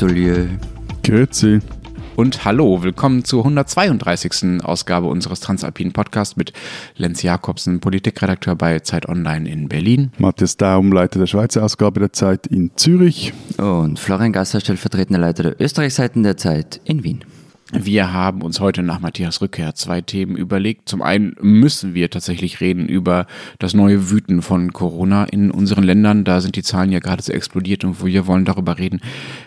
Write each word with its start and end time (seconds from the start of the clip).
Atelier. 0.00 0.48
Grüezi. 1.02 1.60
Und 2.16 2.46
hallo, 2.46 2.82
willkommen 2.82 3.22
zur 3.22 3.40
132. 3.44 4.64
Ausgabe 4.64 5.08
unseres 5.08 5.40
Transalpinen 5.40 5.92
Podcasts 5.92 6.38
mit 6.38 6.54
Lenz 6.96 7.22
Jakobsen, 7.22 7.80
Politikredakteur 7.80 8.56
bei 8.56 8.78
Zeit 8.80 9.06
Online 9.10 9.46
in 9.46 9.68
Berlin. 9.68 10.10
Matthias 10.16 10.56
Daum, 10.56 10.90
Leiter 10.90 11.18
der 11.18 11.26
Schweizer 11.26 11.62
Ausgabe 11.62 12.00
der 12.00 12.14
Zeit 12.14 12.46
in 12.46 12.70
Zürich. 12.76 13.34
Und 13.58 13.98
Florian 13.98 14.32
Gasser, 14.32 14.60
stellvertretender 14.60 15.20
Leiter 15.20 15.42
der 15.42 15.60
Österreichseiten 15.60 16.22
der 16.22 16.38
Zeit 16.38 16.80
in 16.84 17.04
Wien. 17.04 17.22
Wir 17.72 18.12
haben 18.12 18.42
uns 18.42 18.58
heute 18.58 18.82
nach 18.82 18.98
Matthias 18.98 19.40
Rückkehr 19.40 19.76
zwei 19.76 20.00
Themen 20.00 20.34
überlegt. 20.34 20.88
Zum 20.88 21.02
einen 21.02 21.36
müssen 21.40 21.94
wir 21.94 22.10
tatsächlich 22.10 22.60
reden 22.60 22.88
über 22.88 23.26
das 23.60 23.74
neue 23.74 24.10
Wüten 24.10 24.42
von 24.42 24.72
Corona 24.72 25.24
in 25.24 25.52
unseren 25.52 25.84
Ländern. 25.84 26.24
Da 26.24 26.40
sind 26.40 26.56
die 26.56 26.64
Zahlen 26.64 26.90
ja 26.90 26.98
gerade 26.98 27.22
so 27.22 27.32
explodiert 27.32 27.84
und 27.84 28.04
wir 28.04 28.26
wollen 28.26 28.44
darüber 28.44 28.78
reden, 28.78 29.00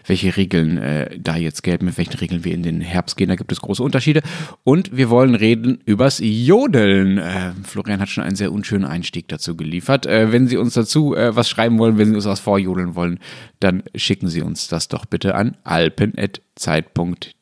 welche 0.08 0.38
Regeln 0.38 0.78
äh, 0.78 1.20
da 1.20 1.36
jetzt 1.36 1.64
gelten, 1.64 1.84
mit 1.84 1.98
welchen 1.98 2.14
Regeln 2.14 2.46
wir 2.46 2.54
in 2.54 2.64
den 2.64 2.80
Herbst 2.80 3.18
gehen. 3.18 3.28
Da 3.28 3.36
gibt 3.36 3.52
es 3.52 3.60
große 3.60 3.84
Unterschiede. 3.84 4.22
Und 4.64 4.96
wir 4.96 5.10
wollen 5.10 5.36
reden 5.36 5.80
übers 5.86 6.22
Jodeln. 6.24 7.18
Äh, 7.18 7.52
Florian 7.64 8.00
hat 8.00 8.08
schon 8.08 8.24
einen 8.24 8.38
sehr 8.38 8.54
unschönen 8.54 8.86
Einstieg 8.86 9.28
dazu 9.28 9.58
geliefert. 9.58 10.06
Äh, 10.06 10.32
wenn 10.32 10.48
Sie 10.48 10.56
uns 10.56 10.76
dazu 10.76 11.14
äh, 11.14 11.36
was 11.36 11.50
schreiben 11.50 11.78
wollen, 11.78 11.98
wenn 11.98 12.08
Sie 12.08 12.16
uns 12.16 12.26
was 12.26 12.40
vorjodeln 12.40 12.96
wollen, 12.96 13.20
dann 13.64 13.84
schicken 13.96 14.28
Sie 14.28 14.42
uns 14.42 14.68
das 14.68 14.90
doch 14.90 15.06
bitte 15.06 15.36
an 15.36 15.56
alpen.zeit.de. 15.64 17.34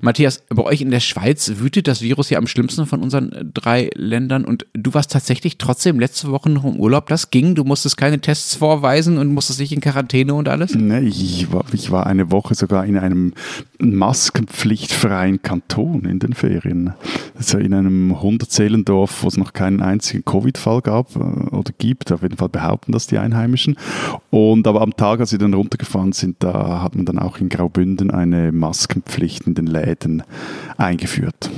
Matthias, 0.00 0.42
bei 0.48 0.62
euch 0.62 0.80
in 0.80 0.90
der 0.90 1.00
Schweiz 1.00 1.52
wütet 1.56 1.86
das 1.86 2.00
Virus 2.02 2.30
ja 2.30 2.38
am 2.38 2.46
schlimmsten 2.46 2.86
von 2.86 3.02
unseren 3.02 3.32
äh, 3.32 3.44
drei 3.44 3.90
Ländern 3.94 4.44
und 4.44 4.66
du 4.72 4.94
warst 4.94 5.12
tatsächlich 5.12 5.58
trotzdem 5.58 6.00
letzte 6.00 6.30
Woche 6.30 6.48
noch 6.50 6.64
im 6.64 6.76
Urlaub. 6.76 7.08
Das 7.08 7.30
ging, 7.30 7.54
du 7.54 7.64
musstest 7.64 7.96
keine 7.96 8.20
Tests 8.20 8.56
vorweisen 8.56 9.18
und 9.18 9.32
musstest 9.32 9.60
nicht 9.60 9.72
in 9.72 9.80
Quarantäne 9.80 10.34
und 10.34 10.48
alles? 10.48 10.74
Nee, 10.74 11.00
ich 11.00 11.52
war, 11.52 11.64
ich 11.72 11.90
war 11.90 12.06
eine 12.06 12.30
Woche 12.32 12.54
sogar 12.54 12.84
in 12.86 12.96
einem 12.96 13.34
maskenpflichtfreien 13.78 15.42
Kanton 15.42 16.04
in 16.04 16.18
den 16.18 16.32
Ferien. 16.32 16.94
Also 17.36 17.58
in 17.58 17.74
einem 17.74 18.12
100-Seelendorf, 18.12 19.22
wo 19.22 19.28
es 19.28 19.36
noch 19.36 19.52
keinen 19.52 19.82
einzigen 19.82 20.24
Covid-Fall 20.24 20.80
gab 20.80 21.14
äh, 21.16 21.18
oder 21.18 21.72
gibt. 21.76 22.12
Auf 22.12 22.22
jeden 22.22 22.36
Fall 22.36 22.48
behaupten 22.48 22.92
das 22.92 23.06
die 23.06 23.18
Einheimischen. 23.18 23.76
Und 24.30 24.66
aber 24.66 24.80
am 24.80 24.96
Tag, 24.96 25.11
als 25.20 25.30
sie 25.30 25.38
dann 25.38 25.54
runtergefahren 25.54 26.12
sind, 26.12 26.36
da 26.40 26.82
hat 26.82 26.94
man 26.94 27.04
dann 27.04 27.18
auch 27.18 27.38
in 27.38 27.48
Graubünden 27.48 28.10
eine 28.10 28.52
Maske 28.52 28.92
Maskenpflicht 28.92 29.46
in 29.46 29.54
den 29.54 29.66
Läden 29.66 30.22
eingeführt. 30.76 31.50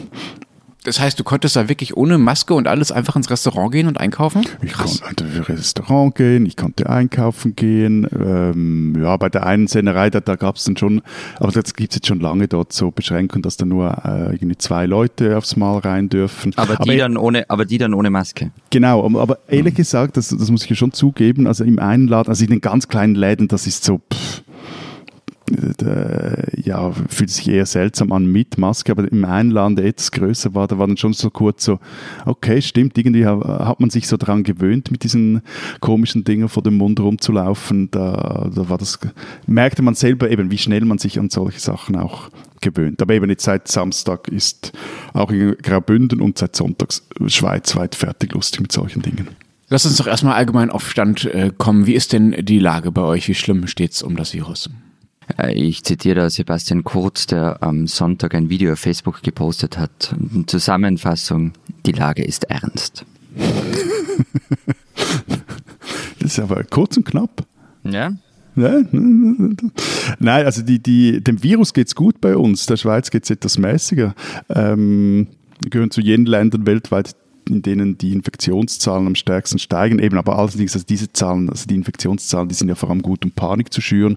Das 0.85 1.01
heißt, 1.01 1.19
du 1.19 1.25
konntest 1.25 1.57
da 1.57 1.69
wirklich 1.71 1.97
ohne 1.97 2.19
Maske 2.19 2.53
und 2.53 2.69
alles 2.69 2.93
einfach 2.93 3.17
ins 3.17 3.31
Restaurant 3.31 3.73
gehen 3.73 3.89
und 3.89 3.99
einkaufen? 3.99 4.47
Ich 4.63 4.75
konnte 4.75 5.25
ins 5.25 5.49
Restaurant 5.49 6.15
gehen, 6.15 6.45
ich 6.45 6.59
konnte 6.59 6.91
einkaufen 6.91 7.57
gehen. 7.57 8.07
Ähm, 8.15 8.95
ja, 9.01 9.17
bei 9.17 9.31
der 9.31 9.47
einen 9.47 9.67
Sennerei, 9.67 10.11
da, 10.11 10.21
da 10.21 10.37
gab 10.37 10.57
es 10.57 10.65
dann 10.65 10.77
schon, 10.77 11.01
aber 11.37 11.53
das 11.53 11.73
gibt 11.73 11.93
es 11.93 11.97
jetzt 11.97 12.07
schon 12.07 12.21
lange 12.21 12.49
dort 12.49 12.75
so 12.75 12.91
Beschränkungen, 12.91 13.43
dass 13.43 13.57
da 13.57 13.65
nur 13.65 13.97
äh, 14.05 14.35
irgendwie 14.35 14.59
zwei 14.59 14.85
Leute 14.85 15.39
aufs 15.39 15.57
Mal 15.57 15.79
rein 15.79 16.11
dürfen. 16.11 16.53
Aber 16.57 16.77
die, 16.77 16.91
aber, 16.91 16.97
dann, 16.97 17.17
ohne, 17.17 17.49
aber 17.49 17.65
die 17.65 17.79
dann 17.79 17.95
ohne 17.95 18.11
Maske? 18.11 18.51
Genau, 18.69 19.07
aber, 19.07 19.23
aber 19.23 19.39
ehrlich 19.49 19.73
mhm. 19.73 19.79
gesagt, 19.79 20.19
das, 20.19 20.29
das 20.29 20.51
muss 20.51 20.65
ich 20.65 20.71
ja 20.71 20.77
schon 20.77 20.93
zugeben, 20.93 21.47
also 21.47 21.65
im 21.65 21.79
einen 21.79 22.09
Laden, 22.09 22.29
also 22.29 22.45
in 22.45 22.51
den 22.51 22.61
ganz 22.61 22.89
kleinen 22.89 23.15
Läden, 23.15 23.49
das 23.49 23.67
ist 23.67 23.85
so... 23.85 24.03
Pff, 24.13 24.44
ja, 26.57 26.93
fühlt 27.09 27.31
sich 27.31 27.49
eher 27.49 27.67
seltsam 27.67 28.13
an 28.13 28.27
mit 28.27 28.59
Maske, 28.59 28.93
aber 28.93 29.11
im 29.11 29.25
einen 29.25 29.51
Land, 29.51 29.79
der 29.79 29.87
etwas 29.87 30.11
größer 30.11 30.55
war, 30.55 30.67
da 30.67 30.79
war 30.79 30.87
dann 30.87 30.97
schon 30.97 31.13
so 31.13 31.31
kurz 31.31 31.65
so, 31.65 31.79
okay, 32.25 32.63
stimmt, 32.63 32.97
irgendwie 32.97 33.27
hat 33.27 33.81
man 33.81 33.91
sich 33.91 34.09
so 34.09 34.17
daran 34.17 34.43
gewöhnt, 34.43 34.91
mit 34.91 35.05
diesen 35.05 35.43
komischen 35.81 36.25
Dingen 36.25 36.49
vor 36.49 36.63
dem 36.63 36.77
Mund 36.77 37.01
rumzulaufen. 37.01 37.91
Da, 37.91 38.51
da 38.55 38.69
war 38.69 38.79
das, 38.79 38.99
merkte 39.47 39.83
man 39.83 39.95
selber 39.95 40.31
eben, 40.31 40.51
wie 40.51 40.59
schnell 40.59 40.85
man 40.85 40.99
sich 40.99 41.19
an 41.19 41.31
solche 41.31 41.61
Sachen 41.61 41.97
auch 41.97 42.31
gewöhnt. 42.61 43.03
Aber 43.03 43.15
eben 43.15 43.29
jetzt 43.31 43.45
seit 43.45 43.69
Samstag 43.69 44.29
ist 44.29 44.73
auch 45.13 45.31
in 45.31 45.57
Graubünden 45.63 46.21
und 46.21 46.39
seit 46.39 46.57
Sonntag 46.57 46.89
schweizweit 47.27 47.95
fertig 47.95 48.33
lustig 48.33 48.61
mit 48.63 48.73
solchen 48.73 49.03
Dingen. 49.03 49.29
Lass 49.69 49.87
uns 49.87 49.97
doch 49.97 50.07
erstmal 50.07 50.35
allgemein 50.35 50.71
auf 50.71 50.91
Stand 50.91 51.25
äh, 51.27 51.51
kommen. 51.57 51.87
Wie 51.87 51.95
ist 51.95 52.13
denn 52.13 52.45
die 52.45 52.59
Lage 52.59 52.93
bei 52.93 53.03
euch? 53.03 53.29
Wie 53.29 53.35
schlimm 53.35 53.67
steht 53.67 53.93
es 53.93 54.03
um 54.03 54.17
das 54.17 54.35
Virus? 54.35 54.71
Äh, 55.39 55.55
ich 55.55 55.85
zitiere 55.85 56.31
Sebastian 56.31 56.85
Kurz, 56.85 57.27
der 57.27 57.63
am 57.63 57.87
Sonntag 57.87 58.35
ein 58.35 58.51
Video 58.51 58.73
auf 58.73 58.81
Facebook 58.81 59.23
gepostet 59.23 59.79
hat. 59.79 60.15
Zusammenfassung, 60.47 61.53
die 61.87 61.93
Lage 61.93 62.25
ist 62.25 62.45
ernst. 62.45 63.05
das 66.21 66.33
ist 66.33 66.39
aber 66.39 66.65
kurz 66.65 66.97
und 66.97 67.05
knapp. 67.05 67.45
Ja. 67.85 68.13
Nein, 68.57 69.59
also 70.21 70.63
die, 70.63 70.79
die, 70.79 71.21
dem 71.23 71.43
Virus 71.43 71.75
geht 71.75 71.89
es 71.89 71.95
gut 71.95 72.21
bei 72.21 72.37
uns. 72.37 72.67
Der 72.67 72.77
Schweiz 72.77 73.11
geht 73.11 73.25
es 73.25 73.31
etwas 73.31 73.59
mäßiger. 73.59 74.15
Ähm, 74.49 75.27
wir 75.61 75.71
gehören 75.71 75.91
zu 75.91 76.01
jenen 76.01 76.27
Ländern 76.27 76.67
weltweit, 76.67 77.17
in 77.51 77.63
denen 77.63 77.99
die 77.99 78.13
Infektionszahlen 78.13 79.07
am 79.07 79.15
stärksten 79.15 79.59
steigen. 79.59 79.99
Eben, 79.99 80.19
aber 80.19 80.39
allerdings, 80.39 80.75
also 80.75 80.87
diese 80.87 81.13
Zahlen, 81.13 81.49
also 81.49 81.67
die 81.67 81.75
Infektionszahlen, 81.75 82.49
die 82.49 82.55
sind 82.55 82.69
ja 82.69 82.75
vor 82.75 82.91
allem 82.91 83.03
gut, 83.03 83.25
um 83.25 83.31
Panik 83.31 83.73
zu 83.73 83.81
schüren 83.81 84.17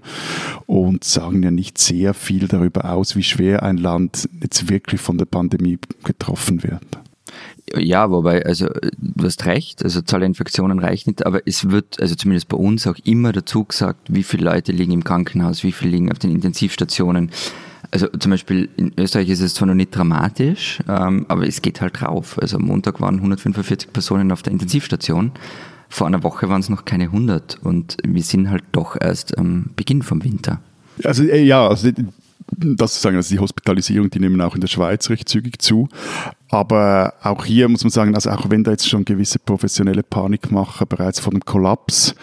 und 0.66 1.04
sagen 1.04 1.42
ja 1.42 1.50
nicht 1.50 1.78
sehr 1.78 2.14
viel 2.14 2.48
darüber 2.48 2.92
aus, 2.92 3.16
wie 3.16 3.22
schwer 3.22 3.62
ein 3.62 3.76
Land 3.76 4.28
jetzt 4.40 4.68
wirklich 4.68 5.00
von 5.00 5.18
der 5.18 5.26
Pandemie 5.26 5.78
getroffen 6.04 6.62
wird. 6.62 6.82
Ja, 7.76 8.10
wobei, 8.10 8.44
also 8.46 8.68
du 8.96 9.24
hast 9.24 9.44
recht, 9.44 9.82
also 9.84 10.00
Zahl 10.00 10.20
der 10.20 10.28
Infektionen 10.28 10.78
reicht 10.78 11.06
nicht, 11.06 11.26
aber 11.26 11.46
es 11.46 11.70
wird, 11.70 12.00
also 12.00 12.14
zumindest 12.14 12.48
bei 12.48 12.56
uns 12.56 12.86
auch 12.86 12.96
immer 13.04 13.32
dazu 13.32 13.64
gesagt, 13.64 14.00
wie 14.08 14.22
viele 14.22 14.44
Leute 14.44 14.72
liegen 14.72 14.92
im 14.92 15.04
Krankenhaus, 15.04 15.64
wie 15.64 15.72
viele 15.72 15.90
liegen 15.90 16.10
auf 16.10 16.18
den 16.18 16.30
Intensivstationen. 16.30 17.30
Also 17.90 18.08
zum 18.08 18.30
Beispiel 18.30 18.68
in 18.76 18.92
Österreich 18.98 19.28
ist 19.30 19.40
es 19.40 19.54
zwar 19.54 19.66
noch 19.66 19.74
nicht 19.74 19.96
dramatisch, 19.96 20.80
ähm, 20.88 21.24
aber 21.28 21.46
es 21.46 21.62
geht 21.62 21.80
halt 21.80 22.00
drauf. 22.00 22.38
Also 22.40 22.56
am 22.58 22.64
Montag 22.64 23.00
waren 23.00 23.16
145 23.16 23.92
Personen 23.92 24.30
auf 24.30 24.42
der 24.42 24.52
Intensivstation. 24.52 25.32
Vor 25.88 26.06
einer 26.06 26.22
Woche 26.22 26.48
waren 26.50 26.60
es 26.60 26.68
noch 26.68 26.84
keine 26.84 27.04
100 27.04 27.58
und 27.62 27.96
wir 28.06 28.22
sind 28.22 28.50
halt 28.50 28.64
doch 28.72 28.96
erst 29.00 29.38
am 29.38 29.70
Beginn 29.74 30.02
vom 30.02 30.22
Winter. 30.22 30.60
Also 31.02 31.24
äh, 31.24 31.42
ja, 31.42 31.66
also 31.66 31.90
das 32.56 32.94
zu 32.94 33.00
sagen, 33.00 33.16
also 33.16 33.34
die 33.34 33.40
Hospitalisierung, 33.40 34.10
die 34.10 34.20
nehmen 34.20 34.40
auch 34.40 34.54
in 34.54 34.60
der 34.60 34.68
Schweiz 34.68 35.08
recht 35.10 35.28
zügig 35.28 35.60
zu. 35.60 35.88
Aber 36.50 37.14
auch 37.22 37.44
hier 37.44 37.68
muss 37.68 37.84
man 37.84 37.90
sagen, 37.90 38.14
also 38.14 38.30
auch 38.30 38.48
wenn 38.48 38.64
da 38.64 38.70
jetzt 38.70 38.88
schon 38.88 39.04
gewisse 39.04 39.38
professionelle 39.38 40.02
Panikmacher 40.02 40.86
bereits 40.86 41.20
vor 41.20 41.32
dem 41.32 41.44
Kollaps 41.44 42.14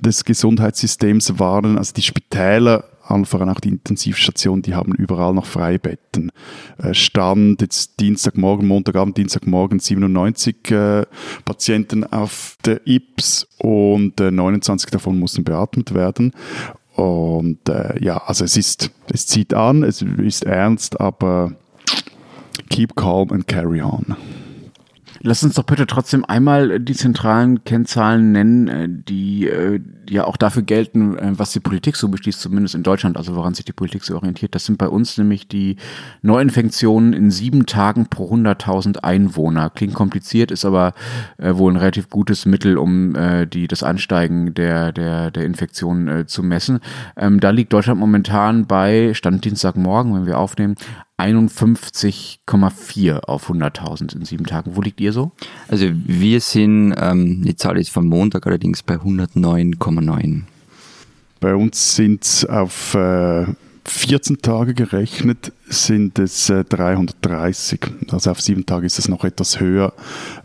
des 0.00 0.24
Gesundheitssystems 0.24 1.38
waren, 1.38 1.78
also 1.78 1.92
die 1.94 2.02
Spitäler 2.02 2.84
allen 3.10 3.24
voran 3.24 3.48
auch 3.48 3.60
die 3.60 3.68
Intensivstationen, 3.68 4.62
die 4.62 4.74
haben 4.74 4.94
überall 4.94 5.34
noch 5.34 5.46
Freibetten. 5.46 6.32
Äh, 6.78 6.94
Stand 6.94 7.60
jetzt 7.60 8.00
Dienstagmorgen, 8.00 8.66
Montagabend, 8.66 9.16
Dienstagmorgen 9.16 9.78
97 9.78 10.70
äh, 10.70 11.06
Patienten 11.44 12.04
auf 12.04 12.56
der 12.64 12.86
IPS 12.86 13.48
und 13.58 14.20
äh, 14.20 14.30
29 14.30 14.90
davon 14.90 15.18
mussten 15.18 15.44
beatmet 15.44 15.94
werden. 15.94 16.32
Und 16.94 17.68
äh, 17.68 18.02
ja, 18.02 18.18
also 18.18 18.44
es 18.44 18.56
ist, 18.56 18.90
es 19.12 19.26
zieht 19.26 19.54
an, 19.54 19.82
es 19.82 20.02
ist 20.02 20.44
ernst, 20.44 21.00
aber 21.00 21.52
keep 22.68 22.94
calm 22.96 23.30
and 23.32 23.46
carry 23.46 23.80
on. 23.80 24.16
Lass 25.22 25.42
uns 25.44 25.54
doch 25.54 25.64
bitte 25.64 25.86
trotzdem 25.86 26.24
einmal 26.24 26.80
die 26.80 26.94
zentralen 26.94 27.62
Kennzahlen 27.64 28.32
nennen, 28.32 28.68
äh, 28.68 28.88
die 28.88 29.46
äh, 29.48 29.78
ja 30.08 30.24
auch 30.24 30.38
dafür 30.38 30.62
gelten, 30.62 31.18
äh, 31.18 31.32
was 31.38 31.52
die 31.52 31.60
Politik 31.60 31.96
so 31.96 32.08
beschließt, 32.08 32.40
zumindest 32.40 32.74
in 32.74 32.82
Deutschland, 32.82 33.18
also 33.18 33.36
woran 33.36 33.52
sich 33.52 33.66
die 33.66 33.74
Politik 33.74 34.02
so 34.02 34.16
orientiert. 34.16 34.54
Das 34.54 34.64
sind 34.64 34.78
bei 34.78 34.88
uns 34.88 35.18
nämlich 35.18 35.46
die 35.46 35.76
Neuinfektionen 36.22 37.12
in 37.12 37.30
sieben 37.30 37.66
Tagen 37.66 38.06
pro 38.06 38.34
100.000 38.34 39.00
Einwohner. 39.00 39.68
Klingt 39.68 39.92
kompliziert, 39.92 40.50
ist 40.50 40.64
aber 40.64 40.94
wohl 41.38 41.72
ein 41.72 41.76
relativ 41.76 42.08
gutes 42.08 42.46
Mittel, 42.46 42.78
um 42.78 43.14
die, 43.52 43.68
das 43.68 43.82
Ansteigen 43.82 44.54
der, 44.54 44.92
der, 44.92 45.30
der 45.30 45.44
Infektionen 45.44 46.26
zu 46.28 46.42
messen. 46.42 46.80
Ähm, 47.16 47.40
da 47.40 47.50
liegt 47.50 47.72
Deutschland 47.72 48.00
momentan 48.00 48.66
bei, 48.66 49.12
Stand 49.14 49.44
Dienstagmorgen, 49.44 50.14
wenn 50.14 50.26
wir 50.26 50.38
aufnehmen, 50.38 50.76
51,4 51.20 53.20
auf 53.20 53.50
100.000 53.50 54.16
in 54.16 54.24
sieben 54.24 54.46
Tagen. 54.46 54.74
Wo 54.74 54.80
liegt 54.80 55.00
ihr 55.00 55.12
so? 55.12 55.32
Also 55.68 55.86
wir 55.92 56.40
sind, 56.40 56.94
ähm, 56.98 57.42
die 57.42 57.56
Zahl 57.56 57.78
ist 57.78 57.90
vom 57.90 58.06
Montag 58.06 58.46
allerdings 58.46 58.82
bei 58.82 58.94
109,9. 58.94 60.42
Bei 61.40 61.54
uns 61.54 61.96
sind 61.96 62.24
es 62.24 62.44
auf 62.44 62.94
äh, 62.94 63.46
14 63.90 64.40
Tage 64.40 64.74
gerechnet 64.74 65.52
sind 65.68 66.18
es 66.18 66.48
äh, 66.48 66.64
330. 66.64 67.80
Also 68.10 68.30
auf 68.30 68.40
sieben 68.40 68.64
Tage 68.64 68.86
ist 68.86 68.98
es 68.98 69.08
noch 69.08 69.24
etwas 69.24 69.60
höher, 69.60 69.92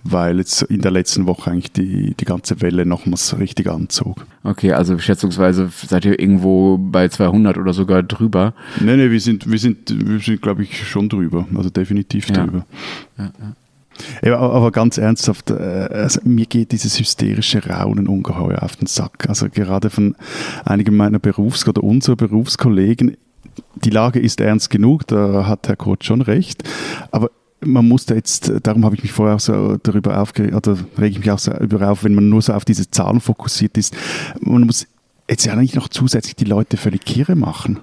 weil 0.04 0.38
jetzt 0.38 0.64
in 0.64 0.82
der 0.82 0.92
letzten 0.92 1.28
Woche 1.28 1.52
eigentlich 1.52 1.72
die, 1.72 2.16
die 2.16 2.26
ganze 2.26 2.62
Welle 2.62 2.86
nochmals 2.86 3.38
richtig 3.38 3.70
anzog. 3.70 4.26
Okay, 4.44 4.74
also 4.74 4.98
schätzungsweise 4.98 5.70
seid 5.88 6.06
ihr 6.06 6.20
irgendwo 6.20 6.78
bei 6.78 7.08
200 7.08 7.58
oder 7.58 7.74
sogar 7.74 8.04
drüber? 8.04 8.54
Nee, 8.82 8.98
nee, 8.98 9.12
wir 9.12 9.22
sind, 9.22 9.50
wir 9.50 9.60
sind, 9.60 9.90
wir 9.90 10.20
sind 10.20 10.42
glaube 10.42 10.64
ich, 10.64 10.88
schon 10.88 11.08
drüber. 11.08 11.48
Also 11.56 11.70
definitiv 11.70 12.28
drüber. 12.28 12.66
Ja, 13.18 13.26
ja. 13.26 13.54
Ja, 14.22 14.40
aber 14.40 14.72
ganz 14.72 14.98
ernsthaft, 14.98 15.52
äh, 15.52 15.54
also 15.54 16.20
mir 16.24 16.46
geht 16.46 16.72
dieses 16.72 17.00
hysterische 17.00 17.66
Raunen 17.66 18.08
ungeheuer 18.08 18.62
auf 18.62 18.76
den 18.76 18.88
Sack. 18.88 19.30
Also 19.30 19.48
gerade 19.50 19.90
von 19.90 20.16
einigen 20.66 20.98
meiner 20.98 21.20
Berufs- 21.20 21.68
oder 21.68 21.84
unserer 21.84 22.16
Berufskollegen. 22.16 23.16
Die 23.76 23.90
Lage 23.90 24.20
ist 24.20 24.42
ernst 24.42 24.70
genug, 24.70 25.08
da 25.08 25.48
hat 25.48 25.68
Herr 25.68 25.76
Kurt 25.76 26.04
schon 26.04 26.22
recht. 26.22 26.64
Aber 27.12 27.32
man 27.62 27.88
muss 27.88 28.06
da 28.06 28.16
jetzt, 28.16 28.52
darum 28.64 28.86
habe 28.86 28.96
ich 28.96 29.04
mich 29.04 29.12
vorher 29.12 29.36
auch 29.36 29.40
so 29.40 29.78
darüber 29.82 30.20
aufgeregt, 30.20 30.56
oder 30.56 30.78
rege 30.98 31.12
ich 31.12 31.20
mich 31.20 31.32
auch 31.32 31.40
so 31.40 31.52
darüber 31.52 31.90
auf, 31.90 32.04
wenn 32.04 32.16
man 32.16 32.30
nur 32.30 32.42
so 32.42 32.54
auf 32.54 32.66
diese 32.66 32.90
Zahlen 32.90 33.22
fokussiert 33.22 33.78
ist. 33.78 33.96
Man 34.40 34.64
muss 34.64 34.88
jetzt 35.30 35.46
ja 35.46 35.56
nicht 35.56 35.76
noch 35.76 35.88
zusätzlich 35.88 36.36
die 36.36 36.46
Leute 36.46 36.78
völlig 36.78 37.06
kirre 37.06 37.36
machen. 37.36 37.80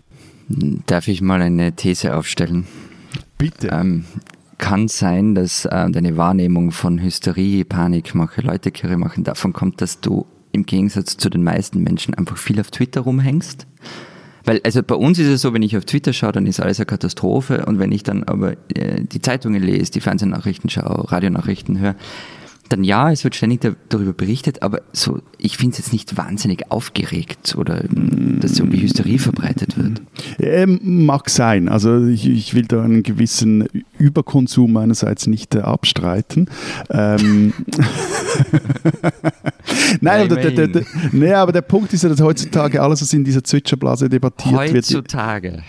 Darf 0.86 1.08
ich 1.08 1.22
mal 1.22 1.40
eine 1.40 1.72
These 1.72 2.14
aufstellen? 2.14 2.66
Bitte. 3.38 3.68
Ähm, 3.68 4.04
kann 4.58 4.86
sein, 4.86 5.34
dass 5.34 5.64
äh, 5.64 5.90
deine 5.90 6.16
Wahrnehmung 6.16 6.70
von 6.70 7.02
Hysterie, 7.02 7.64
Panikmache, 7.64 8.42
Leute 8.42 8.70
kirre 8.70 8.96
machen 8.96 9.24
davon 9.24 9.52
kommt, 9.52 9.80
dass 9.80 10.00
du 10.00 10.26
im 10.52 10.66
Gegensatz 10.66 11.16
zu 11.16 11.30
den 11.30 11.42
meisten 11.42 11.82
Menschen 11.82 12.14
einfach 12.14 12.36
viel 12.36 12.60
auf 12.60 12.70
Twitter 12.70 13.00
rumhängst. 13.00 13.66
Weil, 14.44 14.60
also 14.64 14.82
bei 14.82 14.94
uns 14.94 15.18
ist 15.18 15.28
es 15.28 15.42
so, 15.42 15.54
wenn 15.54 15.62
ich 15.62 15.76
auf 15.76 15.84
Twitter 15.84 16.12
schaue, 16.12 16.32
dann 16.32 16.46
ist 16.46 16.60
alles 16.60 16.78
eine 16.78 16.86
Katastrophe. 16.86 17.64
Und 17.66 17.78
wenn 17.78 17.92
ich 17.92 18.02
dann 18.02 18.24
aber 18.24 18.52
äh, 18.74 19.02
die 19.02 19.20
Zeitungen 19.20 19.62
lese, 19.62 19.92
die 19.92 20.00
Fernsehnachrichten 20.00 20.70
schaue, 20.70 21.10
Radionachrichten 21.10 21.78
höre, 21.78 21.94
dann 22.72 22.84
ja, 22.84 23.10
es 23.12 23.22
wird 23.22 23.34
ständig 23.34 23.60
da, 23.60 23.72
darüber 23.90 24.14
berichtet, 24.14 24.62
aber 24.62 24.80
so, 24.92 25.20
ich 25.36 25.58
finde 25.58 25.72
es 25.72 25.78
jetzt 25.78 25.92
nicht 25.92 26.16
wahnsinnig 26.16 26.70
aufgeregt 26.70 27.54
oder 27.58 27.84
ähm, 27.84 28.38
dass 28.40 28.58
irgendwie 28.58 28.80
Hysterie 28.80 29.18
verbreitet 29.18 29.76
wird. 29.76 30.00
Ähm, 30.38 30.80
mag 30.82 31.28
sein. 31.28 31.68
Also 31.68 32.06
ich, 32.06 32.26
ich, 32.26 32.54
will 32.54 32.64
da 32.64 32.82
einen 32.82 33.02
gewissen 33.02 33.68
Überkonsum 33.98 34.72
meinerseits 34.72 35.26
nicht 35.26 35.54
äh, 35.54 35.60
abstreiten. 35.60 36.48
Ähm 36.90 37.52
Nein, 40.00 40.22
aber 40.22 40.36
der, 40.36 40.50
der, 40.50 40.68
der, 40.68 40.84
nee, 41.12 41.32
aber 41.34 41.52
der 41.52 41.62
Punkt 41.62 41.92
ist 41.92 42.02
ja, 42.02 42.08
dass 42.08 42.20
heutzutage 42.20 42.80
alles, 42.82 43.02
was 43.02 43.12
in 43.12 43.24
dieser 43.24 43.44
Zwitscherblase 43.44 44.08
debattiert 44.08 44.54
heutzutage. 44.54 44.72
wird. 44.72 44.86
Heutzutage 44.86 45.62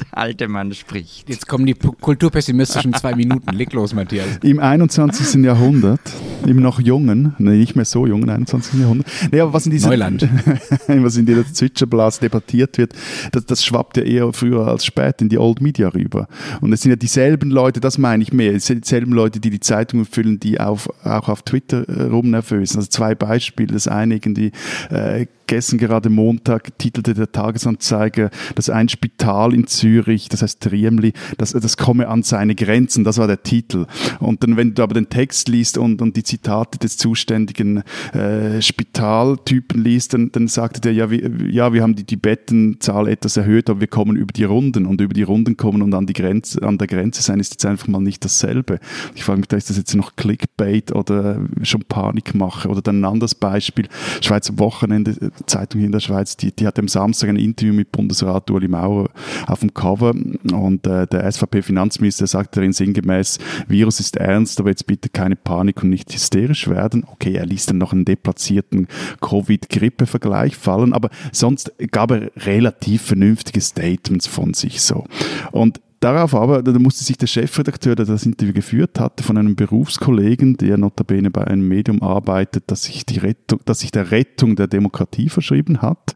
der 0.00 0.06
alte 0.12 0.48
Mann 0.48 0.72
spricht. 0.72 1.28
Jetzt 1.28 1.46
kommen 1.48 1.66
die 1.66 1.74
kulturpessimistischen 1.74 2.94
zwei 2.94 3.14
Minuten. 3.14 3.52
Leg 3.54 3.72
los, 3.72 3.94
Matthias. 3.94 4.26
Im 4.42 4.58
21. 4.58 5.44
Jahrhundert, 5.44 6.00
im 6.46 6.60
noch 6.60 6.80
jungen, 6.80 7.34
nee, 7.38 7.58
nicht 7.58 7.76
mehr 7.76 7.84
so 7.84 8.06
jungen 8.06 8.28
21. 8.28 8.80
Jahrhundert. 8.80 9.06
Nee, 9.30 9.40
aber 9.40 9.52
was 9.52 9.66
in 9.66 9.72
dieser, 9.72 9.88
Neuland. 9.88 10.28
was 10.86 11.16
in 11.16 11.26
dieser 11.26 11.46
Zwitscherblase 11.46 12.20
debattiert 12.20 12.78
wird, 12.78 12.94
das, 13.32 13.46
das 13.46 13.64
schwappt 13.64 13.96
ja 13.96 14.02
eher 14.02 14.32
früher 14.32 14.66
als 14.66 14.84
spät 14.84 15.20
in 15.20 15.28
die 15.28 15.38
Old 15.38 15.60
Media 15.60 15.88
rüber. 15.88 16.28
Und 16.60 16.72
es 16.72 16.82
sind 16.82 16.90
ja 16.90 16.96
dieselben 16.96 17.50
Leute, 17.50 17.80
das 17.80 17.98
meine 17.98 18.22
ich 18.22 18.32
mehr, 18.32 18.54
es 18.54 18.66
sind 18.66 18.84
dieselben 18.84 19.12
Leute, 19.12 19.40
die 19.40 19.50
die 19.50 19.60
Zeitungen 19.60 20.04
füllen, 20.04 20.40
die 20.40 20.60
auf, 20.60 20.88
auch 21.04 21.28
auf 21.28 21.42
Twitter 21.42 21.88
äh, 21.88 22.04
rumnervösen. 22.04 22.78
Also 22.78 22.88
zwei 22.88 23.14
Beispiele. 23.14 23.72
Das 23.72 23.88
eine 23.88 24.14
irgendwie 24.14 24.52
äh, 24.90 25.26
gestern 25.46 25.78
gerade 25.78 26.10
Montag 26.10 26.78
titelte 26.78 27.14
der 27.14 27.32
Tagesanzeiger, 27.32 28.30
dass 28.54 28.70
ein 28.70 28.88
Spital 28.88 29.54
in 29.54 29.66
Zürich, 29.66 30.28
das 30.28 30.42
heißt 30.42 30.60
Triemli, 30.60 31.12
das, 31.38 31.52
das 31.52 31.76
komme 31.76 32.08
an 32.08 32.22
seine 32.22 32.54
Grenzen, 32.54 33.04
das 33.04 33.18
war 33.18 33.26
der 33.26 33.42
Titel. 33.42 33.86
Und 34.20 34.42
dann, 34.42 34.56
wenn 34.56 34.74
du 34.74 34.82
aber 34.82 34.94
den 34.94 35.08
Text 35.08 35.48
liest 35.48 35.78
und, 35.78 36.02
und 36.02 36.16
die 36.16 36.22
Zitate 36.22 36.78
des 36.78 36.96
zuständigen 36.96 37.82
äh, 38.12 38.60
Spitaltypen 38.60 39.82
liest, 39.82 40.14
dann, 40.14 40.30
dann 40.32 40.48
sagte 40.48 40.80
der, 40.80 40.92
ja, 40.92 41.10
wir, 41.10 41.30
ja, 41.50 41.72
wir 41.72 41.82
haben 41.82 41.94
die, 41.94 42.04
die 42.04 42.16
Bettenzahl 42.16 43.08
etwas 43.08 43.36
erhöht, 43.36 43.70
aber 43.70 43.80
wir 43.80 43.88
kommen 43.88 44.16
über 44.16 44.32
die 44.32 44.44
Runden 44.44 44.86
und 44.86 45.00
über 45.00 45.14
die 45.14 45.22
Runden 45.22 45.56
kommen 45.56 45.82
und 45.82 45.94
an, 45.94 46.06
die 46.06 46.12
Grenze, 46.12 46.62
an 46.62 46.78
der 46.78 46.86
Grenze 46.86 47.22
sein 47.22 47.40
ist 47.40 47.52
jetzt 47.52 47.66
einfach 47.66 47.88
mal 47.88 48.00
nicht 48.00 48.24
dasselbe. 48.24 48.78
Ich 49.14 49.24
frage 49.24 49.40
mich, 49.40 49.52
ist 49.52 49.70
das 49.70 49.76
jetzt 49.76 49.94
noch 49.94 50.16
Clickbait 50.16 50.92
oder 50.92 51.40
schon 51.62 51.82
Panikmache 51.82 52.68
oder 52.68 52.82
dann 52.82 53.00
ein 53.00 53.04
anderes 53.04 53.34
Beispiel, 53.34 53.88
Schweizer 54.20 54.58
Wochenende, 54.58 55.32
Zeitung 55.46 55.82
in 55.82 55.92
der 55.92 56.00
Schweiz, 56.00 56.36
die, 56.36 56.52
die 56.52 56.66
hat 56.66 56.78
am 56.78 56.88
Samstag 56.88 57.30
ein 57.30 57.36
Interview 57.36 57.72
mit 57.72 57.92
Bundesrat 57.92 58.50
Ueli 58.50 58.68
Maurer 58.68 59.10
auf 59.46 59.60
dem 59.60 59.74
Cover 59.74 60.10
und 60.10 60.86
äh, 60.86 61.06
der 61.06 61.30
SVP-Finanzminister 61.30 62.26
sagt 62.26 62.56
darin 62.56 62.72
sinngemäß, 62.72 63.38
Virus 63.68 64.00
ist 64.00 64.16
ernst, 64.16 64.60
aber 64.60 64.70
jetzt 64.70 64.86
bitte 64.86 65.08
keine 65.08 65.36
Panik 65.36 65.82
und 65.82 65.90
nicht 65.90 66.12
hysterisch 66.12 66.68
werden. 66.68 67.04
Okay, 67.10 67.34
er 67.34 67.46
ließ 67.46 67.66
dann 67.66 67.78
noch 67.78 67.92
einen 67.92 68.04
deplatzierten 68.04 68.88
Covid-Grippe-Vergleich 69.20 70.56
fallen, 70.56 70.92
aber 70.92 71.10
sonst 71.32 71.72
gab 71.90 72.10
er 72.10 72.30
relativ 72.36 73.02
vernünftige 73.02 73.60
Statements 73.60 74.26
von 74.26 74.54
sich 74.54 74.82
so. 74.82 75.04
Und 75.52 75.80
Darauf 76.00 76.34
aber, 76.34 76.62
da 76.62 76.78
musste 76.78 77.04
sich 77.04 77.16
der 77.16 77.26
Chefredakteur, 77.26 77.94
der 77.94 78.04
das 78.04 78.26
Interview 78.26 78.52
geführt 78.52 79.00
hatte, 79.00 79.22
von 79.22 79.38
einem 79.38 79.56
Berufskollegen, 79.56 80.56
der 80.58 80.76
notabene 80.76 81.30
bei 81.30 81.46
einem 81.46 81.66
Medium 81.66 82.02
arbeitet, 82.02 82.64
das 82.66 82.84
sich, 82.84 83.06
die 83.06 83.18
Rettung, 83.18 83.60
das 83.64 83.80
sich 83.80 83.92
der 83.92 84.10
Rettung 84.10 84.56
der 84.56 84.66
Demokratie 84.66 85.30
verschrieben 85.30 85.80
hat, 85.80 86.14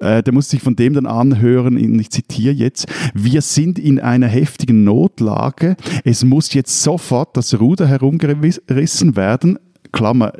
äh, 0.00 0.22
der 0.22 0.32
musste 0.32 0.52
sich 0.52 0.62
von 0.62 0.76
dem 0.76 0.94
dann 0.94 1.06
anhören, 1.06 1.76
ich 1.98 2.10
zitiere 2.10 2.54
jetzt, 2.54 2.86
wir 3.14 3.42
sind 3.42 3.78
in 3.78 3.98
einer 3.98 4.28
heftigen 4.28 4.84
Notlage, 4.84 5.76
es 6.04 6.24
muss 6.24 6.54
jetzt 6.54 6.82
sofort 6.82 7.36
das 7.36 7.58
Ruder 7.58 7.88
herumgerissen 7.88 9.16
werden, 9.16 9.58
Klammer, 9.92 10.32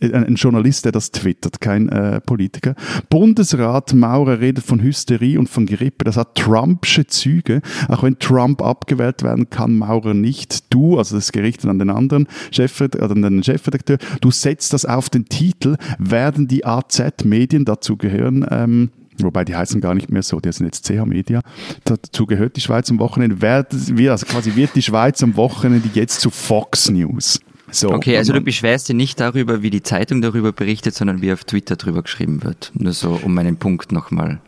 ein 0.00 0.34
Journalist, 0.36 0.84
der 0.84 0.92
das 0.92 1.10
twittert, 1.10 1.60
kein 1.60 1.88
äh, 1.88 2.20
Politiker. 2.20 2.74
Bundesrat 3.10 3.94
Maurer 3.94 4.40
redet 4.40 4.64
von 4.64 4.82
Hysterie 4.82 5.38
und 5.38 5.48
von 5.48 5.66
Grippe. 5.66 6.04
Das 6.04 6.16
hat 6.16 6.36
Trumpsche 6.36 7.06
Züge. 7.06 7.60
Auch 7.88 8.02
wenn 8.02 8.18
Trump 8.18 8.62
abgewählt 8.62 9.22
werden 9.22 9.50
kann, 9.50 9.76
Maurer 9.76 10.14
nicht. 10.14 10.72
Du, 10.72 10.98
also 10.98 11.16
das 11.16 11.32
gerichtet 11.32 11.68
an 11.70 11.78
den 11.78 11.90
anderen 11.90 12.28
Chefredakteur, 12.50 13.10
an 13.10 13.22
den 13.22 13.42
Chefredakteur, 13.42 13.98
du 14.20 14.30
setzt 14.30 14.72
das 14.72 14.84
auf 14.84 15.10
den 15.10 15.26
Titel, 15.26 15.76
werden 15.98 16.48
die 16.48 16.64
AZ-Medien, 16.64 17.64
dazu 17.64 17.96
gehören, 17.96 18.46
ähm, 18.50 18.90
wobei 19.18 19.44
die 19.44 19.56
heißen 19.56 19.80
gar 19.80 19.94
nicht 19.94 20.10
mehr 20.10 20.22
so, 20.22 20.40
die 20.40 20.52
sind 20.52 20.66
jetzt 20.66 20.86
CH 20.86 21.04
Media. 21.06 21.40
Dazu 21.84 22.26
gehört 22.26 22.56
die 22.56 22.60
Schweiz 22.60 22.90
am 22.90 22.98
Wochenende, 22.98 23.40
wird, 23.42 23.72
also 23.72 24.26
quasi 24.26 24.54
wird 24.54 24.74
die 24.74 24.82
Schweiz 24.82 25.22
am 25.22 25.36
Wochenende 25.36 25.88
jetzt 25.94 26.20
zu 26.20 26.30
Fox 26.30 26.90
News. 26.90 27.40
So, 27.70 27.90
okay, 27.90 28.16
also 28.16 28.32
du 28.32 28.40
beschwerst 28.40 28.88
dich 28.88 28.96
nicht 28.96 29.20
darüber, 29.20 29.62
wie 29.62 29.70
die 29.70 29.82
Zeitung 29.82 30.22
darüber 30.22 30.52
berichtet, 30.52 30.94
sondern 30.94 31.22
wie 31.22 31.32
auf 31.32 31.44
Twitter 31.44 31.76
darüber 31.76 32.02
geschrieben 32.02 32.42
wird. 32.42 32.72
Nur 32.74 32.92
so, 32.92 33.18
um 33.22 33.34
meinen 33.34 33.58
Punkt 33.58 33.92
nochmal 33.92 34.40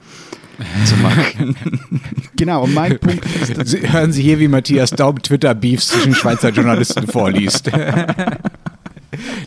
zu 0.85 0.97
machen. 0.97 1.57
genau, 2.37 2.65
und 2.65 2.75
mein 2.75 2.99
Punkt 2.99 3.25
ist... 3.27 3.77
Hören 3.93 4.13
Sie 4.13 4.23
hier, 4.23 4.39
wie 4.39 4.49
Matthias 4.49 4.91
Daub 4.91 5.23
Twitter-Beefs 5.23 5.89
zwischen 5.89 6.15
Schweizer 6.15 6.51
Journalisten 6.51 7.07
vorliest. 7.07 7.71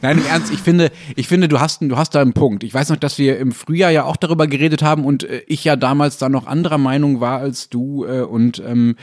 Nein, 0.01 0.17
im 0.17 0.25
Ernst, 0.25 0.51
ich 0.51 0.59
finde, 0.59 0.91
ich 1.15 1.27
finde, 1.27 1.47
du 1.47 1.59
hast, 1.59 1.81
du 1.81 1.97
hast 1.97 2.15
da 2.15 2.21
einen 2.21 2.33
Punkt. 2.33 2.63
Ich 2.63 2.73
weiß 2.73 2.89
noch, 2.89 2.97
dass 2.97 3.17
wir 3.17 3.37
im 3.39 3.51
Frühjahr 3.51 3.91
ja 3.91 4.03
auch 4.03 4.17
darüber 4.17 4.47
geredet 4.47 4.83
haben 4.83 5.05
und 5.05 5.23
äh, 5.23 5.43
ich 5.47 5.63
ja 5.63 5.75
damals 5.75 6.17
da 6.17 6.29
noch 6.29 6.47
anderer 6.47 6.77
Meinung 6.77 7.21
war 7.21 7.39
als 7.39 7.69
du 7.69 8.05
äh, 8.05 8.21
und 8.21 8.61
ähm, 8.65 8.95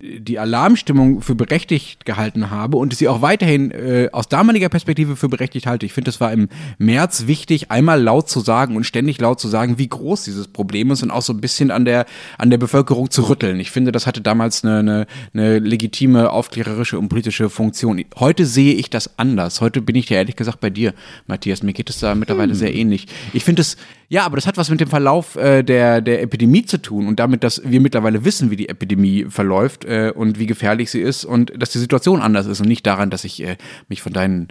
die 0.00 0.38
Alarmstimmung 0.38 1.22
für 1.22 1.34
berechtigt 1.34 2.04
gehalten 2.04 2.50
habe 2.50 2.76
und 2.76 2.94
sie 2.94 3.08
auch 3.08 3.22
weiterhin 3.22 3.70
äh, 3.70 4.08
aus 4.12 4.28
damaliger 4.28 4.68
Perspektive 4.68 5.16
für 5.16 5.28
berechtigt 5.28 5.66
halte. 5.66 5.86
Ich 5.86 5.92
finde, 5.92 6.10
es 6.10 6.20
war 6.20 6.32
im 6.32 6.48
März 6.78 7.26
wichtig, 7.26 7.70
einmal 7.70 8.00
laut 8.00 8.28
zu 8.28 8.40
sagen 8.40 8.76
und 8.76 8.84
ständig 8.84 9.20
laut 9.20 9.40
zu 9.40 9.48
sagen, 9.48 9.78
wie 9.78 9.88
groß 9.88 10.24
dieses 10.24 10.48
Problem 10.48 10.90
ist 10.90 11.02
und 11.02 11.10
auch 11.10 11.22
so 11.22 11.32
ein 11.32 11.40
bisschen 11.40 11.70
an 11.70 11.84
der, 11.84 12.06
an 12.38 12.50
der 12.50 12.58
Bevölkerung 12.58 13.10
zu 13.10 13.28
rütteln. 13.28 13.58
Ich 13.60 13.70
finde, 13.70 13.92
das 13.92 14.06
hatte 14.06 14.20
damals 14.20 14.64
eine, 14.64 14.78
eine, 14.78 15.06
eine 15.34 15.58
legitime 15.58 16.30
aufklärerische 16.30 16.98
und 16.98 17.08
politische 17.08 17.50
Funktion. 17.50 18.02
Heute 18.16 18.46
sehe 18.46 18.74
ich 18.74 18.90
das 18.90 19.18
anders. 19.18 19.60
Heute 19.60 19.82
bin 19.82 19.96
ich 19.96 20.08
ja 20.08 20.18
ehrlich 20.18 20.36
gesagt 20.36 20.60
bei 20.60 20.70
dir, 20.70 20.94
Matthias. 21.26 21.62
Mir 21.62 21.72
geht 21.72 21.90
es 21.90 21.98
da 21.98 22.14
mittlerweile 22.14 22.52
hm. 22.52 22.58
sehr 22.58 22.74
ähnlich. 22.74 23.06
Ich 23.32 23.44
finde 23.44 23.62
es, 23.62 23.76
ja, 24.10 24.24
aber 24.24 24.36
das 24.36 24.46
hat 24.46 24.56
was 24.56 24.70
mit 24.70 24.80
dem 24.80 24.88
Verlauf 24.88 25.36
äh, 25.36 25.62
der, 25.62 26.00
der 26.00 26.22
Epidemie 26.22 26.64
zu 26.64 26.80
tun 26.80 27.06
und 27.08 27.20
damit, 27.20 27.44
dass 27.44 27.60
wir 27.64 27.78
mittlerweile 27.80 28.24
wissen, 28.24 28.50
wie 28.50 28.56
die 28.56 28.70
Epidemie 28.70 29.26
verläuft 29.28 29.84
äh, 29.84 30.12
und 30.14 30.38
wie 30.38 30.46
gefährlich 30.46 30.90
sie 30.90 31.00
ist 31.00 31.26
und 31.26 31.52
dass 31.54 31.70
die 31.70 31.78
Situation 31.78 32.22
anders 32.22 32.46
ist 32.46 32.60
und 32.60 32.68
nicht 32.68 32.86
daran, 32.86 33.10
dass 33.10 33.24
ich 33.24 33.42
äh, 33.44 33.58
mich 33.88 34.00
von 34.00 34.14
deinen 34.14 34.48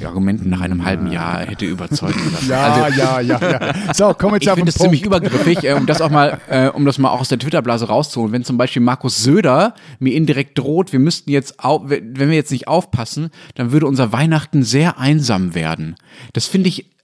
äh, 0.00 0.04
Argumenten 0.04 0.50
nach 0.50 0.60
einem 0.60 0.84
halben 0.84 1.12
Jahr 1.12 1.38
hätte 1.38 1.66
überzeugen 1.66 2.20
lassen. 2.32 2.48
ja, 2.50 2.72
also, 2.72 2.98
ja, 2.98 3.20
ja, 3.20 3.38
ja. 3.40 3.94
So, 3.94 4.12
komm 4.18 4.34
jetzt 4.34 4.42
ich 4.42 4.50
auf 4.50 4.56
den 4.56 4.64
Punkt. 4.64 4.68
Ich 4.68 4.70
finde 4.70 4.70
es 4.70 4.74
ziemlich 4.74 5.04
übergriffig, 5.04 5.62
äh, 5.62 5.74
um 5.74 5.86
das 5.86 6.00
auch 6.00 6.10
mal, 6.10 6.40
äh, 6.48 6.68
um 6.68 6.84
das 6.84 6.98
mal 6.98 7.10
auch 7.10 7.20
aus 7.20 7.28
der 7.28 7.38
Twitter-Blase 7.38 7.86
rauszuholen. 7.86 8.32
Wenn 8.32 8.42
zum 8.42 8.58
Beispiel 8.58 8.82
Markus 8.82 9.22
Söder 9.22 9.74
mir 10.00 10.14
indirekt 10.14 10.58
droht, 10.58 10.92
wir 10.92 10.98
müssten 10.98 11.30
jetzt, 11.30 11.60
auf, 11.60 11.82
wenn 11.86 12.16
wir 12.16 12.34
jetzt 12.34 12.50
nicht 12.50 12.66
aufpassen, 12.66 13.30
dann 13.54 13.70
würde 13.70 13.86
unser 13.86 14.12
Weihnachten 14.12 14.64
sehr 14.64 14.98
einsam 14.98 15.54
werden. 15.54 15.94
Das 16.32 16.46
finde 16.46 16.70
ich 16.70 16.95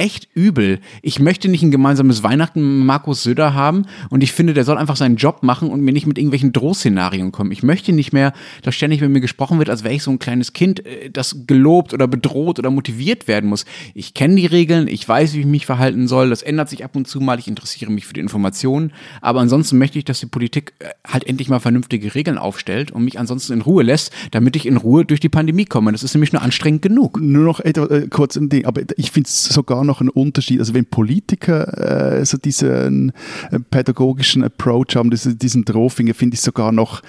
echt 0.00 0.28
übel. 0.34 0.80
Ich 1.02 1.20
möchte 1.20 1.48
nicht 1.48 1.62
ein 1.62 1.70
gemeinsames 1.70 2.22
Weihnachten 2.22 2.78
mit 2.78 2.86
Markus 2.86 3.22
Söder 3.22 3.52
haben 3.52 3.84
und 4.08 4.22
ich 4.22 4.32
finde, 4.32 4.54
der 4.54 4.64
soll 4.64 4.78
einfach 4.78 4.96
seinen 4.96 5.16
Job 5.16 5.42
machen 5.42 5.70
und 5.70 5.82
mir 5.82 5.92
nicht 5.92 6.06
mit 6.06 6.16
irgendwelchen 6.16 6.52
Drohszenarien 6.52 7.32
kommen. 7.32 7.52
Ich 7.52 7.62
möchte 7.62 7.92
nicht 7.92 8.12
mehr, 8.12 8.32
dass 8.62 8.74
ständig 8.74 9.02
mit 9.02 9.10
mir 9.10 9.20
gesprochen 9.20 9.58
wird, 9.58 9.68
als 9.68 9.84
wäre 9.84 9.92
ich 9.92 10.02
so 10.02 10.10
ein 10.10 10.18
kleines 10.18 10.54
Kind, 10.54 10.86
äh, 10.86 11.10
das 11.10 11.44
gelobt 11.46 11.92
oder 11.92 12.08
bedroht 12.08 12.58
oder 12.58 12.70
motiviert 12.70 13.28
werden 13.28 13.50
muss. 13.50 13.66
Ich 13.94 14.14
kenne 14.14 14.36
die 14.36 14.46
Regeln, 14.46 14.88
ich 14.88 15.06
weiß, 15.06 15.34
wie 15.34 15.40
ich 15.40 15.46
mich 15.46 15.66
verhalten 15.66 16.08
soll. 16.08 16.30
Das 16.30 16.40
ändert 16.40 16.70
sich 16.70 16.82
ab 16.82 16.96
und 16.96 17.06
zu 17.06 17.20
mal. 17.20 17.38
Ich 17.38 17.46
interessiere 17.46 17.92
mich 17.92 18.06
für 18.06 18.14
die 18.14 18.20
Informationen. 18.20 18.92
Aber 19.20 19.40
ansonsten 19.40 19.76
möchte 19.76 19.98
ich, 19.98 20.06
dass 20.06 20.20
die 20.20 20.26
Politik 20.26 20.72
äh, 20.78 20.86
halt 21.06 21.26
endlich 21.26 21.50
mal 21.50 21.60
vernünftige 21.60 22.14
Regeln 22.14 22.38
aufstellt 22.38 22.90
und 22.90 23.04
mich 23.04 23.18
ansonsten 23.18 23.52
in 23.52 23.60
Ruhe 23.60 23.82
lässt, 23.82 24.12
damit 24.30 24.56
ich 24.56 24.64
in 24.64 24.78
Ruhe 24.78 25.04
durch 25.04 25.20
die 25.20 25.28
Pandemie 25.28 25.66
komme. 25.66 25.92
Das 25.92 26.02
ist 26.02 26.14
nämlich 26.14 26.32
nur 26.32 26.40
anstrengend 26.40 26.80
genug. 26.80 27.20
Nur 27.20 27.44
noch 27.44 27.60
äh, 27.60 28.06
kurz 28.08 28.36
ein 28.36 28.48
Ding, 28.48 28.64
aber 28.64 28.80
ich 28.96 29.10
finde 29.10 29.28
es 29.28 29.44
sogar 29.44 29.84
noch 29.84 29.89
einen 29.98 30.10
Unterschied. 30.10 30.60
Also 30.60 30.74
wenn 30.74 30.86
Politiker 30.86 32.20
äh, 32.20 32.24
so 32.24 32.38
diesen 32.38 33.12
äh, 33.50 33.58
pädagogischen 33.58 34.44
Approach 34.44 34.94
haben, 34.94 35.10
diesen, 35.10 35.36
diesen 35.36 35.64
Drohfinger, 35.64 36.14
finde 36.14 36.34
ich 36.34 36.40
sogar 36.40 36.70
noch 36.70 37.02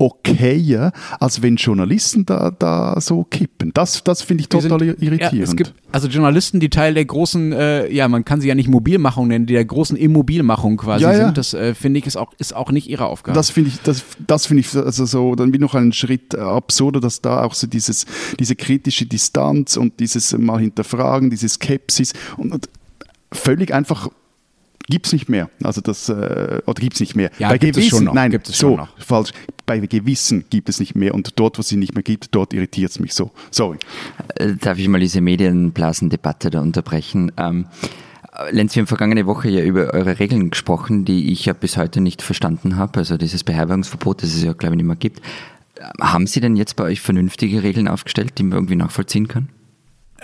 okayer, 0.00 0.92
als 1.20 1.42
wenn 1.42 1.56
Journalisten 1.56 2.24
da, 2.24 2.50
da 2.50 2.98
so 3.00 3.22
kippen. 3.24 3.70
Das, 3.74 4.02
das 4.02 4.22
finde 4.22 4.40
ich 4.42 4.48
total 4.48 4.80
sind, 4.80 5.02
irritierend. 5.02 5.32
Ja, 5.32 5.42
es 5.42 5.54
gibt 5.54 5.74
also 5.92 6.08
Journalisten, 6.08 6.58
die 6.58 6.70
Teil 6.70 6.94
der 6.94 7.04
großen, 7.04 7.52
äh, 7.52 7.92
ja, 7.92 8.08
man 8.08 8.24
kann 8.24 8.40
sie 8.40 8.48
ja 8.48 8.54
nicht 8.54 8.68
Mobilmachung 8.68 9.28
nennen, 9.28 9.44
die 9.44 9.52
der 9.52 9.64
großen 9.64 9.96
Immobilmachung 9.96 10.78
quasi 10.78 11.04
ja, 11.04 11.12
ja. 11.12 11.24
sind. 11.26 11.36
Das 11.36 11.52
äh, 11.52 11.74
finde 11.74 11.98
ich 11.98 12.06
ist 12.06 12.16
auch, 12.16 12.32
ist 12.38 12.56
auch 12.56 12.70
nicht 12.70 12.88
ihre 12.88 13.06
Aufgabe. 13.06 13.34
Das 13.34 13.50
finde 13.50 13.70
ich, 13.70 13.80
das, 13.82 14.04
das 14.26 14.46
finde 14.46 14.62
ich 14.62 14.74
also 14.74 15.04
so 15.04 15.34
dann 15.34 15.52
wie 15.52 15.58
noch 15.58 15.74
einen 15.74 15.92
Schritt 15.92 16.34
absurder, 16.34 17.00
dass 17.00 17.20
da 17.20 17.44
auch 17.44 17.52
so 17.52 17.66
dieses, 17.66 18.06
diese 18.38 18.56
kritische 18.56 19.04
Distanz 19.04 19.76
und 19.76 20.00
dieses 20.00 20.36
mal 20.36 20.60
hinterfragen, 20.60 21.28
diese 21.28 21.48
Skepsis 21.48 22.14
und, 22.38 22.52
und 22.52 22.68
völlig 23.32 23.74
einfach 23.74 24.08
gibt 24.90 25.06
es 25.06 25.12
nicht 25.12 25.28
mehr. 25.28 25.48
Also 25.62 25.80
das, 25.80 26.08
äh, 26.08 26.60
oder 26.66 26.80
gibt 26.80 26.94
es 26.94 27.00
nicht 27.00 27.16
mehr. 27.16 27.30
Ja, 27.38 27.48
bei 27.48 27.58
gibt 27.58 27.74
gewissen, 27.74 27.86
es 27.86 27.90
schon 27.96 28.04
noch. 28.04 28.14
Nein, 28.14 28.30
gibt 28.30 28.48
es 28.48 28.58
so, 28.58 28.76
noch. 28.76 28.88
falsch. 28.98 29.32
Bei 29.64 29.78
gewissen 29.78 30.44
gibt 30.50 30.68
es 30.68 30.80
nicht 30.80 30.94
mehr 30.94 31.14
und 31.14 31.38
dort, 31.38 31.56
wo 31.56 31.60
es 31.60 31.68
sie 31.68 31.76
nicht 31.76 31.94
mehr 31.94 32.02
gibt, 32.02 32.34
dort 32.34 32.52
irritiert 32.52 32.90
es 32.90 32.98
mich 32.98 33.14
so. 33.14 33.30
Sorry. 33.50 33.78
Äh, 34.34 34.54
darf 34.60 34.78
ich 34.78 34.88
mal 34.88 35.00
diese 35.00 35.20
Medienblasendebatte 35.20 36.50
da 36.50 36.60
unterbrechen? 36.60 37.32
Ähm, 37.36 37.66
Lenz, 38.50 38.74
wir 38.74 38.82
haben 38.82 38.86
vergangene 38.86 39.26
Woche 39.26 39.48
ja 39.48 39.62
über 39.62 39.92
eure 39.92 40.18
Regeln 40.18 40.50
gesprochen, 40.50 41.04
die 41.04 41.30
ich 41.32 41.44
ja 41.44 41.52
bis 41.52 41.76
heute 41.76 42.00
nicht 42.00 42.22
verstanden 42.22 42.76
habe. 42.76 42.98
Also 42.98 43.16
dieses 43.16 43.44
Beherbergungsverbot, 43.44 44.22
das 44.22 44.34
es 44.34 44.42
ja, 44.42 44.52
glaube 44.52 44.74
ich, 44.74 44.78
nicht 44.78 44.86
mehr 44.86 44.96
gibt. 44.96 45.20
Haben 46.00 46.26
Sie 46.26 46.40
denn 46.40 46.56
jetzt 46.56 46.76
bei 46.76 46.84
euch 46.84 47.00
vernünftige 47.00 47.62
Regeln 47.62 47.88
aufgestellt, 47.88 48.32
die 48.38 48.42
man 48.42 48.58
irgendwie 48.58 48.76
nachvollziehen 48.76 49.28
kann? 49.28 49.48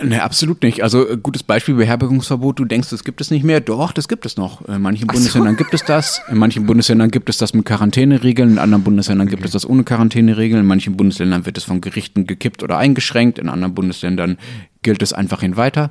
Ne, 0.03 0.23
absolut 0.23 0.63
nicht. 0.63 0.83
Also 0.83 1.09
äh, 1.09 1.17
gutes 1.17 1.43
Beispiel 1.43 1.75
Beherbergungsverbot, 1.75 2.59
du 2.59 2.65
denkst, 2.67 2.91
das 2.91 3.03
gibt 3.03 3.21
es 3.21 3.31
nicht 3.31 3.45
mehr. 3.45 3.61
Doch, 3.61 3.93
das 3.93 4.09
gibt 4.09 4.27
es 4.27 4.37
noch. 4.37 4.67
In 4.69 4.83
manchen 4.83 5.07
Bundesländern 5.07 5.55
so. 5.55 5.59
gibt 5.59 5.73
es 5.73 5.85
das. 5.85 6.21
In 6.31 6.37
manchen 6.37 6.67
Bundesländern 6.67 7.11
gibt 7.11 7.31
es 7.31 7.39
das 7.39 7.55
mit 7.55 7.65
Quarantäneregeln. 7.65 8.51
In 8.51 8.59
anderen 8.59 8.85
Bundesländern 8.85 9.29
gibt 9.29 9.45
es 9.45 9.53
das 9.53 9.69
ohne 9.69 9.85
Quarantäneregeln. 9.85 10.61
In 10.61 10.67
manchen 10.67 10.97
Bundesländern 10.97 11.47
wird 11.47 11.57
es 11.57 11.65
von 11.65 11.81
Gerichten 11.81 12.27
gekippt 12.27 12.63
oder 12.63 12.77
eingeschränkt. 12.77 13.39
In 13.39 13.49
anderen 13.49 13.75
Bundesländern 13.75 14.37
gilt 14.87 15.03
es 15.03 15.13
einfach 15.13 15.41
hin 15.41 15.57
weiter. 15.57 15.91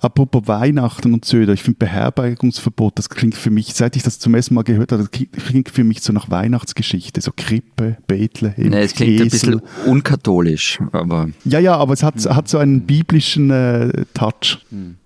Apropos 0.00 0.46
Weihnachten 0.46 1.12
und 1.12 1.24
Söder, 1.24 1.54
ich 1.54 1.64
finde 1.64 1.78
Beherbergungsverbot, 1.80 2.96
das 2.96 3.08
klingt 3.08 3.34
für 3.34 3.50
mich, 3.50 3.74
seit 3.74 3.96
ich 3.96 4.04
das 4.04 4.20
zum 4.20 4.32
ersten 4.32 4.54
Mal 4.54 4.62
gehört 4.62 4.92
habe, 4.92 5.02
das 5.02 5.10
klingt 5.10 5.68
für 5.70 5.82
mich 5.82 6.02
so 6.02 6.12
nach 6.12 6.30
Weihnachtsgeschichte, 6.30 7.20
so 7.20 7.32
Krippe, 7.36 7.96
Bethlehem. 8.06 8.68
Nee, 8.68 8.82
es 8.82 8.94
klingt 8.94 9.14
Esel. 9.14 9.24
ein 9.26 9.30
bisschen 9.30 9.62
unkatholisch, 9.86 10.78
aber. 10.92 11.30
Ja, 11.44 11.58
ja, 11.58 11.76
aber 11.76 11.94
es 11.94 12.04
hat, 12.04 12.14
hat 12.26 12.48
so 12.48 12.58
einen 12.58 12.82
biblischen 12.82 13.50
äh, 13.50 14.04
Touch. 14.14 14.60
Hm. 14.70 14.98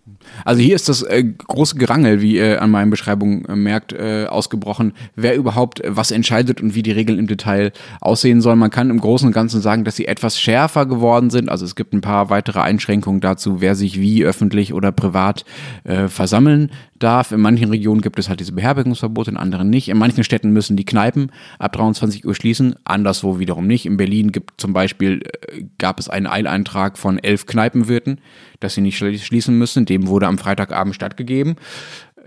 Also 0.44 0.62
hier 0.62 0.74
ist 0.74 0.88
das 0.88 1.02
äh, 1.02 1.24
große 1.24 1.76
Gerangel, 1.76 2.20
wie 2.20 2.36
ihr 2.36 2.62
an 2.62 2.70
meinen 2.70 2.90
Beschreibungen 2.90 3.44
äh, 3.46 3.56
merkt, 3.56 3.92
äh, 3.92 4.26
ausgebrochen, 4.28 4.92
wer 5.16 5.36
überhaupt 5.36 5.80
äh, 5.80 5.96
was 5.96 6.10
entscheidet 6.10 6.60
und 6.60 6.74
wie 6.74 6.82
die 6.82 6.92
Regeln 6.92 7.18
im 7.18 7.26
Detail 7.26 7.72
aussehen 8.00 8.40
sollen. 8.40 8.58
Man 8.58 8.70
kann 8.70 8.90
im 8.90 9.00
Großen 9.00 9.26
und 9.26 9.32
Ganzen 9.32 9.60
sagen, 9.60 9.84
dass 9.84 9.96
sie 9.96 10.06
etwas 10.06 10.40
schärfer 10.40 10.86
geworden 10.86 11.30
sind. 11.30 11.48
Also 11.48 11.64
es 11.64 11.76
gibt 11.76 11.92
ein 11.92 12.00
paar 12.00 12.30
weitere 12.30 12.60
Einschränkungen 12.60 13.20
dazu, 13.20 13.60
wer 13.60 13.74
sich 13.74 14.00
wie 14.00 14.24
öffentlich 14.24 14.72
oder 14.74 14.92
privat 14.92 15.44
äh, 15.84 16.08
versammeln 16.08 16.70
darf. 17.02 17.32
In 17.32 17.40
manchen 17.40 17.70
Regionen 17.70 18.00
gibt 18.00 18.18
es 18.18 18.28
halt 18.28 18.40
diese 18.40 18.52
Beherbergungsverbote, 18.52 19.30
in 19.30 19.36
anderen 19.36 19.70
nicht. 19.70 19.88
In 19.88 19.98
manchen 19.98 20.24
Städten 20.24 20.50
müssen 20.50 20.76
die 20.76 20.84
Kneipen 20.84 21.32
ab 21.58 21.72
23 21.72 22.24
Uhr 22.24 22.34
schließen, 22.34 22.76
anderswo 22.84 23.38
wiederum 23.38 23.66
nicht. 23.66 23.86
In 23.86 23.96
Berlin 23.96 24.32
gibt 24.32 24.60
zum 24.60 24.72
Beispiel, 24.72 25.22
äh, 25.22 25.64
gab 25.78 25.98
es 25.98 26.08
einen 26.08 26.26
Eileintrag 26.26 26.98
von 26.98 27.18
elf 27.18 27.46
Kneipenwirten, 27.46 28.20
dass 28.60 28.74
sie 28.74 28.80
nicht 28.80 28.96
schließen 28.98 29.58
müssen. 29.58 29.84
Dem 29.84 30.06
wurde 30.06 30.26
am 30.26 30.38
Freitagabend 30.38 30.94
stattgegeben. 30.94 31.56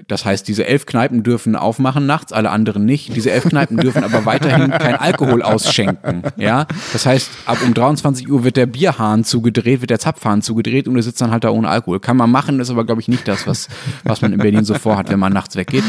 Das 0.07 0.25
heißt, 0.25 0.47
diese 0.47 0.65
elf 0.65 0.85
Kneipen 0.85 1.23
dürfen 1.23 1.55
aufmachen 1.55 2.05
nachts, 2.05 2.33
alle 2.33 2.49
anderen 2.49 2.85
nicht. 2.85 3.15
Diese 3.15 3.31
elf 3.31 3.45
Kneipen 3.45 3.77
dürfen 3.77 4.03
aber 4.03 4.25
weiterhin 4.25 4.71
kein 4.71 4.95
Alkohol 4.95 5.41
ausschenken. 5.41 6.23
Ja, 6.37 6.67
das 6.91 7.05
heißt, 7.05 7.29
ab 7.45 7.59
um 7.63 7.73
23 7.73 8.29
Uhr 8.29 8.43
wird 8.43 8.57
der 8.57 8.65
Bierhahn 8.65 9.23
zugedreht, 9.23 9.81
wird 9.81 9.91
der 9.91 9.99
Zapfhahn 9.99 10.41
zugedreht 10.41 10.87
und 10.87 10.95
du 10.95 11.01
sitzt 11.01 11.21
dann 11.21 11.31
halt 11.31 11.43
da 11.43 11.49
ohne 11.49 11.69
Alkohol. 11.69 11.99
Kann 11.99 12.17
man 12.17 12.29
machen, 12.29 12.59
ist 12.59 12.69
aber 12.69 12.85
glaube 12.85 13.01
ich 13.01 13.07
nicht 13.07 13.27
das, 13.27 13.47
was, 13.47 13.69
was 14.03 14.21
man 14.21 14.33
in 14.33 14.39
Berlin 14.39 14.65
so 14.65 14.73
vorhat, 14.73 15.09
wenn 15.09 15.19
man 15.19 15.31
nachts 15.31 15.55
weggeht. 15.55 15.83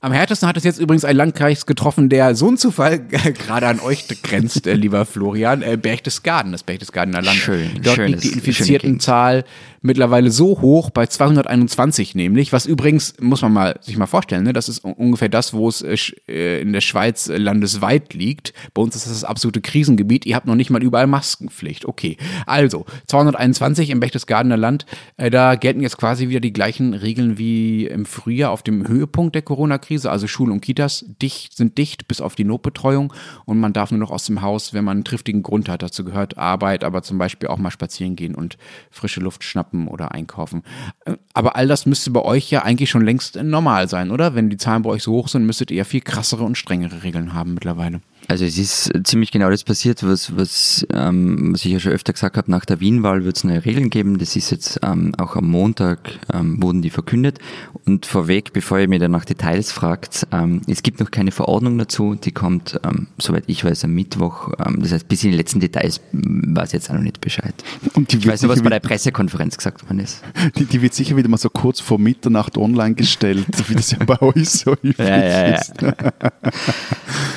Am 0.00 0.12
härtesten 0.12 0.48
hat 0.48 0.56
es 0.56 0.64
jetzt 0.64 0.78
übrigens 0.78 1.04
ein 1.04 1.16
Landkreis 1.16 1.66
getroffen, 1.66 2.08
der 2.08 2.34
so 2.34 2.48
ein 2.48 2.56
Zufall 2.56 3.00
gerade 3.00 3.66
an 3.66 3.80
euch 3.80 4.06
grenzt, 4.22 4.66
äh, 4.66 4.74
lieber 4.74 5.04
Florian, 5.04 5.62
äh, 5.62 5.76
Berchtesgaden, 5.76 6.52
das 6.52 6.62
Berchtesgadener 6.62 7.22
Land. 7.22 7.36
Schön, 7.36 7.80
Dort 7.82 7.98
liegt 7.98 8.24
die 8.24 8.32
Infiziertenzahl 8.32 9.44
mittlerweile 9.82 10.30
so 10.30 10.60
hoch 10.60 10.90
bei 10.90 11.06
221 11.06 12.14
nämlich, 12.14 12.52
was 12.52 12.66
übrigens, 12.66 13.14
muss 13.20 13.42
man 13.42 13.52
mal 13.52 13.78
sich 13.82 13.96
mal 13.96 14.06
vorstellen, 14.06 14.44
ne, 14.44 14.52
das 14.52 14.68
ist 14.68 14.84
ungefähr 14.84 15.28
das, 15.28 15.52
wo 15.52 15.68
es 15.68 15.82
äh, 15.82 16.60
in 16.60 16.72
der 16.72 16.80
Schweiz 16.80 17.28
äh, 17.28 17.36
landesweit 17.36 18.14
liegt. 18.14 18.52
Bei 18.74 18.82
uns 18.82 18.96
ist 18.96 19.06
das 19.06 19.12
das 19.12 19.24
absolute 19.24 19.60
Krisengebiet. 19.60 20.24
Ihr 20.26 20.36
habt 20.36 20.46
noch 20.46 20.54
nicht 20.54 20.70
mal 20.70 20.82
überall 20.82 21.06
Maskenpflicht. 21.06 21.84
Okay, 21.84 22.16
also 22.46 22.86
221 23.06 23.90
im 23.90 24.00
Berchtesgadener 24.00 24.56
Land, 24.56 24.86
äh, 25.16 25.30
da 25.30 25.56
gelten 25.56 25.80
jetzt 25.80 25.98
quasi 25.98 26.28
wieder 26.28 26.40
die 26.40 26.52
gleichen 26.52 26.94
Regeln 26.94 27.38
wie 27.38 27.86
im 27.86 28.06
Frühjahr 28.06 28.50
auf 28.50 28.62
dem 28.62 28.86
Höhepunkt 28.86 29.34
der 29.34 29.42
Corona-Krise. 29.42 30.10
Also 30.10 30.26
Schulen 30.26 30.52
und 30.52 30.60
Kitas 30.60 31.04
dicht, 31.20 31.56
sind 31.56 31.76
dicht 31.76 32.08
bis 32.08 32.20
auf 32.20 32.34
die 32.34 32.44
Notbetreuung 32.44 33.12
und 33.44 33.58
man 33.58 33.72
darf 33.72 33.90
nur 33.90 34.00
noch 34.00 34.10
aus 34.10 34.24
dem 34.24 34.42
Haus, 34.42 34.72
wenn 34.72 34.84
man 34.84 34.98
einen 34.98 35.04
triftigen 35.04 35.42
Grund 35.42 35.68
hat. 35.68 35.82
Dazu 35.82 36.04
gehört 36.04 36.38
Arbeit, 36.38 36.84
aber 36.84 37.02
zum 37.02 37.18
Beispiel 37.18 37.48
auch 37.48 37.58
mal 37.58 37.70
spazieren 37.70 38.16
gehen 38.16 38.34
und 38.34 38.56
frische 38.90 39.20
Luft 39.20 39.44
schnappen 39.44 39.71
shoppen 39.72 39.88
oder 39.88 40.12
einkaufen. 40.12 40.62
Äh, 41.04 41.16
aber 41.32 41.56
all 41.56 41.66
das 41.66 41.86
müsste 41.86 42.10
bei 42.10 42.22
euch 42.22 42.50
ja 42.50 42.62
eigentlich 42.62 42.90
schon 42.90 43.04
längst 43.04 43.36
normal 43.36 43.88
sein, 43.88 44.10
oder? 44.10 44.34
Wenn 44.34 44.50
die 44.50 44.56
Zahlen 44.56 44.82
bei 44.82 44.90
euch 44.90 45.02
so 45.02 45.12
hoch 45.12 45.28
sind, 45.28 45.46
müsstet 45.46 45.70
ihr 45.70 45.78
ja 45.78 45.84
viel 45.84 46.00
krassere 46.00 46.44
und 46.44 46.56
strengere 46.56 47.02
Regeln 47.02 47.34
haben 47.34 47.54
mittlerweile. 47.54 48.00
Also 48.28 48.44
es 48.44 48.56
ist 48.56 48.90
ziemlich 49.04 49.30
genau 49.30 49.50
das 49.50 49.64
passiert, 49.64 50.02
was, 50.06 50.36
was, 50.36 50.86
ähm, 50.92 51.52
was 51.52 51.64
ich 51.64 51.72
ja 51.72 51.80
schon 51.80 51.92
öfter 51.92 52.12
gesagt 52.12 52.36
habe, 52.36 52.50
nach 52.50 52.64
der 52.64 52.80
Wien-Wahl 52.80 53.24
wird 53.24 53.36
es 53.36 53.44
neue 53.44 53.64
Regeln 53.64 53.90
geben. 53.90 54.18
Das 54.18 54.36
ist 54.36 54.50
jetzt 54.50 54.80
ähm, 54.82 55.14
auch 55.18 55.36
am 55.36 55.50
Montag 55.50 56.18
ähm, 56.32 56.62
wurden 56.62 56.82
die 56.82 56.90
verkündet. 56.90 57.38
Und 57.84 58.06
vorweg, 58.06 58.52
bevor 58.52 58.78
ihr 58.78 58.88
mir 58.88 58.98
dann 58.98 59.10
nach 59.10 59.24
Details 59.24 59.72
fragt, 59.72 60.26
ähm, 60.32 60.62
es 60.66 60.82
gibt 60.82 61.00
noch 61.00 61.10
keine 61.10 61.32
Verordnung 61.32 61.76
dazu, 61.78 62.14
die 62.14 62.32
kommt, 62.32 62.80
ähm, 62.84 63.08
soweit 63.18 63.44
ich 63.48 63.64
weiß, 63.64 63.84
am 63.84 63.94
Mittwoch. 63.94 64.52
Ähm, 64.64 64.80
das 64.80 64.92
heißt, 64.92 65.08
bis 65.08 65.24
in 65.24 65.32
die 65.32 65.36
letzten 65.36 65.60
Details 65.60 66.00
weiß 66.12 66.68
ich 66.68 66.74
jetzt 66.74 66.90
auch 66.90 66.94
noch 66.94 67.02
nicht 67.02 67.20
Bescheid. 67.20 67.54
Und 67.94 68.12
ich 68.14 68.26
weiß 68.26 68.42
nicht, 68.42 68.50
was 68.50 68.62
bei 68.62 68.70
der 68.70 68.80
Pressekonferenz 68.80 69.56
gesagt 69.56 69.82
worden 69.84 70.00
ist. 70.00 70.22
Die, 70.56 70.64
die, 70.64 70.80
wird 70.80 70.94
sicher 70.94 71.16
wieder 71.16 71.28
mal 71.28 71.38
so 71.38 71.50
kurz 71.50 71.80
vor 71.80 71.98
Mitternacht 71.98 72.56
online 72.56 72.94
gestellt, 72.94 73.46
wie 73.68 73.74
das 73.74 73.90
ja 73.90 73.98
bei 74.04 74.20
euch 74.22 74.48
so 74.48 74.72
üblich 74.74 74.98
ja, 74.98 75.18
ja, 75.18 75.48
ja. 75.48 75.54
ist. 75.56 75.74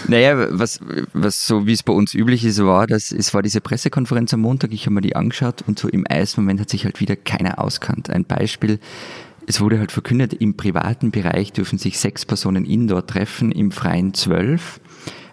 naja, 0.08 0.48
was 0.52 0.75
was, 1.14 1.46
so 1.46 1.66
wie 1.68 1.74
es 1.74 1.84
bei 1.84 1.94
uns 1.94 2.14
üblich 2.14 2.46
ist, 2.46 2.64
war, 2.64 2.88
dass 2.88 3.12
es 3.12 3.34
war 3.34 3.42
diese 3.42 3.62
Pressekonferenz 3.62 4.34
am 4.34 4.42
Montag, 4.42 4.74
ich 4.74 4.86
habe 4.86 4.96
mir 4.96 5.02
die 5.02 5.16
angeschaut 5.16 5.64
und 5.68 5.80
so 5.80 5.88
im 5.88 6.06
Eismoment 6.10 6.60
hat 6.60 6.70
sich 6.70 6.86
halt 6.86 7.00
wieder 7.00 7.16
keiner 7.16 7.60
auskannt. 7.60 8.10
Ein 8.10 8.26
Beispiel, 8.26 8.80
es 9.48 9.62
wurde 9.62 9.80
halt 9.80 9.92
verkündet, 9.92 10.34
im 10.34 10.58
privaten 10.58 11.12
Bereich 11.12 11.52
dürfen 11.52 11.78
sich 11.78 12.00
sechs 12.00 12.26
Personen 12.26 12.66
indoor 12.66 13.06
treffen, 13.06 13.52
im 13.52 13.72
freien 13.72 14.14
zwölf. 14.14 14.80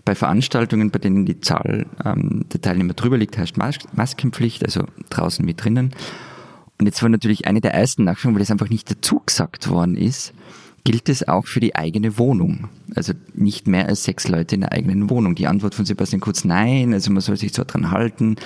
Bei 0.04 0.14
Veranstaltungen, 0.14 0.90
bei 0.90 0.99
denen 0.99 1.26
die 1.26 1.40
Zahl 1.40 1.87
ähm, 2.04 2.46
der 2.52 2.61
Teilnehmer 2.61 2.94
drüber 2.94 3.16
liegt, 3.16 3.37
herrscht 3.37 3.56
Mas 3.56 3.78
Maskenpflicht, 3.92 4.64
also 4.64 4.84
draußen 5.11 5.46
wie 5.46 5.54
drinnen. 5.54 5.94
Und 6.78 6.87
jetzt 6.87 7.02
war 7.02 7.08
natürlich 7.08 7.46
eine 7.46 7.61
der 7.61 7.75
ersten 7.75 8.04
Nachfragen, 8.04 8.34
weil 8.34 8.40
das 8.40 8.50
einfach 8.50 8.68
nicht 8.68 8.90
dazu 8.90 9.22
gesagt 9.25 9.68
worden 9.68 9.96
ist, 9.96 10.34
gilt 10.85 11.09
es 11.09 11.27
auch 11.29 11.47
für 11.47 11.61
die 11.61 11.77
eigene 11.77 12.19
Wohnung. 12.19 12.69
Also 12.95 13.12
nicht 13.35 13.67
mehr 13.67 13.87
als 13.87 14.05
sechs 14.05 14.29
Leute 14.29 14.57
in 14.57 14.62
der 14.62 14.73
eigenen 14.73 15.11
Wohnung. 15.11 15.35
Die 15.35 15.47
Antwort 15.47 15.75
von 15.75 15.85
Sebastian 15.85 16.21
Kurz, 16.21 16.45
nein, 16.45 16.93
also 16.93 17.12
man 17.12 17.21
soll 17.21 17.37
sich 17.37 17.53
zwar 17.53 17.67
dran 17.67 17.91
halten, 17.91 18.37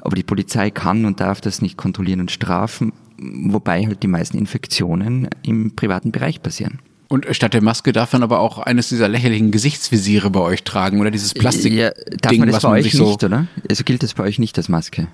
aber 0.00 0.16
die 0.16 0.22
Polizei 0.22 0.70
kann 0.70 1.04
und 1.04 1.20
darf 1.20 1.40
das 1.40 1.62
nicht 1.62 1.76
kontrollieren 1.76 2.20
und 2.20 2.30
strafen, 2.30 2.92
wobei 3.18 3.86
halt 3.86 4.02
die 4.02 4.08
meisten 4.08 4.38
Infektionen 4.38 5.28
im 5.42 5.76
privaten 5.76 6.12
Bereich 6.12 6.42
passieren. 6.42 6.80
Und 7.12 7.26
statt 7.32 7.52
der 7.52 7.62
Maske 7.62 7.92
darf 7.92 8.14
man 8.14 8.22
aber 8.22 8.40
auch 8.40 8.56
eines 8.56 8.88
dieser 8.88 9.06
lächerlichen 9.06 9.50
Gesichtsvisiere 9.50 10.30
bei 10.30 10.40
euch 10.40 10.64
tragen 10.64 10.98
oder 10.98 11.10
dieses 11.10 11.34
Plastik. 11.34 11.74
Ja, 11.74 11.90
darf 12.22 12.34
man 12.38 12.48
das 12.48 12.62
bei 12.62 12.70
euch 12.70 12.94
nicht, 12.94 13.22
oder? 13.22 13.48
Also 13.68 13.84
gilt 13.84 14.02
das 14.02 14.14
bei 14.14 14.22
euch 14.22 14.38
nicht 14.38 14.56
als 14.56 14.70
Maske? 14.70 15.08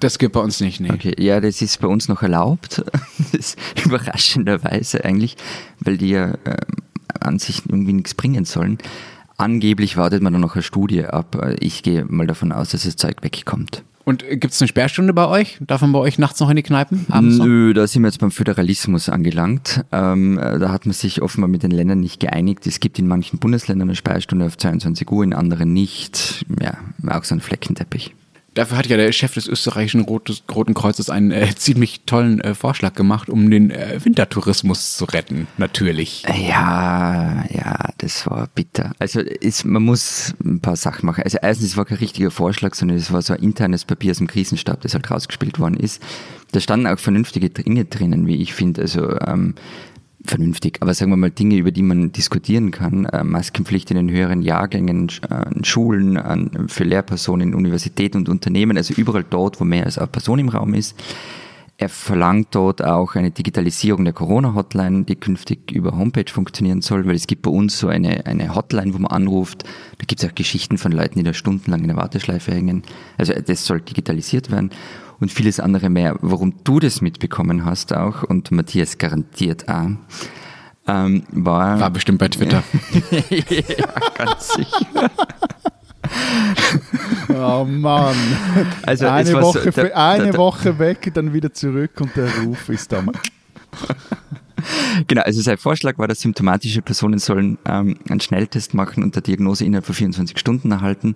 Das 0.00 0.18
gilt 0.18 0.32
bei 0.32 0.40
uns 0.40 0.60
nicht, 0.60 0.80
nee. 0.80 0.90
Okay, 0.90 1.14
ja, 1.22 1.42
das 1.42 1.60
ist 1.60 1.82
bei 1.82 1.86
uns 1.86 2.08
noch 2.08 2.22
erlaubt. 2.22 2.82
Das 3.32 3.34
ist 3.34 3.58
überraschenderweise 3.84 5.04
eigentlich, 5.04 5.36
weil 5.80 5.98
die 5.98 6.08
ja 6.08 6.32
ähm, 6.46 6.56
an 7.20 7.38
sich 7.38 7.60
irgendwie 7.68 7.92
nichts 7.92 8.14
bringen 8.14 8.46
sollen. 8.46 8.78
Angeblich 9.36 9.98
wartet 9.98 10.22
man 10.22 10.32
dann 10.32 10.40
noch 10.40 10.54
eine 10.54 10.62
Studie 10.62 11.04
ab. 11.04 11.56
Ich 11.60 11.82
gehe 11.82 12.06
mal 12.06 12.26
davon 12.26 12.52
aus, 12.52 12.70
dass 12.70 12.84
das 12.84 12.96
Zeug 12.96 13.16
wegkommt. 13.20 13.82
Und 14.04 14.24
gibt 14.28 14.52
es 14.52 14.60
eine 14.60 14.68
Sperrstunde 14.68 15.14
bei 15.14 15.26
euch? 15.26 15.58
Darf 15.60 15.80
man 15.80 15.92
bei 15.92 15.98
euch 15.98 16.18
nachts 16.18 16.38
noch 16.40 16.50
in 16.50 16.56
die 16.56 16.62
Kneipen? 16.62 17.06
Abends 17.08 17.38
noch? 17.38 17.46
Nö, 17.46 17.72
da 17.72 17.86
sind 17.86 18.02
wir 18.02 18.08
jetzt 18.08 18.18
beim 18.18 18.30
Föderalismus 18.30 19.08
angelangt. 19.08 19.84
Ähm, 19.92 20.38
da 20.38 20.70
hat 20.70 20.84
man 20.84 20.92
sich 20.92 21.22
offenbar 21.22 21.48
mit 21.48 21.62
den 21.62 21.70
Ländern 21.70 22.00
nicht 22.00 22.20
geeinigt. 22.20 22.66
Es 22.66 22.80
gibt 22.80 22.98
in 22.98 23.06
manchen 23.06 23.38
Bundesländern 23.38 23.88
eine 23.88 23.96
Sperrstunde 23.96 24.46
auf 24.46 24.58
22 24.58 25.10
Uhr, 25.10 25.24
in 25.24 25.32
anderen 25.32 25.72
nicht. 25.72 26.44
Ja, 26.60 26.76
auch 27.08 27.24
so 27.24 27.34
ein 27.34 27.40
Fleckenteppich. 27.40 28.14
Dafür 28.54 28.78
hat 28.78 28.86
ja 28.86 28.96
der 28.96 29.10
Chef 29.12 29.34
des 29.34 29.48
österreichischen 29.48 30.02
Rotes, 30.02 30.44
Roten 30.54 30.74
Kreuzes 30.74 31.10
einen 31.10 31.32
äh, 31.32 31.54
ziemlich 31.56 32.02
tollen 32.06 32.40
äh, 32.40 32.54
Vorschlag 32.54 32.94
gemacht, 32.94 33.28
um 33.28 33.50
den 33.50 33.70
äh, 33.70 33.98
Wintertourismus 34.02 34.96
zu 34.96 35.04
retten, 35.06 35.48
natürlich. 35.58 36.22
Ja, 36.48 37.44
ja, 37.50 37.90
das 37.98 38.28
war 38.28 38.48
bitter. 38.54 38.92
Also 38.98 39.20
ist, 39.20 39.64
man 39.64 39.82
muss 39.82 40.34
ein 40.44 40.60
paar 40.60 40.76
Sachen 40.76 41.06
machen. 41.06 41.24
Also 41.24 41.38
erstens, 41.42 41.70
es 41.70 41.76
war 41.76 41.84
kein 41.84 41.98
richtiger 41.98 42.30
Vorschlag, 42.30 42.74
sondern 42.74 42.96
es 42.96 43.12
war 43.12 43.22
so 43.22 43.34
ein 43.34 43.40
internes 43.40 43.84
Papier 43.84 44.12
aus 44.12 44.18
dem 44.18 44.28
Krisenstab, 44.28 44.80
das 44.82 44.94
halt 44.94 45.10
rausgespielt 45.10 45.58
worden 45.58 45.76
ist. 45.76 46.00
Da 46.52 46.60
standen 46.60 46.86
auch 46.86 46.98
vernünftige 46.98 47.50
Dinge 47.50 47.84
drinnen, 47.84 48.28
wie 48.28 48.36
ich 48.36 48.54
finde. 48.54 48.82
Also 48.82 49.18
ähm, 49.20 49.54
vernünftig, 50.26 50.78
aber 50.80 50.94
sagen 50.94 51.10
wir 51.10 51.16
mal 51.16 51.30
Dinge, 51.30 51.56
über 51.56 51.70
die 51.70 51.82
man 51.82 52.12
diskutieren 52.12 52.70
kann. 52.70 53.04
Äh, 53.06 53.24
Maskenpflicht 53.24 53.90
in 53.90 53.96
den 53.96 54.10
höheren 54.10 54.42
Jahrgängen, 54.42 55.10
an 55.28 55.60
äh, 55.60 55.64
Schulen, 55.64 56.16
an, 56.16 56.68
für 56.68 56.84
Lehrpersonen, 56.84 57.54
Universitäten 57.54 58.18
und 58.18 58.28
Unternehmen, 58.28 58.76
also 58.76 58.94
überall 58.94 59.24
dort, 59.28 59.60
wo 59.60 59.64
mehr 59.64 59.84
als 59.84 59.98
eine 59.98 60.06
Person 60.06 60.38
im 60.38 60.48
Raum 60.48 60.74
ist. 60.74 60.96
Er 61.76 61.88
verlangt 61.88 62.48
dort 62.52 62.84
auch 62.84 63.16
eine 63.16 63.32
Digitalisierung 63.32 64.04
der 64.04 64.14
Corona-Hotline, 64.14 65.04
die 65.04 65.16
künftig 65.16 65.72
über 65.72 65.96
Homepage 65.96 66.30
funktionieren 66.30 66.82
soll, 66.82 67.04
weil 67.04 67.16
es 67.16 67.26
gibt 67.26 67.42
bei 67.42 67.50
uns 67.50 67.76
so 67.76 67.88
eine, 67.88 68.26
eine 68.26 68.54
Hotline, 68.54 68.94
wo 68.94 68.98
man 68.98 69.10
anruft. 69.10 69.64
Da 69.98 70.04
gibt 70.06 70.22
es 70.22 70.30
auch 70.30 70.34
Geschichten 70.36 70.78
von 70.78 70.92
Leuten, 70.92 71.18
die 71.18 71.24
da 71.24 71.34
stundenlang 71.34 71.80
in 71.80 71.88
der 71.88 71.96
Warteschleife 71.96 72.52
hängen. 72.52 72.84
Also 73.18 73.32
das 73.32 73.66
soll 73.66 73.80
digitalisiert 73.80 74.52
werden 74.52 74.70
und 75.20 75.32
vieles 75.32 75.60
andere 75.60 75.90
mehr. 75.90 76.16
Warum 76.20 76.54
du 76.64 76.80
das 76.80 77.00
mitbekommen 77.00 77.64
hast 77.64 77.92
auch 77.94 78.22
und 78.22 78.50
Matthias 78.50 78.98
garantiert 78.98 79.68
auch, 79.68 79.90
ähm, 80.86 81.22
war... 81.30 81.80
War 81.80 81.90
bestimmt 81.90 82.18
bei 82.18 82.28
Twitter. 82.28 82.62
ja, 83.30 83.86
ganz 84.16 84.54
sicher. 84.54 85.10
Oh 87.30 87.64
Mann. 87.64 88.14
Also 88.82 89.06
eine 89.08 89.32
Woche, 89.40 89.62
so, 89.62 89.70
der- 89.70 89.96
eine 89.96 90.22
der- 90.24 90.32
der- 90.32 90.38
Woche 90.40 90.78
weg, 90.78 91.10
dann 91.14 91.32
wieder 91.32 91.52
zurück 91.52 91.92
und 92.00 92.14
der 92.14 92.28
Ruf 92.44 92.68
ist 92.68 92.92
da. 92.92 93.02
Genau, 95.08 95.20
also 95.22 95.42
sein 95.42 95.58
Vorschlag 95.58 95.98
war, 95.98 96.08
dass 96.08 96.20
symptomatische 96.20 96.80
Personen 96.80 97.18
sollen 97.18 97.58
ähm, 97.66 97.96
einen 98.08 98.20
Schnelltest 98.20 98.72
machen 98.72 99.02
und 99.02 99.14
der 99.14 99.20
Diagnose 99.22 99.64
innerhalb 99.64 99.84
von 99.84 99.94
24 99.94 100.38
Stunden 100.38 100.70
erhalten. 100.70 101.14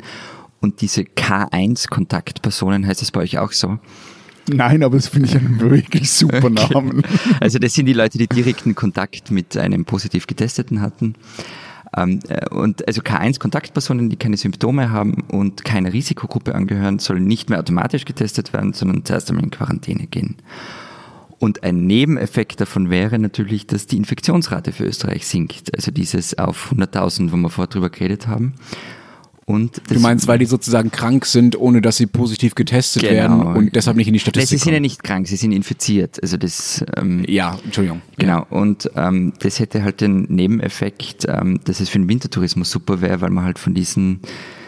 Und 0.60 0.80
diese 0.80 1.02
K1-Kontaktpersonen, 1.02 2.86
heißt 2.86 3.02
das 3.02 3.12
bei 3.12 3.20
euch 3.20 3.38
auch 3.38 3.52
so? 3.52 3.78
Nein, 4.48 4.82
aber 4.82 4.96
das 4.96 5.08
finde 5.08 5.28
ich 5.28 5.36
einen 5.36 5.60
wirklich 5.60 6.10
super 6.10 6.50
Namen. 6.50 7.02
Also 7.40 7.58
das 7.58 7.74
sind 7.74 7.86
die 7.86 7.92
Leute, 7.92 8.18
die 8.18 8.26
direkten 8.26 8.74
Kontakt 8.74 9.30
mit 9.30 9.56
einem 9.56 9.84
positiv 9.84 10.26
Getesteten 10.26 10.80
hatten. 10.80 11.14
Ähm, 11.96 12.20
äh, 12.28 12.48
und 12.50 12.86
also 12.86 13.02
K1-Kontaktpersonen, 13.02 14.10
die 14.10 14.16
keine 14.16 14.36
Symptome 14.36 14.90
haben 14.90 15.24
und 15.28 15.64
keiner 15.64 15.92
Risikogruppe 15.92 16.54
angehören, 16.54 16.98
sollen 16.98 17.26
nicht 17.26 17.50
mehr 17.50 17.58
automatisch 17.58 18.04
getestet 18.04 18.52
werden, 18.52 18.72
sondern 18.72 19.04
zuerst 19.04 19.30
einmal 19.30 19.44
in 19.44 19.50
Quarantäne 19.50 20.06
gehen. 20.06 20.36
Und 21.38 21.62
ein 21.62 21.86
Nebeneffekt 21.86 22.60
davon 22.60 22.90
wäre 22.90 23.18
natürlich, 23.18 23.66
dass 23.66 23.86
die 23.86 23.96
Infektionsrate 23.96 24.72
für 24.72 24.84
Österreich 24.84 25.26
sinkt. 25.26 25.74
Also 25.74 25.92
dieses 25.92 26.36
auf 26.36 26.72
100.000, 26.72 27.30
wo 27.32 27.36
wir 27.36 27.48
vorher 27.48 27.68
drüber 27.68 27.90
geredet 27.90 28.26
haben. 28.26 28.54
Und 29.48 29.80
Du 29.88 29.98
meinst, 29.98 30.26
weil 30.28 30.38
die 30.38 30.44
sozusagen 30.44 30.90
krank 30.90 31.24
sind, 31.24 31.58
ohne 31.58 31.80
dass 31.80 31.96
sie 31.96 32.06
positiv 32.06 32.54
getestet 32.54 33.00
Genau. 33.02 33.14
werden 33.14 33.40
und 33.56 33.74
deshalb 33.74 33.96
nicht 33.96 34.06
in 34.06 34.12
die 34.12 34.18
Statistik 34.20 34.58
sie 34.58 34.62
sind 34.62 34.74
ja 34.74 34.80
nicht 34.80 35.02
krank, 35.02 35.26
sie 35.26 35.36
sind 35.36 35.52
infiziert. 35.52 36.22
Also 36.22 36.36
das 36.36 36.84
ähm, 36.98 37.24
Ja, 37.26 37.58
Entschuldigung. 37.64 38.02
Genau, 38.18 38.46
und 38.50 38.90
ähm, 38.94 39.32
das 39.38 39.58
hätte 39.58 39.82
halt 39.82 40.02
den 40.02 40.24
Nebeneffekt, 40.28 41.24
ähm, 41.26 41.60
dass 41.64 41.80
es 41.80 41.88
für 41.88 41.98
den 41.98 42.10
Wintertourismus 42.10 42.70
super 42.70 43.00
wäre, 43.00 43.22
weil 43.22 43.30
man 43.30 43.44
halt 43.44 43.58
von 43.58 43.72
diesen 43.72 44.20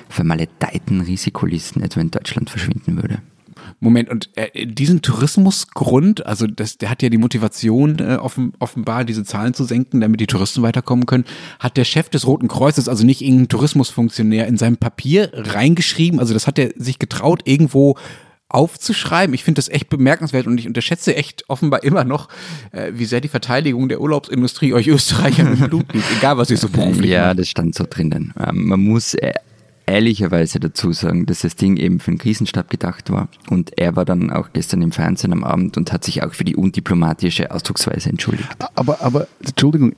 vermaledeiten 0.08 1.02
Risikolisten 1.02 1.82
etwa 1.82 2.00
in 2.00 2.10
Deutschland 2.10 2.48
verschwinden 2.48 2.96
würde. 2.96 3.20
Moment, 3.80 4.10
und 4.10 4.28
äh, 4.36 4.66
diesen 4.66 5.00
Tourismusgrund, 5.00 6.26
also 6.26 6.46
das, 6.46 6.76
der 6.76 6.90
hat 6.90 7.02
ja 7.02 7.08
die 7.08 7.18
Motivation, 7.18 7.98
äh, 7.98 8.16
offen, 8.16 8.52
offenbar 8.58 9.04
diese 9.06 9.24
Zahlen 9.24 9.54
zu 9.54 9.64
senken, 9.64 10.02
damit 10.02 10.20
die 10.20 10.26
Touristen 10.26 10.62
weiterkommen 10.62 11.06
können, 11.06 11.24
hat 11.58 11.78
der 11.78 11.84
Chef 11.84 12.10
des 12.10 12.26
Roten 12.26 12.46
Kreuzes, 12.46 12.88
also 12.88 13.04
nicht 13.06 13.22
irgendein 13.22 13.48
Tourismusfunktionär, 13.48 14.46
in 14.46 14.58
seinem 14.58 14.76
Papier 14.76 15.30
reingeschrieben, 15.32 16.20
also 16.20 16.34
das 16.34 16.46
hat 16.46 16.58
er 16.58 16.72
sich 16.76 16.98
getraut, 16.98 17.42
irgendwo 17.46 17.96
aufzuschreiben. 18.50 19.34
Ich 19.34 19.44
finde 19.44 19.60
das 19.60 19.68
echt 19.68 19.88
bemerkenswert 19.88 20.46
und 20.46 20.58
ich 20.58 20.66
unterschätze 20.66 21.14
echt 21.16 21.44
offenbar 21.48 21.82
immer 21.84 22.04
noch, 22.04 22.28
äh, 22.72 22.92
wie 22.94 23.04
sehr 23.06 23.20
die 23.20 23.28
Verteidigung 23.28 23.88
der 23.88 24.00
Urlaubsindustrie 24.00 24.74
euch 24.74 24.88
Österreicher 24.88 25.44
mit 25.44 25.68
Blut 25.68 25.92
liegt, 25.94 26.10
egal 26.18 26.36
was 26.36 26.50
ihr 26.50 26.58
so 26.58 26.68
beruflich 26.68 27.10
ja, 27.10 27.28
macht. 27.28 27.38
das 27.38 27.48
stand 27.48 27.74
so 27.74 27.86
drinnen. 27.88 28.34
Ähm, 28.38 28.66
man 28.66 28.80
muss 28.80 29.14
äh, 29.14 29.32
ehrlicherweise 29.90 30.60
dazu 30.60 30.92
sagen, 30.92 31.26
dass 31.26 31.40
das 31.40 31.56
Ding 31.56 31.76
eben 31.76 32.00
für 32.00 32.10
den 32.10 32.18
Krisenstab 32.18 32.70
gedacht 32.70 33.10
war. 33.10 33.28
Und 33.48 33.78
er 33.78 33.96
war 33.96 34.04
dann 34.04 34.30
auch 34.30 34.52
gestern 34.52 34.82
im 34.82 34.92
Fernsehen 34.92 35.32
am 35.32 35.44
Abend 35.44 35.76
und 35.76 35.92
hat 35.92 36.04
sich 36.04 36.22
auch 36.22 36.32
für 36.32 36.44
die 36.44 36.56
undiplomatische 36.56 37.50
Ausdrucksweise 37.50 38.08
entschuldigt. 38.08 38.48
Aber, 38.74 39.02
aber, 39.02 39.26
Entschuldigung, 39.44 39.94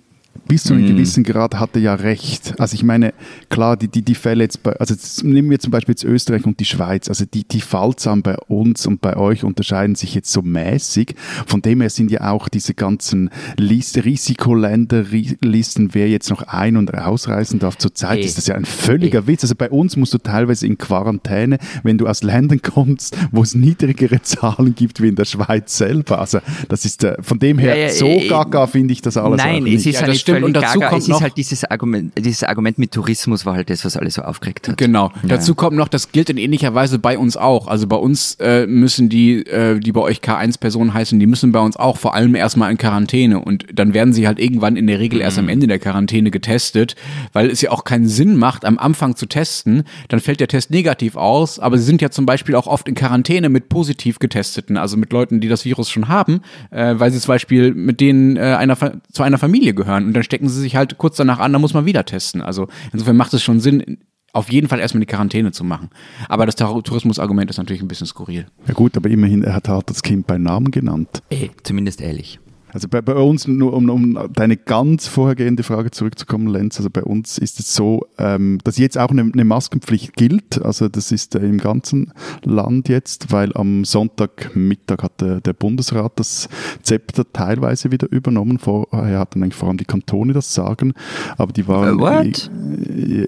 bis 0.48 0.64
zu 0.64 0.74
einem 0.74 0.86
gewissen 0.86 1.24
Grad 1.24 1.54
hat 1.54 1.70
er 1.74 1.80
ja 1.80 1.94
recht. 1.94 2.54
Also 2.58 2.74
ich 2.74 2.82
meine, 2.82 3.14
klar, 3.48 3.76
die, 3.76 3.88
die, 3.88 4.02
die 4.02 4.14
Fälle 4.14 4.44
jetzt 4.44 4.62
bei, 4.62 4.72
also 4.74 4.92
jetzt 4.92 5.24
nehmen 5.24 5.50
wir 5.50 5.58
zum 5.58 5.70
Beispiel 5.70 5.92
jetzt 5.92 6.04
Österreich 6.04 6.44
und 6.44 6.58
die 6.60 6.64
Schweiz, 6.64 7.08
also 7.08 7.24
die, 7.24 7.44
die 7.44 7.60
Fallzahlen 7.60 8.22
bei 8.22 8.36
uns 8.48 8.86
und 8.86 9.00
bei 9.00 9.16
euch 9.16 9.44
unterscheiden 9.44 9.94
sich 9.94 10.14
jetzt 10.14 10.32
so 10.32 10.42
mäßig. 10.42 11.14
Von 11.46 11.62
dem 11.62 11.80
her 11.80 11.90
sind 11.90 12.10
ja 12.10 12.30
auch 12.30 12.48
diese 12.48 12.74
ganzen 12.74 13.30
Liste, 13.56 14.04
Risikoländerlisten, 14.04 15.94
wer 15.94 16.08
jetzt 16.08 16.30
noch 16.30 16.42
ein- 16.42 16.76
und 16.76 16.92
ausreisen 16.94 17.58
darf, 17.58 17.78
zurzeit 17.78 18.18
ist 18.20 18.36
das 18.38 18.46
ja 18.46 18.54
ein 18.54 18.64
völliger 18.64 19.26
Witz. 19.26 19.44
Also 19.44 19.54
bei 19.54 19.70
uns 19.70 19.96
musst 19.96 20.14
du 20.14 20.18
teilweise 20.18 20.66
in 20.66 20.76
Quarantäne, 20.78 21.58
wenn 21.82 21.98
du 21.98 22.06
aus 22.06 22.22
Ländern 22.22 22.62
kommst, 22.62 23.16
wo 23.30 23.42
es 23.42 23.54
niedrigere 23.54 24.22
Zahlen 24.22 24.74
gibt 24.74 25.00
wie 25.00 25.08
in 25.08 25.16
der 25.16 25.24
Schweiz 25.24 25.76
selber. 25.76 26.20
Also 26.20 26.40
das 26.68 26.84
ist 26.84 27.04
äh, 27.04 27.16
von 27.20 27.38
dem 27.38 27.58
her 27.58 27.76
Ja, 27.76 27.86
ja, 27.86 27.90
so 27.90 28.06
äh, 28.06 28.28
gaga 28.28 28.66
finde 28.66 28.92
ich 28.92 29.02
das 29.02 29.16
alles 29.16 29.38
Nein, 29.38 29.66
es 29.66 29.84
nicht. 29.84 29.86
ist 29.86 30.06
nicht 30.06 30.21
stimmt. 30.22 30.42
Und 30.44 30.54
dazu 30.54 30.78
gaga. 30.80 30.88
kommt 30.90 31.02
Es 31.02 31.08
noch- 31.08 31.16
ist 31.18 31.22
halt 31.22 31.37
dieses 31.37 31.64
Argument, 31.64 32.12
dieses 32.18 32.42
Argument 32.44 32.78
mit 32.78 32.92
Tourismus 32.92 33.44
war 33.46 33.54
halt 33.54 33.70
das, 33.70 33.85
was 33.85 33.96
alle 33.96 34.11
so 34.11 34.22
aufgeregt 34.22 34.68
hat. 34.68 34.76
Genau. 34.78 35.11
Ja. 35.22 35.28
Dazu 35.28 35.54
kommt 35.54 35.76
noch, 35.76 35.88
das 35.88 36.12
gilt 36.12 36.30
in 36.30 36.37
ähnlicher 36.38 36.74
Weise 36.74 36.98
bei 36.98 37.18
uns 37.18 37.37
auch. 37.37 37.66
Also 37.68 37.87
bei 37.87 37.96
uns 37.96 38.37
äh, 38.40 38.66
müssen 38.66 39.08
die, 39.08 39.44
äh, 39.46 39.78
die 39.78 39.92
bei 39.92 40.00
euch 40.00 40.20
K1-Personen 40.20 40.94
heißen, 40.94 41.18
die 41.20 41.26
müssen 41.26 41.52
bei 41.52 41.61
uns 41.61 41.76
auch 41.76 41.96
vor 41.98 42.14
allem 42.14 42.35
erstmal 42.35 42.70
in 42.70 42.78
Quarantäne 42.78 43.40
und 43.40 43.66
dann 43.72 43.94
werden 43.94 44.12
sie 44.12 44.26
halt 44.26 44.38
irgendwann 44.38 44.76
in 44.76 44.87
der 44.87 44.98
Regel 44.98 45.20
erst 45.20 45.38
am 45.38 45.48
Ende 45.48 45.66
der 45.66 45.78
Quarantäne 45.78 46.30
getestet, 46.30 46.96
weil 47.32 47.50
es 47.50 47.61
ja 47.61 47.70
auch 47.70 47.85
keinen 47.85 48.08
Sinn 48.08 48.37
macht, 48.37 48.64
am 48.64 48.78
Anfang 48.78 49.16
zu 49.16 49.26
testen. 49.26 49.85
Dann 50.08 50.20
fällt 50.20 50.40
der 50.40 50.48
Test 50.48 50.70
negativ 50.70 51.16
aus, 51.16 51.58
aber 51.58 51.78
sie 51.78 51.85
sind 51.85 52.02
ja 52.02 52.11
zum 52.11 52.26
Beispiel 52.26 52.54
auch 52.54 52.66
oft 52.66 52.88
in 52.88 52.94
Quarantäne 52.94 53.48
mit 53.48 53.68
positiv 53.68 54.18
getesteten, 54.18 54.76
also 54.76 54.96
mit 54.96 55.12
Leuten, 55.12 55.40
die 55.40 55.48
das 55.48 55.64
Virus 55.64 55.90
schon 55.90 56.08
haben, 56.08 56.40
äh, 56.70 56.94
weil 56.98 57.11
sie 57.11 57.18
zum 57.20 57.28
Beispiel 57.28 57.74
mit 57.74 58.00
denen 58.00 58.37
äh, 58.37 58.40
einer, 58.40 58.76
zu 59.12 59.22
einer 59.22 59.38
Familie 59.38 59.74
gehören 59.74 60.06
und 60.06 60.12
dann 60.14 60.22
stecken 60.22 60.48
sie 60.48 60.61
sich 60.61 60.77
halt 60.77 60.98
kurz 60.98 61.16
danach 61.16 61.38
an, 61.38 61.53
da 61.53 61.59
muss 61.59 61.75
man 61.75 61.87
wieder 61.87 62.05
testen. 62.05 62.40
Also 62.40 62.68
insofern 62.92 63.16
macht 63.16 63.35
es 63.35 63.42
schon 63.42 63.61
Sinn, 63.61 63.98
auf 64.33 64.51
jeden 64.51 64.68
Fall 64.68 64.81
erstmal 64.81 65.01
die 65.01 65.07
Quarantäne 65.07 65.53
zu 65.53 65.64
machen. 65.64 65.90
Aber 66.29 66.46
das 66.46 66.57
Tourismusargument 66.57 67.51
ist 67.51 67.59
natürlich 67.59 67.83
ein 67.83 67.88
bisschen 67.88 68.07
skurril. 68.07 68.46
Ja 68.66 68.75
gut, 68.75 68.96
aber 68.96 69.11
immerhin, 69.11 69.42
er 69.44 69.55
hat 69.55 69.68
halt 69.68 69.90
das 69.90 70.03
Kind 70.03 70.27
beim 70.27 70.42
Namen 70.42 70.70
genannt. 70.70 71.22
Ey, 71.29 71.51
zumindest 71.62 72.01
ehrlich. 72.01 72.40
Also 72.72 72.88
bei, 72.88 73.02
bei 73.02 73.14
uns, 73.14 73.46
nur 73.46 73.74
um, 73.74 73.90
um 73.90 74.18
deine 74.35 74.56
ganz 74.56 75.06
vorhergehende 75.06 75.62
Frage 75.62 75.90
zurückzukommen, 75.90 76.46
Lenz, 76.46 76.78
also 76.78 76.88
bei 76.90 77.02
uns 77.02 77.37
ist 77.37 77.61
es 77.61 77.74
so, 77.74 78.06
ähm, 78.18 78.58
dass 78.64 78.78
jetzt 78.78 78.98
auch 78.98 79.11
eine, 79.11 79.30
eine 79.30 79.44
Maskenpflicht 79.44 80.14
gilt. 80.14 80.62
Also 80.62 80.88
das 80.88 81.12
ist 81.12 81.35
äh, 81.35 81.40
im 81.40 81.58
ganzen 81.58 82.12
Land 82.44 82.88
jetzt, 82.88 83.30
weil 83.30 83.52
am 83.54 83.85
Sonntagmittag 83.85 85.02
hat 85.02 85.20
der, 85.20 85.40
der 85.40 85.52
Bundesrat 85.52 86.12
das 86.16 86.48
Zepter 86.82 87.24
teilweise 87.30 87.92
wieder 87.92 88.11
übernommen. 88.11 88.58
Vorher 88.58 89.18
hatten 89.18 89.42
eigentlich 89.42 89.54
vor 89.54 89.68
allem 89.68 89.76
die 89.76 89.85
Kantone 89.85 90.32
das 90.32 90.54
Sagen, 90.54 90.94
aber 91.37 91.52
die 91.52 91.68
waren... 91.68 91.98
Äh, 91.98 92.00
what? 92.00 92.50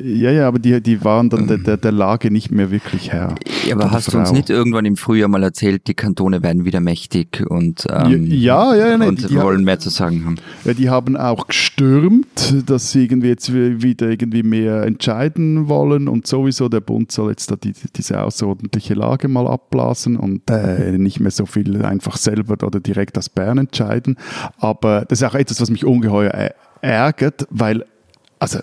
Ja, 0.03 0.31
ja, 0.31 0.49
aber 0.49 0.59
die, 0.59 0.81
die 0.81 1.05
waren 1.05 1.29
dann 1.29 1.47
der, 1.47 1.59
der, 1.59 1.77
der 1.77 1.93
Lage 1.93 2.31
nicht 2.31 2.51
mehr 2.51 2.71
wirklich 2.71 3.13
Herr. 3.13 3.35
Ja, 3.67 3.75
aber 3.75 3.91
hast 3.91 4.13
du 4.13 4.19
uns 4.19 4.31
Frau. 4.31 4.37
nicht 4.37 4.49
irgendwann 4.49 4.87
im 4.87 4.97
Frühjahr 4.97 5.29
mal 5.29 5.43
erzählt, 5.43 5.87
die 5.87 5.95
Kantone 5.95 6.43
werden 6.43 6.65
wieder 6.65 6.81
mächtig 6.81 7.45
und 7.47 7.87
ähm, 7.91 8.27
ja, 8.27 8.75
ja, 8.75 8.89
ja, 8.89 8.99
nee, 8.99 9.07
und 9.07 9.31
die, 9.31 9.34
die 9.35 9.43
wollen 9.43 9.65
mehr 9.65 9.79
zu 9.79 9.91
sagen 9.91 10.25
haben. 10.25 10.37
Ja, 10.65 10.75
die 10.75 10.91
haben 10.91 11.17
auch 11.17 11.47
gestürmt, 11.47 12.55
dass 12.67 12.93
sie 12.93 13.05
irgendwie 13.05 13.29
jetzt 13.29 13.53
wieder 13.53 14.09
irgendwie 14.09 14.43
mehr 14.43 14.83
entscheiden 14.83 15.69
wollen 15.69 16.09
und 16.09 16.27
sowieso 16.27 16.69
der 16.69 16.81
Bund 16.81 17.13
soll 17.13 17.31
jetzt 17.31 17.51
da 17.51 17.57
die, 17.57 17.73
diese 17.97 18.23
außerordentliche 18.23 18.95
Lage 18.95 19.29
mal 19.29 19.47
abblasen 19.47 20.17
und 20.17 20.49
äh, 20.51 20.97
nicht 20.99 21.21
mehr 21.21 21.31
so 21.31 21.47
viel 21.47 21.85
einfach 21.85 22.17
selber 22.17 22.65
oder 22.67 22.81
direkt 22.81 23.19
aus 23.19 23.29
Bern 23.29 23.59
entscheiden. 23.59 24.17
Aber 24.59 25.05
das 25.07 25.21
ist 25.21 25.29
auch 25.29 25.35
etwas, 25.35 25.61
was 25.61 25.71
mich 25.71 25.85
ungeheuer 25.85 26.53
ärgert, 26.81 27.47
weil 27.51 27.85
also 28.39 28.59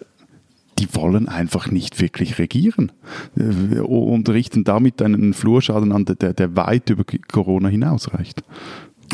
die 0.82 0.94
wollen 0.96 1.28
einfach 1.28 1.70
nicht 1.70 2.02
wirklich 2.02 2.40
regieren 2.40 2.92
äh, 3.38 3.80
und 3.80 4.28
richten 4.30 4.64
damit 4.64 5.02
einen 5.02 5.34
Flurschaden 5.34 5.92
an, 5.92 6.06
der, 6.06 6.34
der 6.34 6.56
weit 6.56 6.90
über 6.90 7.04
Corona 7.32 7.70
hinausreicht. 7.70 8.44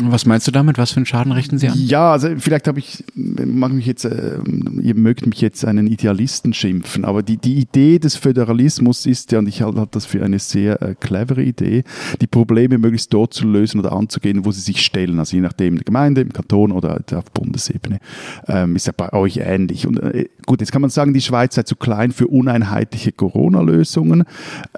Was 0.00 0.26
meinst 0.26 0.46
du 0.46 0.52
damit? 0.52 0.78
Was 0.78 0.92
für 0.92 0.98
einen 0.98 1.06
Schaden 1.06 1.32
richten 1.32 1.58
Sie 1.58 1.68
an? 1.68 1.74
Ja, 1.76 2.12
also 2.12 2.28
vielleicht 2.38 2.68
habe 2.68 2.78
ich, 2.78 3.04
mag 3.14 3.72
mich 3.72 3.86
jetzt, 3.86 4.04
äh, 4.04 4.38
ihr 4.82 4.94
mögt 4.94 5.26
mich 5.26 5.40
jetzt 5.40 5.64
einen 5.64 5.86
Idealisten 5.86 6.52
schimpfen, 6.52 7.04
aber 7.04 7.22
die, 7.22 7.36
die 7.36 7.58
Idee 7.58 7.98
des 7.98 8.16
Föderalismus 8.16 9.06
ist 9.06 9.32
ja, 9.32 9.40
und 9.40 9.48
ich 9.48 9.62
halte 9.62 9.86
das 9.90 10.06
für 10.06 10.24
eine 10.24 10.38
sehr 10.38 10.80
äh, 10.82 10.94
clevere 10.94 11.42
Idee, 11.42 11.84
die 12.20 12.26
Probleme 12.26 12.78
möglichst 12.78 13.12
dort 13.12 13.34
zu 13.34 13.46
lösen 13.46 13.80
oder 13.80 13.92
anzugehen, 13.92 14.44
wo 14.44 14.52
sie 14.52 14.60
sich 14.60 14.82
stellen. 14.82 15.18
Also 15.18 15.36
je 15.36 15.42
nachdem, 15.42 15.74
in 15.74 15.78
der 15.78 15.84
Gemeinde, 15.84 16.20
im 16.20 16.32
Kanton 16.32 16.72
oder 16.72 17.00
auf 17.14 17.30
Bundesebene. 17.32 17.98
Ähm, 18.46 18.76
ist 18.76 18.86
ja 18.86 18.92
bei 18.96 19.12
euch 19.12 19.38
ähnlich. 19.38 19.86
Und 19.86 19.98
äh, 19.98 20.28
gut, 20.46 20.60
jetzt 20.60 20.72
kann 20.72 20.82
man 20.82 20.90
sagen, 20.90 21.14
die 21.14 21.20
Schweiz 21.20 21.54
sei 21.54 21.62
zu 21.64 21.76
klein 21.76 22.12
für 22.12 22.28
uneinheitliche 22.28 23.12
Corona-Lösungen. 23.12 24.24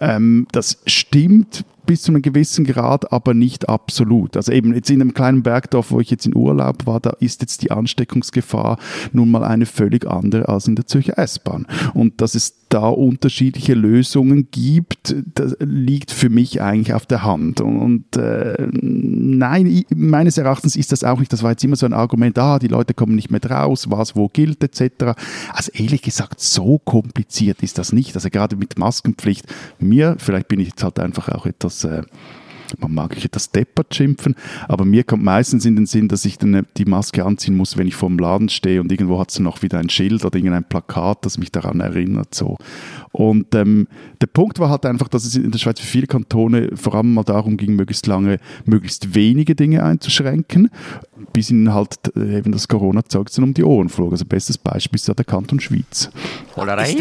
Ähm, 0.01 0.47
das 0.53 0.79
stimmt 0.87 1.65
bis 1.87 2.03
zu 2.03 2.13
einem 2.13 2.23
gewissen 2.23 2.65
Grad, 2.65 3.13
aber 3.13 3.35
nicht 3.35 3.69
absolut. 3.69 4.37
Also 4.37 4.53
eben 4.53 4.75
jetzt 4.75 4.91
in 4.91 5.01
einem 5.01 5.15
kleinen 5.15 5.43
Bergdorf, 5.43 5.91
wo 5.91 6.01
ich 6.01 6.11
jetzt 6.11 6.27
in 6.27 6.37
Urlaub 6.37 6.87
war, 6.87 7.01
da 7.01 7.11
ist 7.21 7.41
jetzt 7.41 7.63
die 7.63 7.71
Ansteckungsgefahr 7.71 8.79
nun 9.13 9.31
mal 9.31 9.45
eine 9.45 9.67
völlig 9.67 10.07
andere 10.07 10.49
als 10.49 10.69
in 10.69 10.77
der 10.77 10.87
Zürcher 10.87 11.19
S-Bahn. 11.19 11.67
Und 11.95 12.21
dass 12.21 12.35
es 12.35 12.69
da 12.71 12.89
unterschiedliche 12.89 13.75
Lösungen 13.75 14.49
gibt, 14.51 15.15
das 15.35 15.57
liegt 15.59 16.13
für 16.13 16.31
mich 16.31 16.63
eigentlich 16.63 16.95
auf 16.95 17.05
der 17.05 17.25
Hand. 17.25 17.61
Und 17.61 18.17
äh, 18.17 18.69
nein, 18.71 19.85
meines 19.95 20.39
Erachtens 20.39 20.77
ist 20.77 20.93
das 20.93 21.05
auch 21.05 21.19
nicht, 21.19 21.33
das 21.33 21.43
war 21.43 21.51
jetzt 21.51 21.65
immer 21.65 21.77
so 21.77 21.85
ein 21.85 21.93
Argument, 21.93 22.39
ah, 22.39 22.59
die 22.61 22.69
Leute 22.69 22.95
kommen 22.95 23.17
nicht 23.17 23.31
mehr 23.31 23.41
draus, 23.41 23.91
was 23.91 24.15
wo 24.15 24.29
gilt 24.29 24.63
etc. 24.63 25.19
Also 25.53 25.73
ehrlich 25.75 26.03
gesagt, 26.03 26.41
so 26.41 26.79
kompliziert 26.79 27.63
ist 27.63 27.77
das 27.77 27.93
nicht. 27.93 28.15
Also 28.15 28.31
gerade 28.31 28.55
mit 28.55 28.79
Maskenpflicht, 28.79 29.47
mir, 29.81 30.15
vielleicht 30.19 30.47
bin 30.47 30.61
ich 30.61 30.69
jetzt 30.69 30.85
halt 30.85 31.01
einfach 31.01 31.29
auch 31.29 31.47
etwas 31.47 31.83
äh, 31.83 32.03
man 32.79 32.95
mag 32.95 33.17
ich 33.17 33.25
etwas 33.25 33.51
deppert 33.51 33.95
schimpfen, 33.95 34.35
aber 34.69 34.85
mir 34.85 35.05
kommt 35.05 35.23
meistens 35.23 35.65
in 35.65 35.77
den 35.77 35.87
Sinn, 35.87 36.09
dass 36.09 36.25
ich 36.25 36.39
dann 36.39 36.67
die 36.77 36.85
Maske 36.85 37.25
anziehen 37.25 37.57
muss, 37.57 37.77
wenn 37.77 37.87
ich 37.87 37.95
vor 37.95 38.09
dem 38.09 38.19
Laden 38.19 38.49
stehe 38.49 38.81
und 38.81 38.91
irgendwo 38.91 39.19
hat 39.19 39.31
es 39.31 39.39
noch 39.39 39.63
wieder 39.63 39.79
ein 39.79 39.89
Schild 39.89 40.25
oder 40.25 40.37
irgendein 40.37 40.65
Plakat, 40.65 41.25
das 41.25 41.39
mich 41.39 41.53
daran 41.53 41.81
erinnert. 41.81 42.35
So. 42.35 42.59
Und 43.13 43.55
ähm, 43.55 43.89
der 44.21 44.27
Punkt 44.27 44.59
war 44.59 44.71
halt 44.71 44.87
einfach, 44.87 45.09
dass 45.09 45.25
es 45.25 45.35
in 45.35 45.51
der 45.51 45.59
Schweiz 45.59 45.81
für 45.81 45.87
viele 45.87 46.07
Kantone 46.07 46.71
vor 46.75 46.95
allem 46.95 47.15
mal 47.15 47.25
darum 47.25 47.57
ging, 47.57 47.75
möglichst 47.75 48.07
lange, 48.07 48.39
möglichst 48.65 49.15
wenige 49.15 49.55
Dinge 49.55 49.83
einzuschränken, 49.83 50.71
bis 51.33 51.51
ihnen 51.51 51.75
halt 51.75 51.97
äh, 52.17 52.39
eben 52.39 52.53
das 52.53 52.69
Corona-Zeug 52.69 53.29
um 53.39 53.55
die 53.55 53.65
Ohren 53.65 53.89
flog. 53.89 54.13
Also 54.13 54.25
bestes 54.25 54.59
Beispiel 54.59 54.97
ist 54.97 55.09
ja 55.09 55.15
der 55.15 55.25
Kanton 55.25 55.61
Schweiz. 55.61 56.11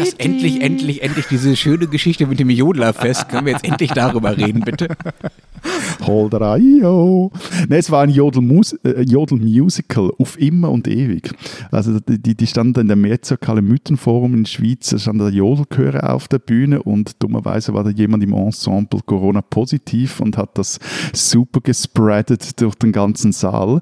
das 0.00 0.14
endlich, 0.14 0.60
endlich, 0.60 1.02
endlich 1.02 1.26
diese 1.26 1.56
schöne 1.56 1.86
Geschichte 1.86 2.26
mit 2.26 2.40
dem 2.40 2.50
Jodlerfest? 2.50 3.28
Können 3.28 3.46
wir 3.46 3.52
jetzt 3.52 3.64
endlich 3.64 3.92
darüber 3.92 4.36
reden, 4.36 4.60
bitte? 4.60 4.88
Holdereio. 6.06 7.30
Ne, 7.68 7.76
es 7.76 7.90
war 7.90 8.02
ein 8.02 8.10
Jodel-Musical 8.10 9.04
Jodel 9.06 10.14
auf 10.18 10.40
immer 10.40 10.70
und 10.70 10.88
ewig. 10.88 11.32
Also 11.70 11.98
die, 12.00 12.34
die 12.34 12.46
standen 12.46 12.80
in 12.80 12.86
der 12.88 12.96
Mehrzirkale 12.96 13.62
Mythenforum 13.62 14.34
in 14.34 14.44
der 14.44 14.50
Schweiz, 14.50 14.90
da 14.90 14.98
stand 14.98 15.20
der 15.20 15.30
Jodelchöre 15.30 16.10
auf 16.10 16.28
der 16.28 16.38
Bühne 16.38 16.82
und 16.82 17.22
dummerweise 17.22 17.74
war 17.74 17.84
da 17.84 17.90
jemand 17.90 18.22
im 18.22 18.32
Ensemble 18.32 19.00
Corona 19.04 19.42
positiv 19.42 20.20
und 20.20 20.36
hat 20.36 20.56
das 20.58 20.78
super 21.12 21.60
gespreadet 21.60 22.60
durch 22.60 22.74
den 22.76 22.92
ganzen 22.92 23.32
Saal. 23.32 23.80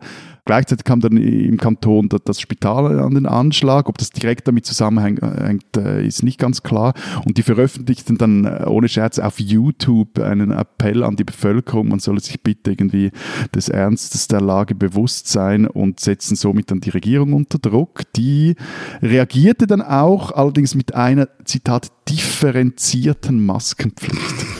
Gleichzeitig 0.49 0.85
kam 0.85 1.01
dann 1.01 1.19
im 1.19 1.59
Kanton 1.59 2.09
das 2.25 2.41
Spital 2.41 3.01
an 3.01 3.15
den 3.15 3.27
Anschlag. 3.27 3.87
Ob 3.87 3.99
das 3.99 4.09
direkt 4.09 4.49
damit 4.49 4.65
zusammenhängt, 4.65 5.77
äh, 5.77 6.07
ist 6.07 6.23
nicht 6.23 6.41
ganz 6.41 6.63
klar. 6.63 6.95
Und 7.27 7.37
die 7.37 7.43
veröffentlichten 7.43 8.17
dann 8.17 8.47
äh, 8.47 8.65
ohne 8.67 8.89
Scherz 8.89 9.19
auf 9.19 9.39
YouTube 9.39 10.19
einen 10.19 10.51
Appell 10.51 11.05
an 11.05 11.17
die 11.17 11.25
Bevölkerung, 11.25 11.89
man 11.89 11.99
solle 11.99 12.21
sich 12.21 12.43
bitte 12.43 12.71
irgendwie 12.71 13.11
des 13.55 13.69
Ernstes 13.69 14.27
der 14.27 14.41
Lage 14.41 14.75
bewusst 14.75 15.29
sein 15.29 15.67
und 15.67 16.01
setzen 16.01 16.35
somit 16.35 16.71
dann 16.71 16.81
die 16.81 16.89
Regierung 16.89 17.35
unter 17.35 17.59
Druck. 17.59 18.11
Die 18.17 18.55
reagierte 19.03 19.67
dann 19.67 19.83
auch, 19.83 20.33
allerdings 20.33 20.75
mit 20.75 20.95
einer, 20.95 21.29
Zitat, 21.45 21.93
differenzierten 22.09 23.45
Maskenpflicht. 23.45 24.58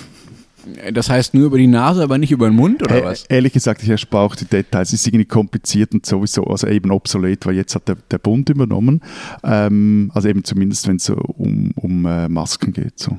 Das 0.93 1.11
heißt 1.11 1.35
nur 1.35 1.47
über 1.47 1.59
die 1.59 1.67
Nase, 1.67 2.03
aber 2.03 2.19
nicht 2.19 2.31
über 2.31 2.49
den 2.49 2.57
Mund 2.57 2.83
oder 2.83 3.05
was? 3.05 3.25
Ehrlich 3.25 3.53
gesagt, 3.53 3.83
ich 3.83 3.89
erspare 3.89 4.25
auch 4.25 4.37
die 4.37 4.45
Details. 4.45 4.89
Es 4.89 5.01
ist 5.01 5.07
irgendwie 5.07 5.25
kompliziert 5.25 5.93
und 5.93 6.07
sowieso, 6.07 6.45
also 6.45 6.67
eben 6.67 6.91
obsolet, 6.91 7.47
weil 7.47 7.57
jetzt 7.57 7.75
hat 7.75 7.89
der, 7.89 7.97
der 8.11 8.19
Bund 8.19 8.49
übernommen. 8.49 9.01
Ähm, 9.45 10.11
also 10.15 10.29
eben 10.29 10.45
zumindest, 10.45 10.89
wenn 10.89 10.97
es 10.97 11.05
so 11.05 11.15
um, 11.15 11.73
um 11.77 12.07
äh, 12.07 12.29
Masken 12.29 12.73
geht. 12.73 12.99
So. 12.99 13.17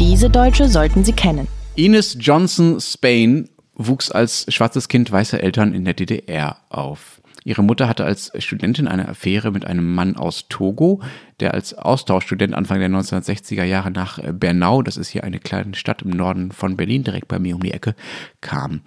Diese 0.00 0.30
Deutsche 0.30 0.68
sollten 0.68 1.04
Sie 1.04 1.12
kennen. 1.12 1.48
Ines 1.74 2.16
Johnson 2.18 2.80
Spain 2.80 3.48
wuchs 3.74 4.10
als 4.10 4.46
schwarzes 4.48 4.88
Kind 4.88 5.10
weißer 5.10 5.40
Eltern 5.40 5.72
in 5.72 5.84
der 5.84 5.94
DDR 5.94 6.56
auf. 6.68 7.17
Ihre 7.48 7.64
Mutter 7.64 7.88
hatte 7.88 8.04
als 8.04 8.30
Studentin 8.40 8.86
eine 8.86 9.08
Affäre 9.08 9.50
mit 9.50 9.64
einem 9.64 9.94
Mann 9.94 10.16
aus 10.16 10.48
Togo, 10.50 11.00
der 11.40 11.54
als 11.54 11.72
Austauschstudent 11.72 12.52
Anfang 12.52 12.78
der 12.78 12.90
1960er 12.90 13.64
Jahre 13.64 13.90
nach 13.90 14.18
äh, 14.18 14.34
Bernau, 14.34 14.82
das 14.82 14.98
ist 14.98 15.08
hier 15.08 15.24
eine 15.24 15.38
kleine 15.38 15.74
Stadt 15.74 16.02
im 16.02 16.10
Norden 16.10 16.52
von 16.52 16.76
Berlin, 16.76 17.04
direkt 17.04 17.26
bei 17.26 17.38
mir 17.38 17.54
um 17.54 17.62
die 17.62 17.72
Ecke, 17.72 17.94
kam. 18.42 18.82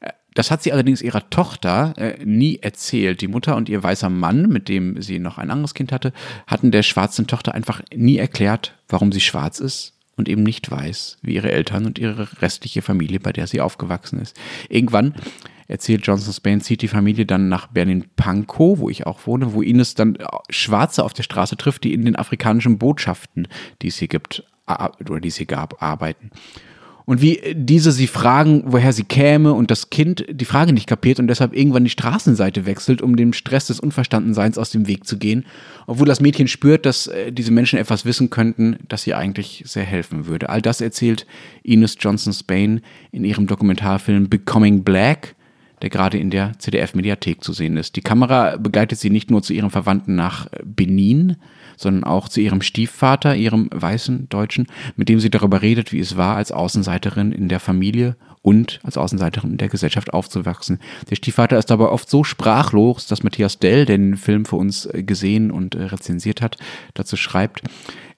Äh, 0.00 0.10
das 0.32 0.52
hat 0.52 0.62
sie 0.62 0.72
allerdings 0.72 1.02
ihrer 1.02 1.28
Tochter 1.28 1.94
äh, 1.96 2.24
nie 2.24 2.60
erzählt. 2.62 3.20
Die 3.20 3.26
Mutter 3.26 3.56
und 3.56 3.68
ihr 3.68 3.82
weißer 3.82 4.10
Mann, 4.10 4.48
mit 4.48 4.68
dem 4.68 5.02
sie 5.02 5.18
noch 5.18 5.38
ein 5.38 5.50
anderes 5.50 5.74
Kind 5.74 5.90
hatte, 5.90 6.12
hatten 6.46 6.70
der 6.70 6.84
schwarzen 6.84 7.26
Tochter 7.26 7.52
einfach 7.52 7.82
nie 7.92 8.18
erklärt, 8.18 8.76
warum 8.86 9.10
sie 9.10 9.22
schwarz 9.22 9.58
ist 9.58 9.92
und 10.16 10.28
eben 10.28 10.44
nicht 10.44 10.70
weiß, 10.70 11.18
wie 11.22 11.34
ihre 11.34 11.50
Eltern 11.50 11.84
und 11.84 11.98
ihre 11.98 12.40
restliche 12.40 12.80
Familie, 12.80 13.18
bei 13.18 13.32
der 13.32 13.48
sie 13.48 13.60
aufgewachsen 13.60 14.20
ist. 14.20 14.38
Irgendwann 14.68 15.14
erzählt 15.74 16.06
Johnson 16.06 16.32
Spain, 16.32 16.60
zieht 16.60 16.82
die 16.82 16.88
Familie 16.88 17.26
dann 17.26 17.48
nach 17.48 17.66
Berlin-Pankow, 17.66 18.78
wo 18.78 18.88
ich 18.88 19.06
auch 19.06 19.26
wohne, 19.26 19.52
wo 19.52 19.60
Ines 19.60 19.94
dann 19.94 20.16
äh, 20.16 20.26
Schwarze 20.48 21.04
auf 21.04 21.12
der 21.12 21.24
Straße 21.24 21.56
trifft, 21.56 21.84
die 21.84 21.92
in 21.92 22.04
den 22.04 22.16
afrikanischen 22.16 22.78
Botschaften, 22.78 23.48
die 23.82 23.88
es 23.88 23.98
hier 23.98 24.08
gibt, 24.08 24.44
oder 24.66 25.20
die 25.20 25.28
es 25.28 25.36
hier 25.36 25.46
gab, 25.46 25.82
arbeiten. 25.82 26.30
Und 27.06 27.20
wie 27.20 27.38
diese 27.54 27.92
sie 27.92 28.06
fragen, 28.06 28.62
woher 28.64 28.94
sie 28.94 29.04
käme 29.04 29.52
und 29.52 29.70
das 29.70 29.90
Kind 29.90 30.24
die 30.30 30.46
Frage 30.46 30.72
nicht 30.72 30.86
kapiert 30.86 31.20
und 31.20 31.26
deshalb 31.26 31.54
irgendwann 31.54 31.84
die 31.84 31.90
Straßenseite 31.90 32.64
wechselt, 32.64 33.02
um 33.02 33.16
dem 33.16 33.34
Stress 33.34 33.66
des 33.66 33.78
Unverstandenseins 33.78 34.56
aus 34.56 34.70
dem 34.70 34.86
Weg 34.86 35.06
zu 35.06 35.18
gehen, 35.18 35.44
obwohl 35.86 36.06
das 36.06 36.22
Mädchen 36.22 36.48
spürt, 36.48 36.86
dass 36.86 37.08
äh, 37.08 37.30
diese 37.30 37.52
Menschen 37.52 37.78
etwas 37.78 38.06
wissen 38.06 38.30
könnten, 38.30 38.78
das 38.88 39.06
ihr 39.06 39.18
eigentlich 39.18 39.64
sehr 39.66 39.84
helfen 39.84 40.26
würde. 40.26 40.48
All 40.48 40.62
das 40.62 40.80
erzählt 40.80 41.26
Ines 41.62 41.98
Johnson 42.00 42.32
Spain 42.32 42.80
in 43.12 43.24
ihrem 43.24 43.46
Dokumentarfilm 43.46 44.30
Becoming 44.30 44.82
Black, 44.82 45.34
der 45.84 45.90
gerade 45.90 46.16
in 46.16 46.30
der 46.30 46.58
ZDF-Mediathek 46.58 47.44
zu 47.44 47.52
sehen 47.52 47.76
ist. 47.76 47.94
Die 47.96 48.00
Kamera 48.00 48.56
begleitet 48.56 48.98
sie 48.98 49.10
nicht 49.10 49.30
nur 49.30 49.42
zu 49.42 49.52
ihrem 49.52 49.68
Verwandten 49.68 50.14
nach 50.14 50.46
Benin, 50.64 51.36
sondern 51.76 52.04
auch 52.04 52.30
zu 52.30 52.40
ihrem 52.40 52.62
Stiefvater, 52.62 53.36
ihrem 53.36 53.68
weißen 53.70 54.30
Deutschen, 54.30 54.66
mit 54.96 55.10
dem 55.10 55.20
sie 55.20 55.28
darüber 55.28 55.60
redet, 55.60 55.92
wie 55.92 56.00
es 56.00 56.16
war, 56.16 56.36
als 56.36 56.52
Außenseiterin 56.52 57.32
in 57.32 57.50
der 57.50 57.60
Familie 57.60 58.16
und 58.44 58.78
als 58.82 58.98
Außenseiterin 58.98 59.52
in 59.52 59.56
der 59.56 59.70
Gesellschaft 59.70 60.12
aufzuwachsen. 60.12 60.78
Der 61.08 61.16
Stiefvater 61.16 61.58
ist 61.58 61.70
dabei 61.70 61.86
oft 61.86 62.10
so 62.10 62.24
sprachlos, 62.24 63.06
dass 63.06 63.22
Matthias 63.22 63.58
Dell, 63.58 63.86
der 63.86 63.96
den 63.96 64.18
Film 64.18 64.44
für 64.44 64.56
uns 64.56 64.86
gesehen 64.92 65.50
und 65.50 65.74
rezensiert 65.74 66.42
hat, 66.42 66.58
dazu 66.92 67.16
schreibt, 67.16 67.62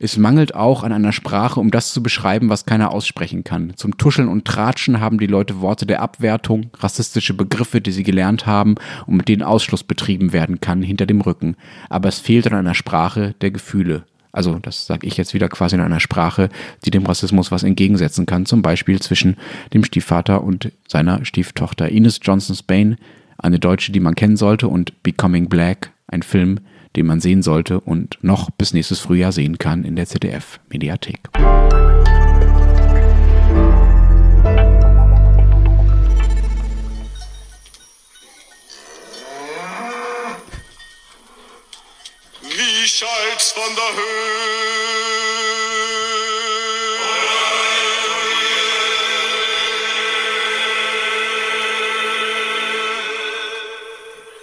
es 0.01 0.17
mangelt 0.17 0.55
auch 0.55 0.83
an 0.83 0.93
einer 0.93 1.12
Sprache, 1.12 1.61
um 1.61 1.71
das 1.71 1.93
zu 1.93 2.03
beschreiben, 2.03 2.51
was 2.51 2.67
keiner 2.67 2.91
aussprechen 2.91 3.45
kann. 3.45 3.75
Zum 3.77 3.97
Tuscheln 3.99 4.29
und 4.29 4.45
Tratschen 4.45 5.01
haben 5.01 5.19
die 5.19 5.29
Leute 5.29 5.61
Worte 5.61 5.87
der 5.87 6.03
Abwertung, 6.03 6.71
rassistische 6.81 7.33
Begriffe, 7.33 7.81
die 7.81 7.93
sie 7.93 8.03
gelernt 8.03 8.47
haben 8.47 8.75
und 9.07 9.17
mit 9.17 9.29
denen 9.29 9.43
Ausschluss 9.45 9.85
betrieben 9.85 10.33
werden 10.33 10.61
kann, 10.61 10.83
hinter 10.83 11.07
dem 11.07 11.21
Rücken. 11.21 11.57
Aber 11.89 12.09
es 12.09 12.19
fehlt 12.19 12.49
an 12.49 12.55
einer 12.55 12.75
Sprache 12.75 13.37
der 13.41 13.53
Gefühle. 13.53 14.05
Also 14.37 14.59
das 14.59 14.87
sage 14.87 15.07
ich 15.07 15.16
jetzt 15.16 15.33
wieder 15.33 15.49
quasi 15.49 15.77
in 15.77 15.81
einer 15.81 15.99
Sprache, 15.99 16.51
die 16.85 16.90
dem 16.90 17.07
Rassismus 17.07 17.51
was 17.51 17.62
entgegensetzen 17.62 18.27
kann. 18.27 18.44
Zum 18.44 18.61
Beispiel 18.61 19.01
zwischen 19.01 19.37
dem 19.72 19.83
Stiefvater 19.83 20.44
und 20.44 20.72
seiner 20.87 21.25
Stieftochter. 21.25 21.88
Ines 21.88 22.20
Johnson 22.22 22.55
Spain, 22.55 22.99
eine 23.38 23.59
Deutsche, 23.59 23.92
die 23.92 24.01
man 24.01 24.14
kennen 24.14 24.37
sollte, 24.37 24.68
und 24.68 25.03
Becoming 25.03 25.49
Black, 25.49 25.90
ein 26.07 26.22
Film, 26.22 26.61
den 26.96 27.07
man 27.07 27.20
sehen 27.20 27.42
sollte 27.42 27.81
und 27.81 28.18
noch 28.20 28.51
bis 28.51 28.75
nächstes 28.75 29.01
Frühjahr 29.01 29.33
sehen 29.33 29.57
kann 29.57 29.85
in 29.85 29.96
der 29.96 30.07
ZDF-Mediathek. 30.07 31.31
die 42.87 42.90
Schalks 42.90 43.51
von 43.51 43.75
der 43.75 43.96
Höhe. 43.96 45.16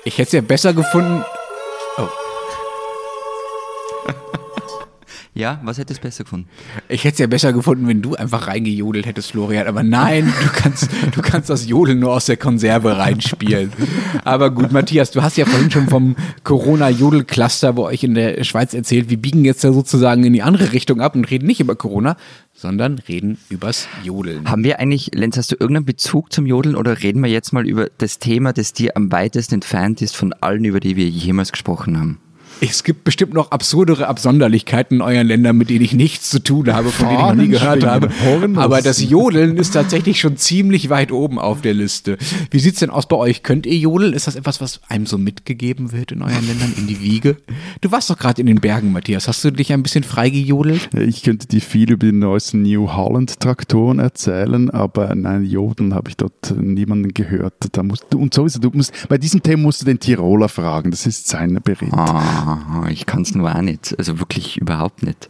Ich 0.03 0.17
hätte 0.17 0.27
es 0.27 0.31
ja 0.33 0.41
besser 0.41 0.73
gefunden, 0.73 1.23
Ja, 5.35 5.59
was 5.63 5.79
hättest 5.79 5.99
du 5.99 6.03
besser 6.03 6.23
gefunden? 6.25 6.47
Ich 6.89 7.03
hätte 7.03 7.13
es 7.13 7.19
ja 7.19 7.25
besser 7.25 7.53
gefunden, 7.53 7.87
wenn 7.87 8.03
du 8.03 8.13
einfach 8.13 8.47
reingejodelt 8.47 9.07
hättest, 9.07 9.31
Florian. 9.31 9.65
Aber 9.65 9.81
nein, 9.81 10.31
du 10.43 10.49
kannst, 10.49 10.89
du 11.11 11.21
kannst 11.23 11.49
das 11.49 11.67
Jodeln 11.67 11.99
nur 11.99 12.13
aus 12.13 12.27
der 12.27 12.37
Konserve 12.37 12.97
reinspielen. 12.97 13.73
Aber 14.23 14.51
gut, 14.51 14.71
Matthias, 14.71 15.09
du 15.09 15.23
hast 15.23 15.37
ja 15.37 15.45
vorhin 15.45 15.71
schon 15.71 15.89
vom 15.89 16.15
Corona-Jodel-Cluster 16.43 17.73
bei 17.73 17.81
euch 17.81 18.03
in 18.03 18.13
der 18.13 18.43
Schweiz 18.43 18.75
erzählt. 18.75 19.09
Wir 19.09 19.17
biegen 19.17 19.43
jetzt 19.43 19.63
ja 19.63 19.73
sozusagen 19.73 20.23
in 20.23 20.33
die 20.33 20.43
andere 20.43 20.71
Richtung 20.71 21.01
ab 21.01 21.15
und 21.15 21.25
reden 21.25 21.47
nicht 21.47 21.59
über 21.59 21.75
Corona, 21.75 22.15
sondern 22.53 22.99
reden 22.99 23.39
übers 23.49 23.87
Jodeln. 24.03 24.47
Haben 24.47 24.63
wir 24.63 24.79
eigentlich, 24.79 25.11
Lenz, 25.15 25.35
hast 25.37 25.51
du 25.51 25.55
irgendeinen 25.55 25.85
Bezug 25.85 26.31
zum 26.31 26.45
Jodeln 26.45 26.75
oder 26.75 27.01
reden 27.01 27.23
wir 27.23 27.31
jetzt 27.31 27.53
mal 27.53 27.67
über 27.67 27.87
das 27.97 28.19
Thema, 28.19 28.53
das 28.53 28.73
dir 28.73 28.95
am 28.95 29.11
weitesten 29.11 29.55
entfernt 29.55 30.03
ist 30.03 30.15
von 30.15 30.31
allen, 30.33 30.63
über 30.63 30.79
die 30.79 30.95
wir 30.95 31.09
jemals 31.09 31.51
gesprochen 31.51 31.97
haben? 31.97 32.19
Es 32.61 32.83
gibt 32.83 33.03
bestimmt 33.03 33.33
noch 33.33 33.51
absurdere 33.51 34.07
Absonderlichkeiten 34.07 34.97
in 34.97 35.01
euren 35.01 35.27
Ländern, 35.27 35.57
mit 35.57 35.69
denen 35.69 35.83
ich 35.83 35.93
nichts 35.93 36.29
zu 36.29 36.39
tun 36.39 36.71
habe, 36.73 36.89
von 36.89 37.07
denen 37.07 37.19
ich 37.19 37.25
noch 37.25 37.35
nie 37.35 37.47
gehört 37.49 37.85
habe. 37.85 38.09
Aber 38.55 38.81
das 38.81 39.01
Jodeln 39.01 39.57
ist 39.57 39.71
tatsächlich 39.71 40.19
schon 40.19 40.37
ziemlich 40.37 40.89
weit 40.89 41.11
oben 41.11 41.39
auf 41.39 41.61
der 41.61 41.73
Liste. 41.73 42.17
Wie 42.51 42.59
sieht's 42.59 42.79
denn 42.79 42.89
aus 42.89 43.07
bei 43.07 43.17
euch? 43.17 43.43
Könnt 43.43 43.65
ihr 43.65 43.77
jodeln? 43.77 44.13
Ist 44.13 44.27
das 44.27 44.35
etwas, 44.35 44.61
was 44.61 44.81
einem 44.87 45.05
so 45.05 45.17
mitgegeben 45.17 45.91
wird 45.91 46.11
in 46.11 46.21
euren 46.21 46.47
Ländern, 46.47 46.73
in 46.77 46.87
die 46.87 47.01
Wiege? 47.01 47.37
Du 47.81 47.91
warst 47.91 48.09
doch 48.09 48.17
gerade 48.17 48.39
in 48.39 48.47
den 48.47 48.61
Bergen, 48.61 48.91
Matthias. 48.91 49.27
Hast 49.27 49.43
du 49.43 49.51
dich 49.51 49.73
ein 49.73 49.83
bisschen 49.83 50.03
frei 50.03 50.29
gejodelt? 50.29 50.89
Ich 50.93 51.23
könnte 51.23 51.47
dir 51.47 51.61
viel 51.61 51.91
über 51.91 52.05
die 52.05 52.13
neuesten 52.13 52.61
New 52.61 52.93
Holland 52.93 53.39
Traktoren 53.39 53.99
erzählen, 53.99 54.69
aber 54.69 55.15
nein, 55.15 55.43
Jodeln 55.43 55.93
habe 55.93 56.09
ich 56.09 56.17
dort 56.17 56.55
niemanden 56.55 57.13
gehört. 57.13 57.53
Da 57.73 57.83
musst, 57.83 58.15
und 58.15 58.33
sowieso, 58.33 58.59
du 58.59 58.71
musst, 58.73 58.93
bei 59.09 59.17
diesem 59.17 59.43
Thema 59.43 59.63
musst 59.63 59.81
du 59.81 59.85
den 59.85 59.99
Tiroler 59.99 60.49
fragen. 60.49 60.91
Das 60.91 61.05
ist 61.05 61.27
sein 61.27 61.59
Bericht. 61.63 61.93
Ah, 61.93 62.42
ich 62.89 63.05
kann 63.05 63.21
es 63.21 63.35
nur 63.35 63.53
auch 63.55 63.61
nicht. 63.61 63.95
Also 63.97 64.19
wirklich 64.19 64.57
überhaupt 64.57 65.03
nicht. 65.03 65.29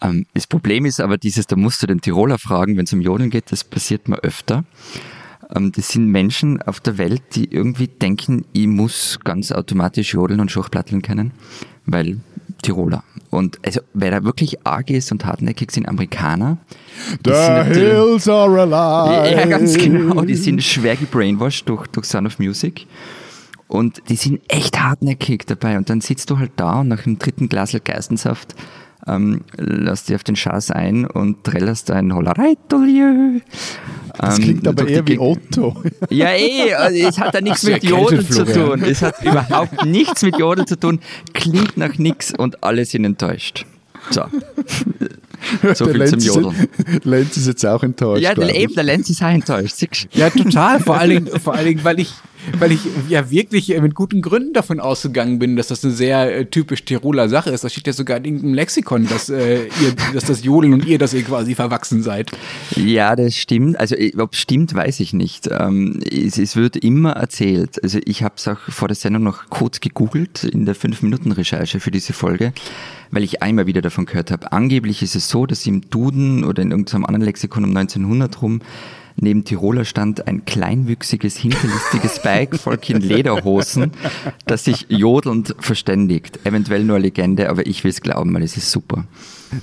Ähm, 0.00 0.26
das 0.34 0.46
Problem 0.46 0.84
ist 0.86 1.00
aber 1.00 1.18
dieses, 1.18 1.46
da 1.46 1.56
musst 1.56 1.82
du 1.82 1.86
den 1.86 2.00
Tiroler 2.00 2.38
fragen, 2.38 2.76
wenn 2.76 2.84
es 2.84 2.92
um 2.92 3.00
Jodeln 3.00 3.30
geht, 3.30 3.52
das 3.52 3.64
passiert 3.64 4.08
mir 4.08 4.18
öfter. 4.18 4.64
Ähm, 5.54 5.72
das 5.72 5.88
sind 5.88 6.06
Menschen 6.06 6.62
auf 6.62 6.80
der 6.80 6.98
Welt, 6.98 7.22
die 7.34 7.52
irgendwie 7.52 7.88
denken, 7.88 8.44
ich 8.52 8.66
muss 8.66 9.18
ganz 9.24 9.52
automatisch 9.52 10.14
jodeln 10.14 10.40
und 10.40 10.50
Schachplatteln 10.50 11.02
können, 11.02 11.32
weil 11.86 12.18
Tiroler. 12.62 13.04
Und 13.30 13.58
also, 13.64 13.80
wer 13.94 14.10
da 14.10 14.24
wirklich 14.24 14.66
arg 14.66 14.90
ist 14.90 15.12
und 15.12 15.24
hartnäckig 15.24 15.70
sind 15.70 15.88
Amerikaner. 15.88 16.58
The 17.24 17.32
hills 17.72 18.28
are 18.28 18.60
alive. 18.60 19.36
Ja, 19.36 19.46
ganz 19.46 19.76
genau. 19.76 20.22
Die 20.22 20.34
sind 20.34 20.62
schwer 20.62 20.96
gebrainwashed 20.96 21.68
durch, 21.68 21.86
durch 21.88 22.06
Sound 22.06 22.26
of 22.26 22.38
Music. 22.38 22.86
Und 23.70 24.02
die 24.08 24.16
sind 24.16 24.40
echt 24.48 24.80
hartnäckig 24.80 25.46
dabei. 25.46 25.76
Und 25.78 25.88
dann 25.90 26.00
sitzt 26.00 26.28
du 26.30 26.38
halt 26.38 26.50
da 26.56 26.80
und 26.80 26.88
nach 26.88 27.04
dem 27.04 27.20
dritten 27.20 27.48
Glas 27.48 27.74
Geistensaft 27.84 28.56
ähm, 29.06 29.42
lass 29.56 30.04
dich 30.04 30.16
auf 30.16 30.24
den 30.24 30.34
Schaß 30.34 30.72
ein 30.72 31.06
und 31.06 31.44
trällerst 31.44 31.90
ein 31.92 32.12
Hollereitolieu. 32.12 33.40
Das 34.18 34.38
Ähm, 34.38 34.44
klingt 34.44 34.68
aber 34.68 34.82
durch 34.82 34.90
eher 34.90 35.06
wie 35.06 35.18
Otto. 35.20 35.82
Ja, 36.10 36.32
eh, 36.32 36.74
also 36.74 36.98
es 37.08 37.18
hat 37.20 37.32
da 37.34 37.40
nichts 37.40 37.62
mit 37.62 37.84
Jodeln 37.84 38.28
zu 38.28 38.44
tun. 38.44 38.82
Es 38.82 39.02
hat 39.02 39.22
überhaupt 39.22 39.86
nichts 39.86 40.22
mit 40.22 40.36
Jodeln 40.36 40.66
zu 40.66 40.78
tun, 40.78 40.98
klingt 41.32 41.76
nach 41.76 41.96
nichts 41.96 42.34
und 42.36 42.62
alle 42.64 42.84
sind 42.84 43.04
enttäuscht. 43.04 43.66
So. 44.10 44.24
So 45.74 45.86
Der 45.86 45.94
viel 45.94 46.04
zum 46.06 46.18
Lenz, 46.18 46.26
Jodeln. 46.26 46.68
Lenz 47.02 47.36
ist 47.38 47.46
jetzt 47.46 47.64
auch 47.64 47.82
enttäuscht. 47.82 48.22
Ja, 48.22 48.36
eben, 48.36 48.74
der 48.74 48.84
Lenz 48.84 49.08
ist 49.08 49.22
auch 49.22 49.28
enttäuscht. 49.28 49.74
Ja, 50.12 50.28
total. 50.28 50.80
Vor 50.80 50.98
allen 50.98 51.24
Dingen, 51.24 51.40
vor 51.40 51.54
allen 51.54 51.66
Dingen 51.66 51.82
weil 51.82 51.98
ich, 52.00 52.12
weil 52.58 52.72
ich 52.72 52.80
ja 53.08 53.30
wirklich 53.30 53.74
äh, 53.74 53.80
mit 53.80 53.94
guten 53.94 54.22
Gründen 54.22 54.52
davon 54.52 54.80
ausgegangen 54.80 55.38
bin, 55.38 55.56
dass 55.56 55.68
das 55.68 55.84
eine 55.84 55.92
sehr 55.92 56.36
äh, 56.36 56.46
typisch 56.46 56.84
Tiroler 56.84 57.28
Sache 57.28 57.50
ist. 57.50 57.64
Da 57.64 57.68
steht 57.68 57.86
ja 57.86 57.92
sogar 57.92 58.18
in 58.18 58.24
irgendeinem 58.24 58.54
Lexikon, 58.54 59.06
dass, 59.08 59.28
äh, 59.28 59.64
ihr, 59.64 59.94
dass 60.14 60.24
das 60.24 60.44
Jodeln 60.44 60.74
und 60.74 60.84
ihr, 60.84 60.98
dass 60.98 61.14
ihr 61.14 61.22
quasi 61.22 61.54
verwachsen 61.54 62.02
seid. 62.02 62.30
Ja, 62.76 63.16
das 63.16 63.36
stimmt. 63.36 63.78
Also 63.78 63.96
ob 64.18 64.34
es 64.34 64.40
stimmt, 64.40 64.74
weiß 64.74 65.00
ich 65.00 65.12
nicht. 65.12 65.48
Ähm, 65.50 66.00
es, 66.10 66.38
es 66.38 66.56
wird 66.56 66.76
immer 66.76 67.12
erzählt. 67.12 67.82
Also 67.82 67.98
ich 68.04 68.22
habe 68.22 68.34
es 68.36 68.48
auch 68.48 68.60
vor 68.68 68.88
der 68.88 68.96
Sendung 68.96 69.22
noch 69.22 69.48
kurz 69.50 69.80
gegoogelt 69.80 70.44
in 70.44 70.66
der 70.66 70.76
5-Minuten-Recherche 70.76 71.80
für 71.80 71.90
diese 71.90 72.12
Folge, 72.12 72.52
weil 73.10 73.24
ich 73.24 73.42
einmal 73.42 73.66
wieder 73.66 73.82
davon 73.82 74.06
gehört 74.06 74.30
habe. 74.30 74.52
Angeblich 74.52 75.02
ist 75.02 75.14
es 75.14 75.28
so, 75.28 75.46
dass 75.46 75.66
im 75.66 75.88
Duden 75.90 76.44
oder 76.44 76.62
in 76.62 76.70
irgendeinem 76.70 77.04
anderen 77.04 77.24
Lexikon 77.24 77.64
um 77.64 77.76
1900 77.76 78.42
rum 78.42 78.60
neben 79.20 79.44
Tiroler 79.44 79.84
stand 79.84 80.26
ein 80.26 80.44
kleinwüchsiges, 80.44 81.36
hinterlistiges 81.36 82.18
Bike-Volk 82.22 82.90
in 82.90 83.00
Lederhosen, 83.00 83.92
das 84.46 84.64
sich 84.64 84.86
jodelnd 84.88 85.54
verständigt. 85.58 86.40
Eventuell 86.44 86.84
nur 86.84 86.98
Legende, 86.98 87.48
aber 87.48 87.66
ich 87.66 87.84
will 87.84 87.90
es 87.90 88.00
glauben, 88.00 88.34
weil 88.34 88.42
es 88.42 88.56
ist 88.56 88.70
super. 88.70 89.04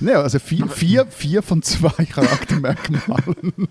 Ja, 0.00 0.22
also 0.22 0.38
vier, 0.38 0.68
vier, 0.68 1.06
vier 1.06 1.42
von 1.42 1.62
zwei 1.62 2.04
Charaktermerkmalen. 2.04 3.68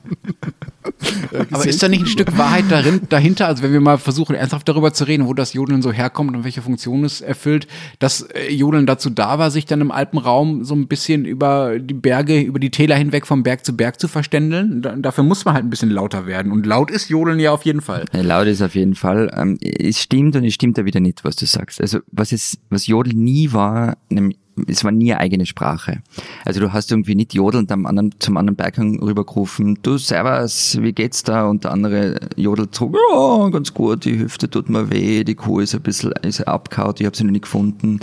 Aber 1.52 1.66
ist 1.66 1.84
da 1.84 1.88
nicht 1.88 2.02
ein 2.02 2.08
Stück 2.08 2.38
Wahrheit 2.38 2.66
darin, 2.70 3.02
dahinter? 3.10 3.48
Also 3.48 3.64
wenn 3.64 3.72
wir 3.72 3.82
mal 3.82 3.98
versuchen, 3.98 4.36
ernsthaft 4.36 4.68
darüber 4.68 4.94
zu 4.94 5.04
reden, 5.04 5.28
wo 5.28 5.34
das 5.34 5.54
Jodeln 5.54 5.82
so 5.82 5.92
herkommt 5.92 6.36
und 6.36 6.44
welche 6.44 6.62
Funktion 6.62 7.04
es 7.04 7.22
erfüllt, 7.22 7.68
dass 8.00 8.22
äh, 8.22 8.52
Jodeln 8.52 8.86
dazu 8.86 9.10
da 9.10 9.38
war, 9.40 9.52
sich 9.52 9.66
dann 9.66 9.82
im 9.82 9.92
Alpenraum 9.92 10.64
so 10.64 10.76
ein 10.76 10.88
bisschen 10.88 11.26
über 11.26 11.80
die 11.80 11.94
Berge, 11.94 12.42
über 12.42 12.60
die 12.60 12.72
Täler 12.72 12.96
hinweg 12.96 13.28
vom 13.28 13.44
Berg 13.44 13.66
zu 13.66 13.76
Berg 13.76 14.00
zu 14.00 14.08
verständeln. 14.08 14.82
Da, 14.82 14.96
dafür 14.96 15.24
muss 15.24 15.46
man 15.46 15.54
halt 15.54 15.66
ein 15.66 15.70
bisschen 15.70 15.92
lauter 15.92 16.26
werden. 16.26 16.52
Und 16.52 16.66
laut 16.66 16.90
ist 16.90 17.10
Jodeln 17.10 17.40
ja 17.40 17.52
auf 17.52 17.64
jeden 17.64 17.82
Fall. 17.82 18.06
Ja, 18.14 18.22
laut 18.22 18.48
ist 18.48 18.62
auf 18.62 18.76
jeden 18.76 18.96
Fall. 18.96 19.32
Ähm, 19.36 19.58
es 19.62 20.02
stimmt 20.02 20.36
und 20.36 20.44
es 20.44 20.54
stimmt 20.54 20.78
da 20.78 20.86
wieder 20.86 21.00
nicht, 21.00 21.24
was 21.24 21.36
du 21.36 21.46
sagst. 21.46 21.80
Also 21.82 22.00
was 22.12 22.32
es, 22.32 22.58
was 22.70 22.88
Jodel 22.88 23.14
nie 23.14 23.52
war, 23.54 23.98
nämlich, 24.10 24.38
es 24.67 24.84
war 24.84 24.91
nie 24.91 25.13
eigene 25.13 25.46
Sprache. 25.46 26.02
Also 26.46 26.60
du 26.60 26.74
hast 26.74 26.91
irgendwie 26.91 27.15
nicht 27.15 27.34
jodelnd 27.34 27.72
am 27.72 27.86
anderen, 27.86 28.15
zum 28.20 28.38
anderen 28.38 28.56
Berghang 28.56 29.00
rübergerufen, 29.02 29.80
du 29.84 29.98
Servus, 29.98 30.78
wie 30.82 30.93
geht's 30.93 31.24
da? 31.24 31.48
Und 31.48 31.63
der 31.63 31.72
andere 31.72 32.20
jodelt 32.36 32.74
zurück, 32.74 32.98
ja, 33.12 33.50
ganz 33.50 33.74
gut, 33.74 34.06
die 34.06 34.20
Hüfte 34.20 34.50
tut 34.50 34.70
mir 34.70 34.89
weh, 34.89 35.24
die 35.24 35.36
Kuh 35.36 35.60
ist 35.60 35.76
ein 35.76 35.82
bisschen 35.82 36.12
ist 36.24 36.48
abgehaut, 36.48 37.00
ich 37.00 37.06
habe 37.06 37.15
sie 37.15 37.24
noch 37.24 37.32
nicht 37.32 37.43
gefunden. 37.43 38.00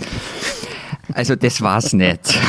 Also 1.13 1.35
das 1.35 1.61
war's 1.61 1.93
nicht. 1.93 2.39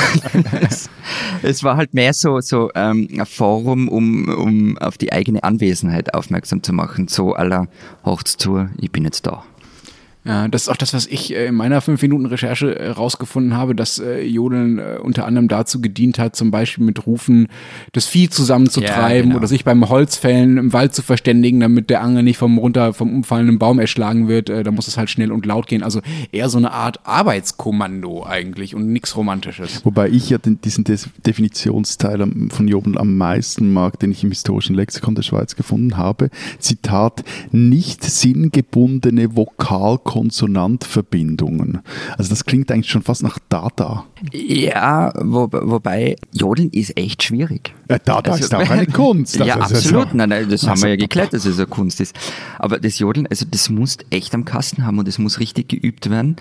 es, 0.68 0.88
es 1.42 1.62
war 1.62 1.76
halt 1.76 1.94
mehr 1.94 2.14
so, 2.14 2.40
so 2.40 2.70
ähm, 2.74 3.08
ein 3.18 3.26
Forum, 3.26 3.88
um, 3.88 4.28
um 4.28 4.78
auf 4.78 4.96
die 4.98 5.12
eigene 5.12 5.44
Anwesenheit 5.44 6.14
aufmerksam 6.14 6.62
zu 6.62 6.72
machen. 6.72 7.08
So 7.08 7.34
aller 7.34 7.68
Hochts 8.04 8.36
zu, 8.36 8.68
ich 8.80 8.90
bin 8.90 9.04
jetzt 9.04 9.26
da. 9.26 9.44
Ja, 10.26 10.48
das 10.48 10.62
ist 10.62 10.68
auch 10.68 10.76
das, 10.76 10.92
was 10.92 11.06
ich 11.06 11.34
äh, 11.34 11.46
in 11.46 11.54
meiner 11.54 11.80
5-Minuten-Recherche 11.80 12.78
äh, 12.78 12.88
rausgefunden 12.90 13.54
habe, 13.54 13.74
dass 13.74 13.98
äh, 13.98 14.22
Jodeln 14.22 14.78
unter 14.78 15.26
anderem 15.26 15.48
dazu 15.48 15.80
gedient 15.80 16.18
hat, 16.18 16.36
zum 16.36 16.50
Beispiel 16.50 16.84
mit 16.84 17.06
Rufen 17.06 17.48
das 17.92 18.06
Vieh 18.06 18.28
zusammenzutreiben 18.28 19.16
Ja, 19.16 19.22
genau. 19.22 19.36
oder 19.36 19.46
sich 19.46 19.64
beim 19.64 19.88
Holzfällen 19.88 20.58
im 20.58 20.72
Wald 20.72 20.94
zu 20.94 21.02
verständigen, 21.02 21.60
damit 21.60 21.90
der 21.90 22.02
Angel 22.02 22.22
nicht 22.22 22.38
vom 22.38 22.58
runter 22.58 22.92
vom 22.92 23.14
umfallenden 23.14 23.58
Baum 23.58 23.78
erschlagen 23.78 24.28
wird. 24.28 24.48
Da 24.48 24.70
muss 24.70 24.88
es 24.88 24.96
halt 24.96 25.10
schnell 25.10 25.32
und 25.32 25.46
laut 25.46 25.66
gehen. 25.66 25.82
Also 25.82 26.00
eher 26.32 26.48
so 26.48 26.58
eine 26.58 26.72
Art 26.72 27.00
Arbeitskommando 27.04 28.24
eigentlich 28.24 28.74
und 28.74 28.92
nichts 28.92 29.16
Romantisches. 29.16 29.84
Wobei 29.84 30.08
ich 30.08 30.30
ja 30.30 30.38
den, 30.38 30.60
diesen 30.60 30.84
Des 30.84 31.08
Definitionsteil 31.24 32.26
von 32.50 32.68
Jobel 32.68 32.98
am 32.98 33.16
meisten 33.16 33.72
mag, 33.72 33.98
den 33.98 34.10
ich 34.10 34.24
im 34.24 34.30
historischen 34.30 34.74
Lexikon 34.74 35.14
der 35.14 35.22
Schweiz 35.22 35.56
gefunden 35.56 35.96
habe. 35.96 36.30
Zitat, 36.58 37.24
nicht 37.52 38.02
sinngebundene 38.04 39.36
Vokal-Konsonant-Verbindungen. 40.16 41.80
Also 42.16 42.30
das 42.30 42.44
klingt 42.44 42.70
eigentlich 42.70 42.90
schon 42.90 43.02
fast 43.02 43.22
nach 43.22 43.38
Dada. 43.48 44.04
Ja, 44.32 45.12
wo, 45.22 45.48
wobei 45.52 46.16
Jodeln 46.32 46.70
ist 46.70 46.96
echt 46.96 47.22
schwierig. 47.22 47.74
Ja, 47.90 47.98
Dada 47.98 48.32
Also- 48.32 48.44
ist 48.44 48.54
auch 48.54 48.60
eine 48.70 48.86
Kunst. 48.86 49.36
ja, 49.36 49.56
Also, 49.56 49.74
also- 49.74 49.74
absolut. 49.76 50.14
Nein, 50.14 50.28
nein, 50.30 50.48
das 50.48 50.62
haben 50.62 50.70
Also- 50.70 50.82
wir 50.84 50.90
ja 50.90 50.96
geklärt, 50.96 51.32
dass 51.32 51.44
es 51.44 51.58
eine 51.58 51.66
Kunst 51.66 52.00
ist. 52.00 52.16
Aber 52.58 52.78
das 52.78 52.98
Jodeln, 52.98 53.26
also 53.26 53.46
das 53.50 53.70
muss 53.70 53.98
echt 54.10 54.34
am 54.34 54.44
Kasten 54.44 54.84
haben 54.86 54.98
und 54.98 55.08
das 55.08 55.18
muss 55.18 55.40
richtig 55.40 55.68
geübt 55.68 56.10
werden. 56.10 56.36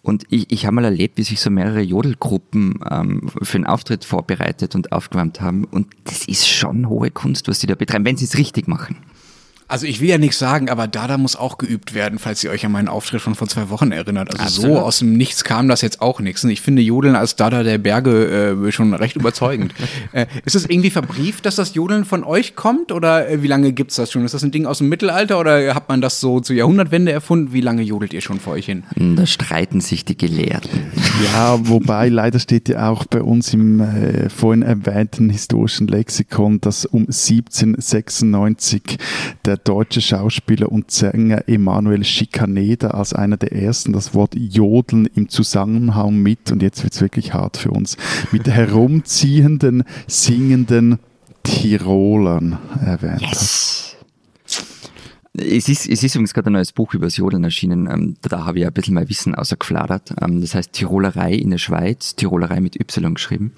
Und 0.00 0.24
ich, 0.30 0.50
ich 0.50 0.64
habe 0.64 0.74
mal 0.76 0.84
erlebt, 0.84 1.18
wie 1.18 1.22
sich 1.22 1.38
so 1.40 1.50
mehrere 1.50 1.80
Jodelgruppen 1.82 2.78
ähm, 2.90 3.28
für 3.42 3.56
einen 3.56 3.66
Auftritt 3.66 4.06
vorbereitet 4.06 4.74
und 4.74 4.92
aufgewärmt 4.92 5.40
haben. 5.42 5.64
Und 5.64 5.88
das 6.04 6.24
ist 6.26 6.48
schon 6.48 6.88
hohe 6.88 7.10
Kunst, 7.10 7.46
was 7.48 7.58
die 7.58 7.66
da 7.66 7.74
betreiben, 7.74 8.06
wenn 8.06 8.16
sie 8.16 8.24
es 8.24 8.38
richtig 8.38 8.68
machen. 8.68 8.96
Also 9.68 9.86
ich 9.86 10.00
will 10.00 10.08
ja 10.08 10.16
nichts 10.16 10.38
sagen, 10.38 10.70
aber 10.70 10.86
Dada 10.86 11.18
muss 11.18 11.36
auch 11.36 11.58
geübt 11.58 11.92
werden, 11.92 12.18
falls 12.18 12.42
ihr 12.42 12.50
euch 12.50 12.64
an 12.64 12.72
meinen 12.72 12.88
Auftritt 12.88 13.20
von 13.20 13.34
vor 13.34 13.48
zwei 13.48 13.68
Wochen 13.68 13.92
erinnert. 13.92 14.30
Also 14.30 14.42
Absolut. 14.42 14.76
so 14.76 14.82
aus 14.82 14.98
dem 15.00 15.12
Nichts 15.12 15.44
kam 15.44 15.68
das 15.68 15.82
jetzt 15.82 16.00
auch 16.00 16.20
nichts. 16.20 16.42
Und 16.42 16.48
ich 16.48 16.62
finde 16.62 16.80
Jodeln 16.80 17.14
als 17.14 17.36
Dada 17.36 17.62
der 17.62 17.76
Berge 17.76 18.56
äh, 18.66 18.72
schon 18.72 18.94
recht 18.94 19.16
überzeugend. 19.16 19.74
äh, 20.12 20.24
ist 20.46 20.56
es 20.56 20.64
irgendwie 20.64 20.88
verbrieft, 20.88 21.44
dass 21.44 21.56
das 21.56 21.74
Jodeln 21.74 22.06
von 22.06 22.24
euch 22.24 22.56
kommt? 22.56 22.92
Oder 22.92 23.28
äh, 23.28 23.42
wie 23.42 23.46
lange 23.46 23.72
gibt's 23.72 23.96
das 23.96 24.10
schon? 24.10 24.24
Ist 24.24 24.32
das 24.32 24.42
ein 24.42 24.52
Ding 24.52 24.64
aus 24.64 24.78
dem 24.78 24.88
Mittelalter 24.88 25.38
oder 25.38 25.74
hat 25.74 25.90
man 25.90 26.00
das 26.00 26.18
so 26.18 26.40
zur 26.40 26.56
Jahrhundertwende 26.56 27.12
erfunden? 27.12 27.52
Wie 27.52 27.60
lange 27.60 27.82
jodelt 27.82 28.14
ihr 28.14 28.22
schon 28.22 28.40
vor 28.40 28.54
euch 28.54 28.64
hin? 28.64 28.84
Und 28.96 29.16
da 29.16 29.26
streiten 29.26 29.82
sich 29.82 30.06
die 30.06 30.16
Gelehrten. 30.16 30.70
Ja, 31.32 31.58
wobei 31.68 32.08
leider 32.08 32.38
steht 32.38 32.68
ja 32.68 32.90
auch 32.90 33.04
bei 33.04 33.22
uns 33.22 33.52
im 33.52 33.80
äh, 33.80 34.30
vorhin 34.30 34.62
erwähnten 34.62 35.30
historischen 35.30 35.88
Lexikon, 35.88 36.60
dass 36.60 36.86
um 36.86 37.02
1796 37.02 38.98
der 39.44 39.57
der 39.58 39.74
deutsche 39.74 40.00
Schauspieler 40.00 40.70
und 40.70 40.90
Sänger 40.90 41.48
Emanuel 41.48 42.04
Schikaneder 42.04 42.94
als 42.94 43.12
einer 43.12 43.36
der 43.36 43.52
ersten 43.52 43.92
das 43.92 44.14
Wort 44.14 44.34
Jodeln 44.36 45.06
im 45.06 45.28
Zusammenhang 45.28 46.16
mit, 46.16 46.52
und 46.52 46.62
jetzt 46.62 46.82
wird 46.82 46.94
es 46.94 47.00
wirklich 47.00 47.34
hart 47.34 47.56
für 47.56 47.70
uns, 47.70 47.96
mit 48.30 48.46
herumziehenden, 48.48 49.84
singenden 50.06 50.98
Tirolern 51.42 52.58
erwähnt 52.84 53.22
yes. 53.22 53.96
Es 55.40 55.68
ist, 55.68 55.88
es 55.88 56.02
ist 56.02 56.16
übrigens 56.16 56.34
gerade 56.34 56.50
ein 56.50 56.54
neues 56.54 56.72
Buch 56.72 56.94
über 56.94 57.06
das 57.06 57.16
Jodeln 57.16 57.44
erschienen. 57.44 57.88
Ähm, 57.88 58.16
da 58.22 58.44
habe 58.44 58.58
ich 58.58 58.66
ein 58.66 58.72
bisschen 58.72 58.94
mein 58.94 59.08
Wissen 59.08 59.36
außergefladert. 59.36 60.14
Ähm, 60.20 60.40
das 60.40 60.56
heißt 60.56 60.72
Tirolerei 60.72 61.32
in 61.32 61.50
der 61.50 61.58
Schweiz, 61.58 62.16
Tirolerei 62.16 62.60
mit 62.60 62.74
Y 62.74 63.14
geschrieben. 63.14 63.52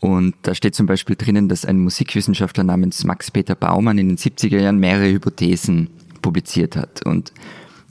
Und 0.00 0.34
da 0.42 0.54
steht 0.54 0.74
zum 0.74 0.86
Beispiel 0.86 1.14
drinnen, 1.14 1.48
dass 1.48 1.66
ein 1.66 1.78
Musikwissenschaftler 1.78 2.64
namens 2.64 3.04
Max-Peter 3.04 3.54
Baumann 3.54 3.98
in 3.98 4.08
den 4.08 4.16
70er 4.16 4.58
Jahren 4.58 4.78
mehrere 4.78 5.12
Hypothesen 5.12 5.90
publiziert 6.22 6.74
hat. 6.74 7.04
Und 7.04 7.32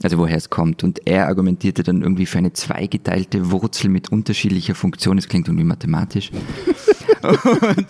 also 0.02 0.18
woher 0.18 0.36
es 0.36 0.50
kommt. 0.50 0.82
Und 0.82 1.06
er 1.06 1.28
argumentierte 1.28 1.82
dann 1.82 2.02
irgendwie 2.02 2.26
für 2.26 2.38
eine 2.38 2.52
zweigeteilte 2.52 3.50
Wurzel 3.50 3.90
mit 3.90 4.10
unterschiedlicher 4.10 4.74
Funktion. 4.74 5.16
Das 5.16 5.28
klingt 5.28 5.48
irgendwie 5.48 5.64
mathematisch. 5.64 6.30
und 7.22 7.86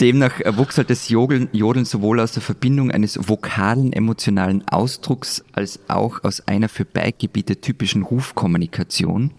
demnach 0.00 0.40
wuchs 0.56 0.78
halt 0.78 0.90
das 0.90 1.08
Jodeln, 1.08 1.48
Jodeln 1.52 1.84
sowohl 1.84 2.20
aus 2.20 2.32
der 2.32 2.42
Verbindung 2.42 2.90
eines 2.90 3.28
vokalen 3.28 3.92
emotionalen 3.92 4.66
Ausdrucks 4.68 5.44
als 5.52 5.80
auch 5.88 6.24
aus 6.24 6.40
einer 6.48 6.68
für 6.68 6.86
Beigebiete 6.86 7.60
typischen 7.60 8.02
Rufkommunikation 8.02 9.32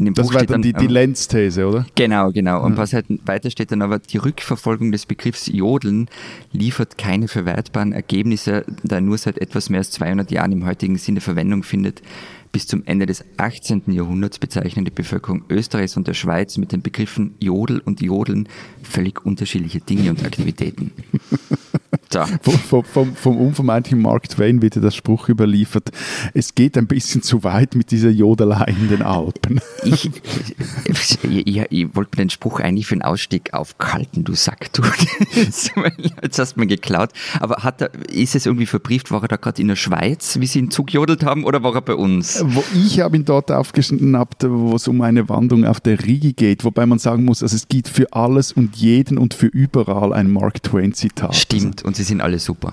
in 0.00 0.06
dem 0.06 0.14
das 0.14 0.26
Buch 0.26 0.34
war 0.34 0.46
dann, 0.46 0.62
die, 0.62 0.72
die 0.72 0.86
Lenz-These, 0.86 1.66
oder? 1.66 1.86
Genau, 1.94 2.32
genau. 2.32 2.64
Und 2.64 2.72
ja. 2.72 2.78
was 2.78 2.94
halt 2.94 3.06
weiter 3.26 3.50
steht 3.50 3.70
dann 3.70 3.82
aber, 3.82 3.98
die 3.98 4.16
Rückverfolgung 4.16 4.92
des 4.92 5.04
Begriffs 5.06 5.46
Jodeln 5.46 6.08
liefert 6.52 6.96
keine 6.98 7.28
verwertbaren 7.28 7.92
Ergebnisse, 7.92 8.64
da 8.82 8.96
er 8.96 9.00
nur 9.02 9.18
seit 9.18 9.38
etwas 9.38 9.68
mehr 9.68 9.80
als 9.80 9.90
200 9.92 10.30
Jahren 10.30 10.52
im 10.52 10.66
heutigen 10.66 10.96
Sinne 10.96 11.20
Verwendung 11.20 11.62
findet. 11.62 12.02
Bis 12.50 12.66
zum 12.66 12.82
Ende 12.86 13.06
des 13.06 13.24
18. 13.36 13.82
Jahrhunderts 13.92 14.38
bezeichnen 14.38 14.84
die 14.84 14.90
Bevölkerung 14.90 15.44
Österreichs 15.50 15.96
und 15.96 16.08
der 16.08 16.14
Schweiz 16.14 16.56
mit 16.56 16.72
den 16.72 16.82
Begriffen 16.82 17.34
Jodel 17.38 17.80
und 17.80 18.00
Jodeln 18.00 18.48
völlig 18.82 19.24
unterschiedliche 19.24 19.80
Dinge 19.80 20.10
und 20.10 20.24
Aktivitäten. 20.24 20.92
So. 22.12 22.24
Vom, 22.42 22.84
vom, 22.84 23.14
vom, 23.14 23.36
unvermeidlichen 23.36 24.02
Mark 24.02 24.28
Twain 24.28 24.62
wird 24.62 24.74
das 24.76 24.96
Spruch 24.96 25.28
überliefert. 25.28 25.90
Es 26.34 26.56
geht 26.56 26.76
ein 26.76 26.88
bisschen 26.88 27.22
zu 27.22 27.44
weit 27.44 27.76
mit 27.76 27.92
dieser 27.92 28.10
Jodelei 28.10 28.74
in 28.80 28.88
den 28.88 29.02
Alpen. 29.02 29.60
Ich, 29.84 30.10
ich, 30.86 31.24
ich, 31.24 31.66
ich 31.70 31.94
wollte 31.94 32.16
mir 32.16 32.24
den 32.24 32.30
Spruch 32.30 32.58
eigentlich 32.58 32.88
für 32.88 32.96
den 32.96 33.02
Ausstieg 33.02 33.54
aufkalten, 33.54 34.24
du 34.24 34.34
Sack, 34.34 34.72
du. 34.72 34.82
Jetzt 35.34 36.38
hast 36.38 36.56
du 36.56 36.60
mir 36.60 36.66
geklaut. 36.66 37.10
Aber 37.38 37.62
hat 37.62 37.80
er, 37.80 37.90
ist 38.10 38.34
es 38.34 38.46
irgendwie 38.46 38.66
verbrieft, 38.66 39.12
war 39.12 39.22
er 39.22 39.28
da 39.28 39.36
gerade 39.36 39.62
in 39.62 39.68
der 39.68 39.76
Schweiz, 39.76 40.40
wie 40.40 40.46
sie 40.46 40.58
ihn 40.58 40.70
zugejodelt 40.72 41.24
haben, 41.24 41.44
oder 41.44 41.62
war 41.62 41.76
er 41.76 41.82
bei 41.82 41.94
uns? 41.94 42.42
Wo 42.44 42.64
ich 42.74 43.00
habe 43.00 43.16
ihn 43.16 43.24
dort 43.24 43.52
aufgeschnappt, 43.52 44.46
wo 44.48 44.74
es 44.74 44.88
um 44.88 45.00
eine 45.02 45.28
Wanderung 45.28 45.64
auf 45.64 45.80
der 45.80 46.04
Rigi 46.04 46.32
geht, 46.32 46.64
wobei 46.64 46.86
man 46.86 46.98
sagen 46.98 47.24
muss, 47.24 47.42
also 47.42 47.54
es 47.54 47.68
gibt 47.68 47.88
für 47.88 48.12
alles 48.12 48.52
und 48.52 48.76
jeden 48.76 49.16
und 49.16 49.34
für 49.34 49.46
überall 49.46 50.12
ein 50.12 50.30
Mark 50.30 50.62
Twain-Zitat. 50.64 51.36
Stimmt, 51.36 51.84
und 51.84 51.99
sie 52.00 52.04
sind 52.04 52.22
alle 52.22 52.38
super. 52.38 52.72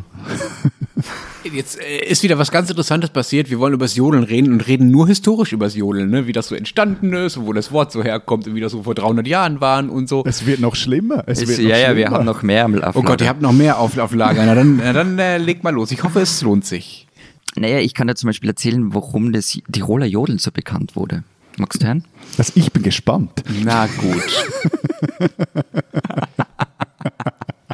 Jetzt 1.44 1.82
äh, 1.82 2.06
ist 2.06 2.24
wieder 2.24 2.38
was 2.38 2.50
ganz 2.50 2.70
Interessantes 2.70 3.10
passiert. 3.10 3.50
Wir 3.50 3.60
wollen 3.60 3.74
über 3.74 3.86
das 3.86 3.96
Jodeln 3.96 4.24
reden 4.24 4.54
und 4.54 4.68
reden 4.68 4.90
nur 4.90 5.08
historisch 5.08 5.52
über 5.52 5.66
das 5.66 5.76
Jodeln, 5.76 6.10
ne? 6.10 6.28
wie 6.28 6.32
das 6.32 6.48
so 6.48 6.56
entstanden 6.56 7.14
ist, 7.14 7.40
wo 7.40 7.52
das 7.52 7.72
Wort 7.72 7.92
so 7.92 8.04
herkommt 8.04 8.48
und 8.48 8.56
wie 8.56 8.62
das 8.62 8.72
so 8.72 8.84
vor 8.84 8.96
300 8.96 9.28
Jahren 9.28 9.60
waren 9.60 9.90
und 9.90 10.08
so. 10.08 10.24
Es 10.26 10.46
wird 10.46 10.62
noch 10.62 10.76
schlimmer. 10.76 11.24
Es 11.28 11.42
es, 11.42 11.50
wird 11.50 11.60
ja, 11.60 11.78
ja, 11.78 11.96
wir 11.96 12.10
haben 12.10 12.26
noch 12.26 12.42
mehr 12.42 12.64
am 12.66 12.76
Lager. 12.76 12.98
Oh 12.98 13.04
Gott, 13.04 13.22
ihr 13.22 13.28
habt 13.28 13.42
noch 13.42 13.52
mehr 13.52 13.80
auf, 13.80 13.98
auf 13.98 14.14
Lager. 14.14 14.46
Na 14.46 14.56
dann, 14.56 14.78
na, 14.78 14.94
dann 14.94 15.20
äh, 15.20 15.38
legt 15.38 15.64
mal 15.64 15.74
los. 15.74 15.92
Ich 15.92 16.04
hoffe, 16.04 16.22
es 16.22 16.42
lohnt 16.42 16.66
sich. 16.66 17.08
Naja, 17.56 17.80
ich 17.80 17.94
kann 17.94 18.08
dir 18.08 18.16
zum 18.16 18.28
Beispiel 18.28 18.50
erzählen, 18.50 18.94
warum 18.94 19.34
das 19.34 19.58
Tiroler 19.72 20.06
Jodeln 20.06 20.38
so 20.38 20.52
bekannt 20.52 20.96
wurde. 20.96 21.24
Magst 21.58 21.82
du 21.82 21.88
hören? 21.88 22.06
Also 22.38 22.54
ich 22.56 22.72
bin 22.72 22.84
gespannt. 22.84 23.44
Na 23.64 23.88
gut. 23.88 24.24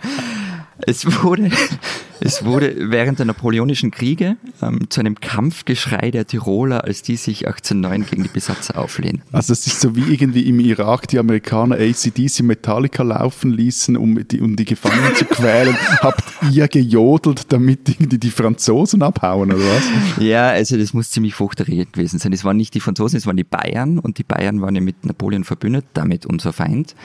Es 0.85 1.23
wurde, 1.23 1.49
es 2.19 2.45
wurde 2.45 2.75
während 2.91 3.19
der 3.19 3.25
Napoleonischen 3.25 3.91
Kriege 3.91 4.37
ähm, 4.61 4.89
zu 4.89 4.99
einem 4.99 5.19
Kampfgeschrei 5.19 6.11
der 6.11 6.25
Tiroler, 6.25 6.83
als 6.83 7.01
die 7.01 7.15
sich 7.15 7.47
1809 7.47 8.05
gegen 8.09 8.23
die 8.23 8.29
Besatzer 8.29 8.77
auflehnen. 8.77 9.21
Also 9.31 9.53
es 9.53 9.67
ist 9.67 9.81
so 9.81 9.95
wie 9.95 10.13
irgendwie 10.13 10.47
im 10.47 10.59
Irak 10.59 11.07
die 11.07 11.19
Amerikaner 11.19 11.75
ACDC 11.75 12.41
Metallica 12.41 13.03
laufen 13.03 13.51
ließen, 13.51 13.97
um 13.97 14.27
die, 14.27 14.41
um 14.41 14.55
die 14.55 14.65
Gefangenen 14.65 15.15
zu 15.15 15.25
quälen. 15.25 15.75
Habt 16.01 16.23
ihr 16.51 16.67
gejodelt, 16.67 17.51
damit 17.51 17.89
irgendwie 17.89 18.17
die 18.17 18.31
Franzosen 18.31 19.01
abhauen, 19.01 19.51
oder 19.51 19.63
was? 19.63 20.23
Ja, 20.23 20.49
also 20.49 20.77
das 20.77 20.93
muss 20.93 21.11
ziemlich 21.11 21.35
furchterregend 21.35 21.93
gewesen 21.93 22.19
sein. 22.19 22.33
Es 22.33 22.43
waren 22.43 22.57
nicht 22.57 22.73
die 22.73 22.79
Franzosen, 22.79 23.17
es 23.17 23.25
waren 23.25 23.37
die 23.37 23.43
Bayern 23.43 23.99
und 23.99 24.17
die 24.17 24.23
Bayern 24.23 24.61
waren 24.61 24.75
ja 24.75 24.81
mit 24.81 25.05
Napoleon 25.05 25.43
verbündet, 25.43 25.85
damit 25.93 26.25
unser 26.25 26.53
Feind. 26.53 26.95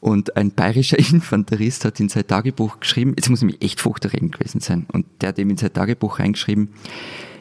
Und 0.00 0.36
ein 0.36 0.52
bayerischer 0.52 0.98
Infanterist 1.12 1.84
hat 1.84 2.00
in 2.00 2.08
sein 2.08 2.26
Tagebuch 2.26 2.80
geschrieben, 2.80 3.14
jetzt 3.16 3.28
muss 3.28 3.40
nämlich 3.40 3.62
echt 3.62 3.80
furchterregend 3.80 4.38
gewesen 4.38 4.60
sein, 4.60 4.86
und 4.92 5.06
der 5.20 5.30
hat 5.30 5.38
eben 5.38 5.50
in 5.50 5.56
sein 5.56 5.72
Tagebuch 5.72 6.18
reingeschrieben, 6.18 6.70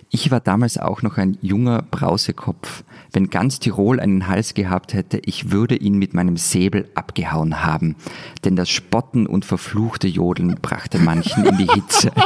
ich 0.10 0.32
war 0.32 0.40
damals 0.40 0.78
auch 0.78 1.02
noch 1.02 1.18
ein 1.18 1.38
junger 1.42 1.82
Brausekopf. 1.82 2.86
Wenn 3.12 3.30
ganz 3.30 3.60
Tirol 3.60 4.00
einen 4.00 4.28
Hals 4.28 4.54
gehabt 4.54 4.94
hätte, 4.94 5.20
ich 5.26 5.52
würde 5.52 5.76
ihn 5.76 5.98
mit 5.98 6.14
meinem 6.14 6.38
Säbel 6.38 6.90
abgehauen 6.96 7.66
haben. 7.66 7.98
Denn 8.46 8.56
das 8.56 8.70
Spotten 8.70 9.28
und 9.28 9.44
verfluchte 9.44 10.08
Jodeln 10.08 10.56
brachte 10.62 11.00
manchen 11.00 11.46
in 11.46 11.58
die 11.58 11.68
Hitze. 11.68 12.12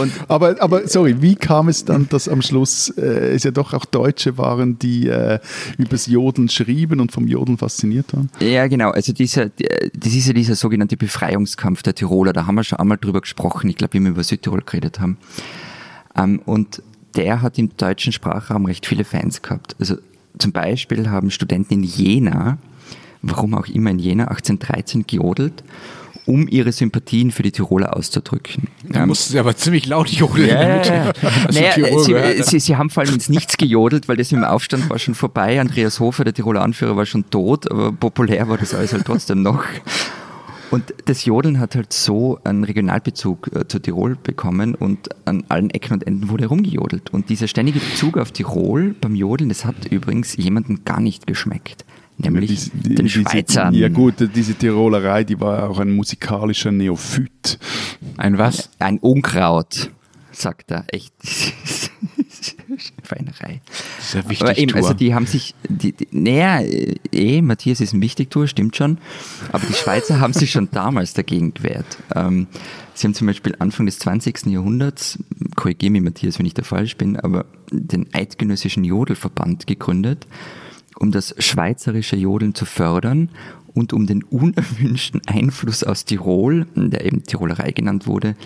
Und 0.00 0.12
aber, 0.28 0.56
aber 0.60 0.88
sorry, 0.88 1.20
wie 1.20 1.34
kam 1.34 1.68
es 1.68 1.84
dann, 1.84 2.08
dass 2.08 2.28
am 2.28 2.42
Schluss 2.42 2.90
äh, 2.96 3.34
es 3.34 3.44
ja 3.44 3.50
doch 3.50 3.74
auch 3.74 3.84
Deutsche 3.84 4.38
waren, 4.38 4.78
die 4.78 5.08
äh, 5.08 5.38
übers 5.78 6.06
Jodeln 6.06 6.48
schrieben 6.48 7.00
und 7.00 7.12
vom 7.12 7.26
Jodeln 7.26 7.58
fasziniert 7.58 8.12
waren? 8.14 8.30
Ja, 8.40 8.66
genau. 8.66 8.90
Also 8.90 9.12
dieser, 9.12 9.48
das 9.48 10.12
ist 10.12 10.26
ja 10.26 10.32
dieser 10.32 10.54
sogenannte 10.54 10.96
Befreiungskampf 10.96 11.82
der 11.82 11.94
Tiroler. 11.94 12.32
Da 12.32 12.46
haben 12.46 12.54
wir 12.54 12.64
schon 12.64 12.78
einmal 12.78 12.98
drüber 12.98 13.20
gesprochen. 13.20 13.68
Ich 13.70 13.76
glaube, 13.76 13.94
wie 13.94 14.00
wir 14.00 14.10
über 14.10 14.24
Südtirol 14.24 14.62
geredet 14.64 15.00
haben. 15.00 15.18
Ähm, 16.16 16.40
und 16.44 16.82
der 17.16 17.42
hat 17.42 17.58
im 17.58 17.76
deutschen 17.76 18.12
Sprachraum 18.12 18.66
recht 18.66 18.86
viele 18.86 19.04
Fans 19.04 19.42
gehabt. 19.42 19.76
Also 19.78 19.96
zum 20.38 20.52
Beispiel 20.52 21.10
haben 21.10 21.30
Studenten 21.30 21.74
in 21.74 21.82
Jena, 21.82 22.58
warum 23.22 23.54
auch 23.54 23.66
immer 23.66 23.90
in 23.90 23.98
Jena, 23.98 24.28
1813 24.28 25.06
gejodelt 25.06 25.62
um 26.30 26.46
ihre 26.46 26.70
Sympathien 26.70 27.32
für 27.32 27.42
die 27.42 27.50
Tiroler 27.50 27.96
auszudrücken. 27.96 28.68
Da 28.88 29.02
ähm, 29.02 29.08
mussten 29.08 29.32
sie 29.32 29.38
aber 29.40 29.56
ziemlich 29.56 29.86
laut 29.86 30.08
jodeln. 30.08 30.48
Ja, 30.48 30.82
ja, 30.82 31.12
naja, 31.52 31.98
sie, 31.98 32.42
sie, 32.44 32.60
sie, 32.60 32.76
haben 32.76 32.88
vor 32.88 33.02
allem 33.02 33.14
ins 33.14 33.28
Nichts 33.28 33.56
gejodelt, 33.56 34.06
weil 34.08 34.16
das 34.16 34.30
im 34.30 34.44
Aufstand 34.44 34.88
war 34.88 35.00
schon 35.00 35.16
vorbei. 35.16 35.60
Andreas 35.60 35.98
Hofer, 35.98 36.22
der 36.22 36.32
Tiroler 36.32 36.62
Anführer, 36.62 36.96
war 36.96 37.04
schon 37.04 37.28
tot, 37.30 37.68
aber 37.68 37.90
populär 37.90 38.48
war 38.48 38.58
das 38.58 38.74
alles 38.74 38.92
halt 38.92 39.06
trotzdem 39.06 39.42
noch. 39.42 39.64
Und 40.70 40.94
das 41.06 41.24
Jodeln 41.24 41.58
hat 41.58 41.74
halt 41.74 41.92
so 41.92 42.38
einen 42.44 42.62
Regionalbezug 42.62 43.50
äh, 43.52 43.66
zu 43.66 43.80
Tirol 43.80 44.14
bekommen 44.14 44.76
und 44.76 45.08
an 45.26 45.42
allen 45.48 45.70
Ecken 45.70 45.94
und 45.94 46.06
Enden 46.06 46.28
wurde 46.28 46.46
rumgejodelt. 46.46 47.12
Und 47.12 47.28
dieser 47.28 47.48
ständige 47.48 47.80
Bezug 47.80 48.16
auf 48.16 48.30
Tirol 48.30 48.94
beim 49.00 49.16
Jodeln, 49.16 49.48
das 49.48 49.64
hat 49.64 49.86
übrigens 49.90 50.36
jemandem 50.36 50.84
gar 50.84 51.00
nicht 51.00 51.26
geschmeckt 51.26 51.84
nämlich 52.20 52.70
die, 52.70 52.88
die, 52.88 52.94
den 52.94 53.08
Schweizern. 53.08 53.74
ja 53.74 53.88
gut, 53.88 54.14
diese 54.34 54.54
Tirolerei, 54.54 55.24
die 55.24 55.40
war 55.40 55.68
auch 55.68 55.78
ein 55.78 55.90
musikalischer 55.90 56.72
Neophyt. 56.72 57.58
Ein 58.16 58.38
was? 58.38 58.70
Ein 58.78 58.98
Unkraut, 58.98 59.90
sagt 60.32 60.70
er. 60.70 60.84
Echt. 60.88 61.12
Feinerei. 63.02 63.60
Das 63.96 64.06
ist 64.06 64.14
ja 64.14 64.28
wichtig. 64.28 64.42
Aber 64.42 64.58
eben, 64.58 64.74
also 64.74 64.94
die 64.94 65.14
haben 65.14 65.26
sich, 65.26 65.54
die, 65.68 65.92
die, 65.92 66.08
naja, 66.12 66.60
eh, 67.12 67.42
Matthias 67.42 67.80
ist 67.80 67.92
ein 67.92 68.00
Wichtigtour, 68.00 68.46
stimmt 68.46 68.76
schon. 68.76 68.98
Aber 69.52 69.66
die 69.66 69.74
Schweizer 69.74 70.20
haben 70.20 70.32
sich 70.32 70.50
schon 70.50 70.70
damals 70.70 71.14
dagegen 71.14 71.52
gewehrt. 71.52 71.98
Ähm, 72.14 72.46
sie 72.94 73.06
haben 73.06 73.14
zum 73.14 73.26
Beispiel 73.26 73.54
Anfang 73.58 73.86
des 73.86 73.98
20. 73.98 74.46
Jahrhunderts, 74.46 75.18
korrigiere 75.56 75.92
mich 75.92 76.02
Matthias, 76.02 76.38
wenn 76.38 76.46
ich 76.46 76.54
da 76.54 76.62
falsch 76.62 76.96
bin, 76.96 77.18
aber 77.18 77.44
den 77.70 78.06
Eidgenössischen 78.12 78.84
Jodelverband 78.84 79.66
gegründet 79.66 80.26
um 81.00 81.10
das 81.10 81.34
schweizerische 81.38 82.16
Jodeln 82.16 82.54
zu 82.54 82.66
fördern 82.66 83.30
und 83.74 83.92
um 83.92 84.06
den 84.06 84.22
unerwünschten 84.22 85.22
Einfluss 85.26 85.82
aus 85.82 86.04
Tirol, 86.04 86.66
der 86.76 87.04
eben 87.04 87.24
Tirolerei 87.24 87.72
genannt 87.72 88.06
wurde, 88.06 88.36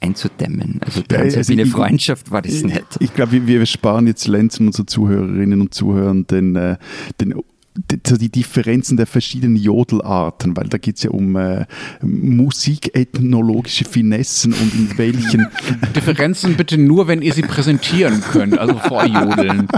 einzudämmen. 0.00 0.80
Also 0.84 1.02
transalpine 1.02 1.62
also 1.62 1.76
Freundschaft 1.76 2.30
war 2.30 2.42
das 2.42 2.62
nicht. 2.62 2.82
Ich, 2.96 3.08
ich 3.08 3.14
glaube, 3.14 3.46
wir 3.46 3.66
sparen 3.66 4.06
jetzt 4.06 4.26
Lenzen 4.26 4.66
unsere 4.66 4.86
Zuhörerinnen 4.86 5.60
und 5.60 5.74
Zuhörern 5.74 6.26
den, 6.26 6.56
äh, 6.56 6.76
den 7.20 7.34
die 7.74 8.28
Differenzen 8.28 8.98
der 8.98 9.06
verschiedenen 9.06 9.56
Jodelarten, 9.56 10.56
weil 10.56 10.68
da 10.68 10.76
geht 10.76 10.96
es 10.96 11.04
ja 11.04 11.10
um 11.10 11.36
äh, 11.36 11.64
musikethnologische 12.02 13.86
Finessen 13.86 14.52
und 14.52 14.74
in 14.74 14.98
welchen. 14.98 15.46
Differenzen 15.96 16.54
bitte 16.56 16.76
nur, 16.76 17.08
wenn 17.08 17.22
ihr 17.22 17.32
sie 17.32 17.42
präsentieren 17.42 18.22
könnt, 18.30 18.58
also 18.58 18.76
vorjodeln. 18.76 19.68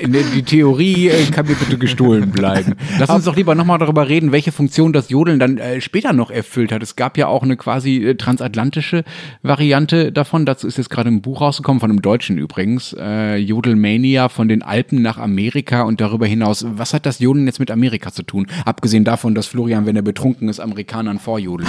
Die 0.00 0.42
Theorie 0.42 1.08
äh, 1.08 1.24
kann 1.26 1.46
mir 1.46 1.54
bitte 1.54 1.78
gestohlen 1.78 2.30
bleiben. 2.30 2.74
Lass 2.98 3.10
uns 3.10 3.24
doch 3.24 3.36
lieber 3.36 3.54
nochmal 3.54 3.78
darüber 3.78 4.08
reden, 4.08 4.32
welche 4.32 4.52
Funktion 4.52 4.92
das 4.92 5.08
Jodeln 5.08 5.38
dann 5.38 5.58
äh, 5.58 5.80
später 5.80 6.12
noch 6.12 6.30
erfüllt 6.30 6.72
hat. 6.72 6.82
Es 6.82 6.96
gab 6.96 7.18
ja 7.18 7.26
auch 7.26 7.42
eine 7.42 7.56
quasi 7.56 7.96
äh, 8.04 8.14
transatlantische 8.14 9.04
Variante 9.42 10.12
davon. 10.12 10.46
Dazu 10.46 10.66
ist 10.66 10.78
jetzt 10.78 10.90
gerade 10.90 11.10
ein 11.10 11.20
Buch 11.20 11.40
rausgekommen, 11.40 11.80
von 11.80 11.90
einem 11.90 12.02
Deutschen 12.02 12.38
übrigens. 12.38 12.94
Äh, 12.98 13.36
Jodelmania 13.36 14.28
von 14.28 14.48
den 14.48 14.62
Alpen 14.62 15.02
nach 15.02 15.18
Amerika 15.18 15.82
und 15.82 16.00
darüber 16.00 16.26
hinaus. 16.26 16.64
Was 16.68 16.94
hat 16.94 17.06
das 17.06 17.18
Jodeln 17.18 17.46
jetzt 17.46 17.60
mit 17.60 17.70
Amerika 17.70 18.12
zu 18.12 18.22
tun? 18.22 18.46
Abgesehen 18.64 19.04
davon, 19.04 19.34
dass 19.34 19.46
Florian, 19.46 19.86
wenn 19.86 19.96
er 19.96 20.02
betrunken 20.02 20.48
ist, 20.48 20.60
Amerikanern 20.60 21.18
vorjodelt. 21.18 21.68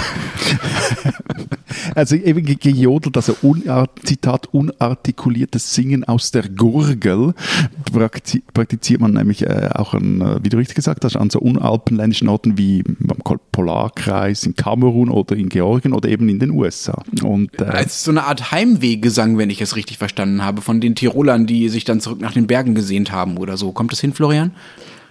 also 1.94 2.16
eben 2.16 2.44
gejodelt, 2.44 3.16
also 3.16 3.36
unart, 3.42 3.90
Zitat, 4.04 4.46
unartikuliertes 4.52 5.74
Singen 5.74 6.04
aus 6.04 6.30
der 6.30 6.48
Gurgel 6.48 7.34
praktiziert 8.54 9.00
man 9.00 9.12
nämlich 9.12 9.46
äh, 9.46 9.68
auch 9.74 9.94
an, 9.94 10.20
äh, 10.20 10.42
wie 10.42 10.48
du 10.48 10.56
richtig 10.56 10.76
gesagt 10.76 11.04
hast, 11.04 11.16
an 11.16 11.30
so 11.30 11.38
unalpenländischen 11.38 12.28
Orten 12.28 12.58
wie 12.58 12.84
am 13.08 13.38
Polarkreis 13.52 14.44
in 14.44 14.54
Kamerun 14.54 15.08
oder 15.08 15.36
in 15.36 15.48
Georgien 15.48 15.92
oder 15.92 16.08
eben 16.08 16.28
in 16.28 16.38
den 16.38 16.50
USA. 16.50 17.02
Und, 17.22 17.60
äh, 17.60 17.64
Als 17.64 18.04
so 18.04 18.10
eine 18.10 18.24
Art 18.24 18.52
Heimwehgesang, 18.52 19.38
wenn 19.38 19.50
ich 19.50 19.60
es 19.60 19.76
richtig 19.76 19.98
verstanden 19.98 20.44
habe, 20.44 20.62
von 20.62 20.80
den 20.80 20.94
Tirolern, 20.94 21.46
die 21.46 21.68
sich 21.68 21.84
dann 21.84 22.00
zurück 22.00 22.20
nach 22.20 22.32
den 22.32 22.46
Bergen 22.46 22.74
gesehnt 22.74 23.12
haben 23.12 23.36
oder 23.36 23.56
so. 23.56 23.72
Kommt 23.72 23.92
das 23.92 24.00
hin, 24.00 24.12
Florian? 24.12 24.52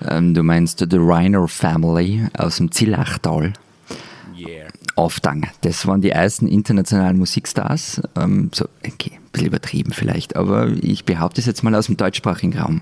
Ähm, 0.07 0.34
du 0.34 0.43
meinst 0.43 0.80
The 0.80 0.97
Reiner 0.97 1.47
Family 1.47 2.28
aus 2.38 2.57
dem 2.57 2.72
Zillachtal? 2.72 3.53
Yeah. 5.00 5.06
Aufdang. 5.06 5.47
Das 5.62 5.88
waren 5.88 6.02
die 6.02 6.10
ersten 6.10 6.47
internationalen 6.47 7.18
Musikstars. 7.18 8.02
Ähm, 8.18 8.52
so, 8.54 8.66
okay, 8.86 9.14
ein 9.14 9.32
bisschen 9.32 9.47
übertrieben 9.47 9.93
vielleicht, 9.93 10.36
aber 10.36 10.68
ich 10.82 11.06
behaupte 11.06 11.39
es 11.39 11.47
jetzt 11.47 11.64
mal 11.64 11.74
aus 11.74 11.86
dem 11.86 11.95
deutschsprachigen 11.95 12.58
Raum. 12.58 12.82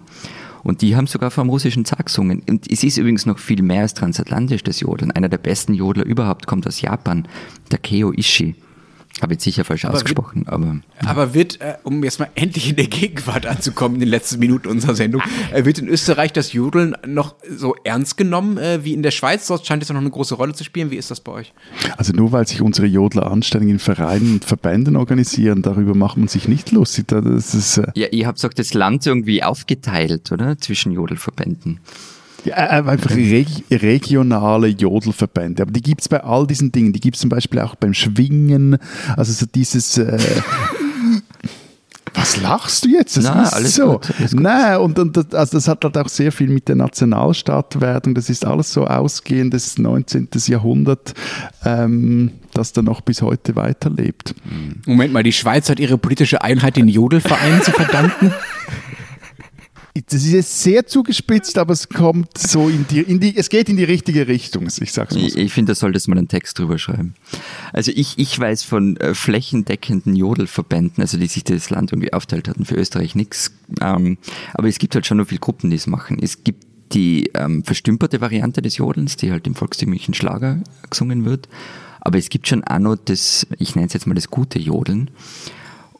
Und 0.63 0.81
die 0.81 0.95
haben 0.95 1.05
sogar 1.05 1.29
vom 1.29 1.49
russischen 1.49 1.85
Zar 1.85 2.03
gesungen. 2.03 2.41
Und 2.49 2.69
es 2.69 2.83
ist 2.83 2.97
übrigens 2.97 3.27
noch 3.27 3.37
viel 3.37 3.61
mehr 3.61 3.81
als 3.81 3.93
transatlantisch, 3.93 4.63
das 4.63 4.79
Jodeln. 4.79 5.11
Einer 5.11 5.29
der 5.29 5.37
besten 5.37 5.75
Jodler 5.75 6.05
überhaupt 6.05 6.47
kommt 6.47 6.65
aus 6.65 6.81
Japan, 6.81 7.27
der 7.71 7.77
Keo 7.77 8.11
Ishii. 8.11 8.55
Habe 9.21 9.33
jetzt 9.33 9.43
sicher 9.43 9.65
falsch 9.65 9.85
aber 9.85 9.95
ausgesprochen, 9.95 10.45
wird, 10.45 10.49
aber. 10.49 10.79
Aber 11.05 11.33
wird, 11.33 11.59
äh, 11.59 11.75
um 11.83 12.03
jetzt 12.03 12.19
mal 12.19 12.29
endlich 12.35 12.69
in 12.69 12.75
der 12.75 12.87
Gegenwart 12.87 13.45
anzukommen, 13.45 13.95
in 13.95 14.01
den 14.01 14.09
letzten 14.09 14.39
Minuten 14.39 14.67
unserer 14.67 14.95
Sendung, 14.95 15.21
äh, 15.51 15.65
wird 15.65 15.79
in 15.79 15.87
Österreich 15.87 16.33
das 16.33 16.53
Jodeln 16.53 16.95
noch 17.05 17.35
so 17.49 17.75
ernst 17.83 18.17
genommen 18.17 18.57
äh, 18.57 18.83
wie 18.83 18.93
in 18.93 19.01
der 19.01 19.11
Schweiz? 19.11 19.47
Dort 19.47 19.65
scheint 19.65 19.81
es 19.81 19.89
noch 19.89 19.97
eine 19.99 20.09
große 20.09 20.35
Rolle 20.35 20.53
zu 20.53 20.63
spielen. 20.63 20.91
Wie 20.91 20.97
ist 20.97 21.09
das 21.09 21.19
bei 21.19 21.31
euch? 21.31 21.53
Also 21.97 22.13
nur 22.13 22.31
weil 22.31 22.47
sich 22.47 22.61
unsere 22.61 22.87
Jodler 22.87 23.31
anständig 23.31 23.69
in 23.69 23.79
Vereinen 23.79 24.33
und 24.33 24.45
Verbänden 24.45 24.95
organisieren, 24.95 25.61
darüber 25.61 25.95
macht 25.95 26.17
man 26.17 26.27
sich 26.27 26.47
nicht 26.47 26.71
lustig. 26.71 27.07
Das 27.07 27.53
ist, 27.53 27.77
äh 27.77 27.87
ja, 27.95 28.07
ihr 28.07 28.27
habt 28.27 28.43
auch 28.45 28.53
das 28.53 28.73
Land 28.73 29.05
irgendwie 29.05 29.43
aufgeteilt, 29.43 30.31
oder? 30.31 30.57
Zwischen 30.57 30.91
Jodelverbänden. 30.91 31.79
Ja, 32.47 32.55
äh, 32.55 32.79
äh, 32.79 32.89
einfach 32.89 33.11
reg 33.11 33.47
regionale 33.71 34.67
Jodelverbände. 34.67 35.63
Aber 35.63 35.71
die 35.71 35.81
gibt 35.81 36.01
es 36.01 36.09
bei 36.09 36.23
all 36.23 36.47
diesen 36.47 36.71
Dingen. 36.71 36.93
Die 36.93 36.99
gibt 36.99 37.15
es 37.15 37.21
zum 37.21 37.29
Beispiel 37.29 37.59
auch 37.59 37.75
beim 37.75 37.93
Schwingen. 37.93 38.77
Also 39.15 39.33
so 39.33 39.45
dieses. 39.45 39.97
Äh, 39.97 40.17
was 42.13 42.41
lachst 42.41 42.85
du 42.85 42.89
jetzt? 42.89 43.17
Das 43.17 43.25
Nein, 43.25 43.43
ist 43.43 43.53
alles 43.53 43.75
so. 43.75 43.91
Gut, 43.93 44.13
alles 44.17 44.31
gut. 44.31 44.41
Nein, 44.41 44.77
und, 44.77 44.97
und 44.97 45.17
das, 45.17 45.33
also 45.33 45.57
das 45.57 45.67
hat 45.67 45.83
halt 45.83 45.97
auch 45.97 46.09
sehr 46.09 46.31
viel 46.31 46.47
mit 46.47 46.67
der 46.67 46.75
Nationalstadtwerdung. 46.75 48.15
Das 48.15 48.29
ist 48.29 48.43
alles 48.43 48.73
so 48.73 48.87
ausgehendes 48.87 49.77
19. 49.77 50.29
Jahrhundert, 50.47 51.13
ähm, 51.63 52.31
das 52.53 52.73
dann 52.73 52.85
noch 52.85 53.01
bis 53.01 53.21
heute 53.21 53.55
weiterlebt. 53.55 54.33
Moment 54.87 55.13
mal, 55.13 55.21
die 55.21 55.33
Schweiz 55.33 55.69
hat 55.69 55.79
ihre 55.79 55.99
politische 55.99 56.41
Einheit 56.41 56.77
den 56.77 56.87
Jodelvereinen 56.87 57.61
zu 57.61 57.71
verdanken? 57.71 58.33
das 60.01 60.23
ist 60.23 60.31
jetzt 60.31 60.61
sehr 60.61 60.85
zugespitzt, 60.85 61.57
aber 61.57 61.73
es 61.73 61.89
kommt 61.89 62.37
so 62.37 62.69
in 62.69 62.85
die, 62.87 63.01
in 63.01 63.19
die 63.19 63.35
es 63.35 63.49
geht 63.49 63.69
in 63.69 63.77
die 63.77 63.83
richtige 63.83 64.27
Richtung, 64.27 64.67
ich 64.67 64.91
sag's 64.91 65.15
mal 65.15 65.21
so. 65.21 65.27
Ich, 65.27 65.37
ich 65.37 65.53
finde, 65.53 65.71
da 65.71 65.75
solltest 65.75 66.07
man 66.07 66.17
einen 66.17 66.27
Text 66.27 66.59
drüber 66.59 66.77
schreiben. 66.77 67.15
Also 67.73 67.91
ich, 67.93 68.17
ich 68.17 68.37
weiß 68.37 68.63
von 68.63 68.97
äh, 68.97 69.13
flächendeckenden 69.13 70.15
Jodelverbänden, 70.15 71.01
also 71.01 71.17
die 71.17 71.27
sich 71.27 71.43
das 71.43 71.69
Land 71.69 71.91
irgendwie 71.91 72.13
aufteilt 72.13 72.47
hatten, 72.47 72.65
für 72.65 72.75
Österreich 72.75 73.15
nichts. 73.15 73.51
Ähm, 73.81 74.17
aber 74.53 74.67
es 74.67 74.79
gibt 74.79 74.95
halt 74.95 75.05
schon 75.05 75.17
noch 75.17 75.27
viele 75.27 75.39
Gruppen, 75.39 75.69
die 75.69 75.75
es 75.75 75.87
machen. 75.87 76.17
Es 76.21 76.43
gibt 76.43 76.65
die 76.93 77.31
ähm, 77.33 77.63
verstümperte 77.63 78.21
Variante 78.21 78.61
des 78.61 78.77
Jodelns, 78.77 79.17
die 79.17 79.31
halt 79.31 79.47
im 79.47 79.55
volkstümlichen 79.55 80.13
Schlager 80.13 80.61
gesungen 80.89 81.25
wird. 81.25 81.49
Aber 81.99 82.17
es 82.17 82.29
gibt 82.29 82.47
schon 82.47 82.63
auch 82.63 82.79
noch 82.79 82.95
das, 82.95 83.45
ich 83.57 83.75
nenne 83.75 83.87
es 83.87 83.93
jetzt 83.93 84.07
mal 84.07 84.13
das 84.13 84.29
gute 84.29 84.59
Jodeln. 84.59 85.11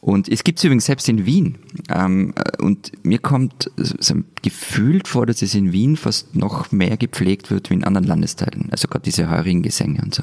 Und 0.00 0.28
es 0.28 0.44
gibt 0.44 0.58
es 0.58 0.64
übrigens 0.64 0.86
selbst 0.86 1.08
in 1.08 1.26
Wien. 1.26 1.56
Ähm, 1.88 2.32
äh, 2.36 2.62
und 2.62 2.92
mir 3.04 3.18
kommt 3.18 3.70
so 3.76 4.14
gefühlt 4.42 5.08
vor, 5.08 5.26
dass 5.26 5.42
es 5.42 5.54
in 5.54 5.72
Wien 5.72 5.96
fast 5.96 6.36
noch 6.36 6.70
mehr 6.70 6.96
gepflegt 6.96 7.50
wird 7.50 7.70
wie 7.70 7.74
in 7.74 7.84
anderen 7.84 8.06
Landesteilen. 8.06 8.68
Also 8.70 8.88
gerade 8.88 9.04
diese 9.04 9.28
heurigen 9.30 9.62
Gesänge 9.62 10.00
und 10.02 10.14
so. 10.14 10.22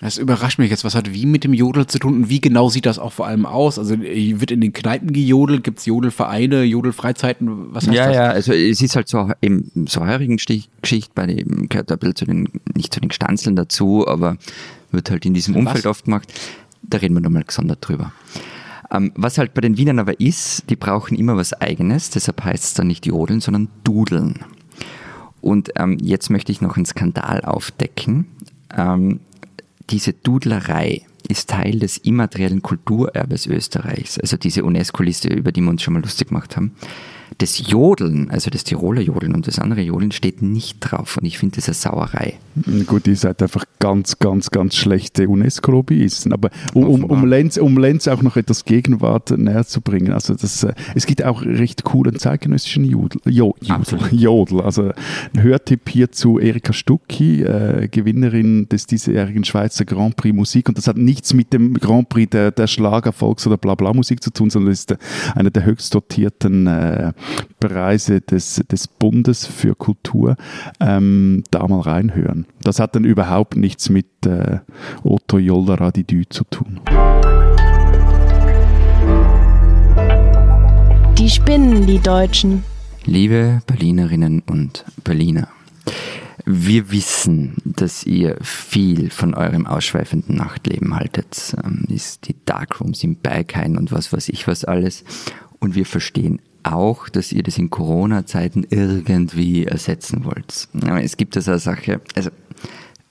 Das 0.00 0.16
überrascht 0.16 0.58
mich 0.58 0.70
jetzt. 0.70 0.82
Was 0.84 0.94
hat 0.94 1.12
Wien 1.12 1.30
mit 1.30 1.44
dem 1.44 1.52
Jodel 1.52 1.86
zu 1.86 1.98
tun 1.98 2.14
und 2.14 2.28
wie 2.30 2.40
genau 2.40 2.70
sieht 2.70 2.86
das 2.86 2.98
auch 2.98 3.12
vor 3.12 3.26
allem 3.26 3.44
aus? 3.44 3.78
Also 3.78 4.00
wird 4.00 4.50
in 4.50 4.62
den 4.62 4.72
Kneipen 4.72 5.12
gejodelt? 5.12 5.62
Gibt 5.62 5.80
es 5.80 5.86
Jodelvereine, 5.86 6.62
Jodelfreizeiten? 6.62 7.74
Was 7.74 7.86
heißt 7.86 7.94
ja, 7.94 8.06
das? 8.06 8.16
Ja, 8.16 8.30
also 8.30 8.52
es 8.54 8.80
ist 8.80 8.96
halt 8.96 9.08
so 9.08 9.30
im 9.42 9.70
so 9.86 10.00
heurigen 10.00 10.38
Geschichte, 10.38 11.10
bei 11.14 11.26
dem 11.26 11.68
gehört 11.68 11.92
ein 11.92 11.98
bisschen 11.98 12.16
zu 12.16 12.24
den, 12.24 12.48
nicht 12.74 12.94
zu 12.94 13.00
den 13.00 13.10
Stanzeln 13.10 13.56
dazu, 13.56 14.08
aber 14.08 14.38
wird 14.90 15.10
halt 15.10 15.26
in 15.26 15.34
diesem 15.34 15.54
Umfeld 15.54 15.84
was? 15.84 15.90
oft 15.90 16.04
gemacht. 16.06 16.32
Da 16.82 16.96
reden 16.96 17.14
wir 17.14 17.20
nochmal 17.20 17.44
gesondert 17.44 17.86
drüber. 17.86 18.12
Ähm, 18.92 19.12
was 19.14 19.38
halt 19.38 19.54
bei 19.54 19.60
den 19.60 19.76
Wienern 19.76 19.98
aber 19.98 20.20
ist, 20.20 20.68
die 20.68 20.76
brauchen 20.76 21.16
immer 21.16 21.36
was 21.36 21.52
Eigenes, 21.52 22.10
deshalb 22.10 22.44
heißt 22.44 22.64
es 22.64 22.74
dann 22.74 22.88
nicht 22.88 23.06
Jodeln, 23.06 23.40
sondern 23.40 23.68
Dudeln. 23.84 24.40
Und 25.40 25.70
ähm, 25.76 25.98
jetzt 26.00 26.30
möchte 26.30 26.52
ich 26.52 26.60
noch 26.60 26.76
einen 26.76 26.86
Skandal 26.86 27.42
aufdecken. 27.42 28.26
Ähm, 28.76 29.20
diese 29.88 30.12
Dudlerei 30.12 31.02
ist 31.28 31.50
Teil 31.50 31.78
des 31.78 31.98
immateriellen 31.98 32.62
Kulturerbes 32.62 33.46
Österreichs, 33.46 34.18
also 34.18 34.36
diese 34.36 34.64
UNESCO-Liste, 34.64 35.28
über 35.28 35.52
die 35.52 35.60
wir 35.60 35.70
uns 35.70 35.82
schon 35.82 35.94
mal 35.94 36.02
lustig 36.02 36.28
gemacht 36.28 36.56
haben. 36.56 36.74
Das 37.38 37.70
Jodeln, 37.70 38.30
also 38.30 38.50
das 38.50 38.64
Tiroler 38.64 39.00
Jodeln 39.00 39.34
und 39.34 39.46
das 39.46 39.58
andere 39.58 39.80
Jodeln 39.82 40.12
steht 40.12 40.42
nicht 40.42 40.78
drauf 40.80 41.16
und 41.16 41.26
ich 41.26 41.38
finde 41.38 41.56
das 41.56 41.68
eine 41.68 41.74
Sauerei. 41.74 42.38
Gut, 42.86 43.06
ihr 43.06 43.16
seid 43.16 43.42
einfach 43.42 43.64
ganz, 43.78 44.18
ganz, 44.18 44.50
ganz 44.50 44.74
schlechte 44.74 45.28
UNESCO-Lobbyisten. 45.28 46.32
Aber 46.32 46.50
um, 46.74 46.84
um, 46.84 47.04
um, 47.04 47.26
Lenz, 47.26 47.56
um 47.56 47.78
Lenz 47.78 48.08
auch 48.08 48.22
noch 48.22 48.36
etwas 48.36 48.64
Gegenwart 48.64 49.30
näher 49.30 49.64
zu 49.64 49.80
bringen, 49.80 50.12
also 50.12 50.34
das, 50.34 50.64
äh, 50.64 50.74
es 50.94 51.06
gibt 51.06 51.24
auch 51.24 51.42
recht 51.42 51.84
coolen 51.84 52.18
zeitgenössischen 52.18 52.84
Jodel. 52.84 53.20
Jo, 53.26 53.54
Jodel, 53.60 53.98
Jodel. 54.10 54.60
Also 54.60 54.90
ein 55.34 55.42
Hörtipp 55.42 55.88
hier 55.88 56.10
zu 56.10 56.38
Erika 56.38 56.72
Stucki, 56.72 57.42
äh, 57.42 57.88
Gewinnerin 57.88 58.68
des 58.68 58.86
diesjährigen 58.86 59.44
Schweizer 59.44 59.84
Grand 59.84 60.16
Prix 60.16 60.34
Musik. 60.34 60.68
Und 60.68 60.76
das 60.76 60.88
hat 60.88 60.96
nichts 60.96 61.32
mit 61.32 61.52
dem 61.52 61.74
Grand 61.74 62.08
Prix 62.08 62.30
der, 62.30 62.50
der 62.50 62.66
Schlager, 62.66 63.12
Volks- 63.12 63.46
oder 63.46 63.56
Blabla-Musik 63.56 64.22
zu 64.22 64.30
tun, 64.30 64.50
sondern 64.50 64.72
ist 64.72 64.94
einer 65.34 65.50
der 65.50 65.64
höchst 65.64 65.94
dotierten 65.94 66.66
äh, 66.66 67.12
Preise 67.60 68.20
des, 68.20 68.62
des 68.70 68.88
Bundes 68.88 69.46
für 69.46 69.74
Kultur. 69.74 70.36
Ähm, 70.80 71.44
da 71.50 71.66
mal 71.66 71.80
reinhören. 71.80 72.46
Das 72.62 72.80
hat 72.80 72.96
dann 72.96 73.04
überhaupt 73.04 73.56
nichts 73.56 73.88
mit 73.90 74.06
äh, 74.26 74.58
Otto 75.02 75.38
Jolleradi 75.38 76.06
zu 76.28 76.44
tun. 76.44 76.80
Die 81.18 81.28
spinnen, 81.28 81.86
die 81.86 81.98
Deutschen. 81.98 82.64
Liebe 83.04 83.62
Berlinerinnen 83.66 84.40
und 84.40 84.84
Berliner, 85.04 85.48
wir 86.46 86.90
wissen, 86.90 87.56
dass 87.64 88.04
ihr 88.04 88.38
viel 88.42 89.10
von 89.10 89.34
eurem 89.34 89.66
ausschweifenden 89.66 90.36
Nachtleben 90.36 90.96
haltet. 90.96 91.54
Ähm, 91.62 91.84
ist 91.88 92.28
die 92.28 92.36
Darkrooms 92.44 93.04
im 93.04 93.16
Berghain 93.16 93.76
und 93.76 93.92
was 93.92 94.12
weiß 94.12 94.28
ich 94.30 94.46
was 94.46 94.64
alles. 94.64 95.04
Und 95.58 95.74
wir 95.74 95.86
verstehen 95.86 96.40
auch, 96.62 97.08
dass 97.08 97.32
ihr 97.32 97.42
das 97.42 97.58
in 97.58 97.70
Corona-Zeiten 97.70 98.66
irgendwie 98.70 99.64
ersetzen 99.64 100.24
wollt. 100.24 100.68
Es 101.02 101.16
gibt 101.16 101.36
also 101.36 101.52
eine 101.52 101.60
Sache, 101.60 102.00
also 102.14 102.30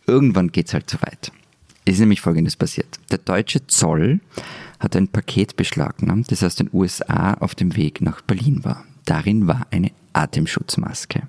irgendwann 0.08 0.52
geht 0.52 0.68
es 0.68 0.74
halt 0.74 0.90
zu 0.90 1.02
weit. 1.02 1.32
Es 1.86 1.96
ist 1.96 2.00
nämlich 2.02 2.22
Folgendes 2.22 2.56
passiert. 2.56 3.00
Der 3.10 3.18
deutsche 3.18 3.66
Zoll 3.68 4.20
hat 4.80 4.96
ein 4.96 5.08
Paket 5.08 5.56
beschlagnahmt, 5.56 6.32
das 6.32 6.44
aus 6.44 6.56
den 6.56 6.70
USA 6.72 7.34
auf 7.36 7.56
dem 7.56 7.76
Weg 7.76 8.02
nach 8.02 8.22
Berlin 8.22 8.64
war. 8.64 8.86
Darin 9.06 9.48
war 9.48 9.68
eine 9.72 9.92
Atemschutzmaske. 10.14 11.24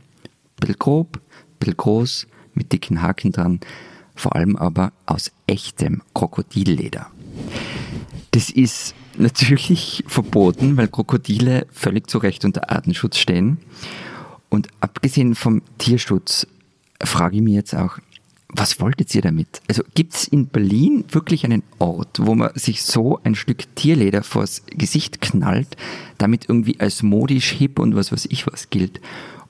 Bisschen 0.58 0.78
grob, 0.78 1.20
bisschen 1.58 1.76
groß, 1.76 2.26
mit 2.54 2.72
dicken 2.72 3.00
Haken 3.00 3.32
dran, 3.32 3.60
vor 4.14 4.36
allem 4.36 4.56
aber 4.56 4.92
aus 5.06 5.32
echtem 5.46 6.02
Krokodilleder. 6.14 7.06
Das 8.32 8.50
ist 8.50 8.94
natürlich 9.16 10.04
verboten, 10.06 10.76
weil 10.76 10.88
Krokodile 10.88 11.66
völlig 11.72 12.08
zu 12.08 12.18
Recht 12.18 12.44
unter 12.44 12.70
Artenschutz 12.70 13.18
stehen. 13.18 13.58
Und 14.48 14.68
abgesehen 14.80 15.34
vom 15.34 15.62
Tierschutz 15.78 16.46
frage 17.02 17.36
ich 17.36 17.42
mich 17.42 17.54
jetzt 17.54 17.74
auch, 17.74 17.98
was 18.52 18.80
wolltet 18.80 19.14
ihr 19.14 19.22
damit? 19.22 19.62
Also 19.68 19.82
gibt 19.94 20.14
es 20.14 20.26
in 20.26 20.48
Berlin 20.48 21.04
wirklich 21.08 21.44
einen 21.44 21.62
Ort, 21.78 22.18
wo 22.20 22.34
man 22.34 22.50
sich 22.54 22.82
so 22.82 23.20
ein 23.22 23.36
Stück 23.36 23.74
Tierleder 23.76 24.22
vors 24.24 24.64
Gesicht 24.66 25.20
knallt, 25.20 25.76
damit 26.18 26.48
irgendwie 26.48 26.80
als 26.80 27.02
modisch 27.02 27.52
hip 27.52 27.78
und 27.78 27.94
was 27.94 28.10
weiß 28.10 28.26
ich 28.30 28.46
was 28.46 28.70
gilt? 28.70 29.00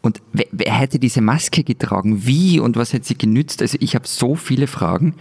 Und 0.03 0.23
wer, 0.33 0.47
wer 0.53 0.79
hätte 0.79 0.99
diese 0.99 1.21
Maske 1.21 1.63
getragen? 1.63 2.27
Wie 2.27 2.59
und 2.59 2.77
was 2.77 2.93
hätte 2.93 3.07
sie 3.07 3.19
genützt? 3.19 3.61
Also 3.61 3.77
ich 3.81 3.95
habe 3.95 4.07
so 4.07 4.35
viele 4.35 4.67
Fragen. 4.67 5.15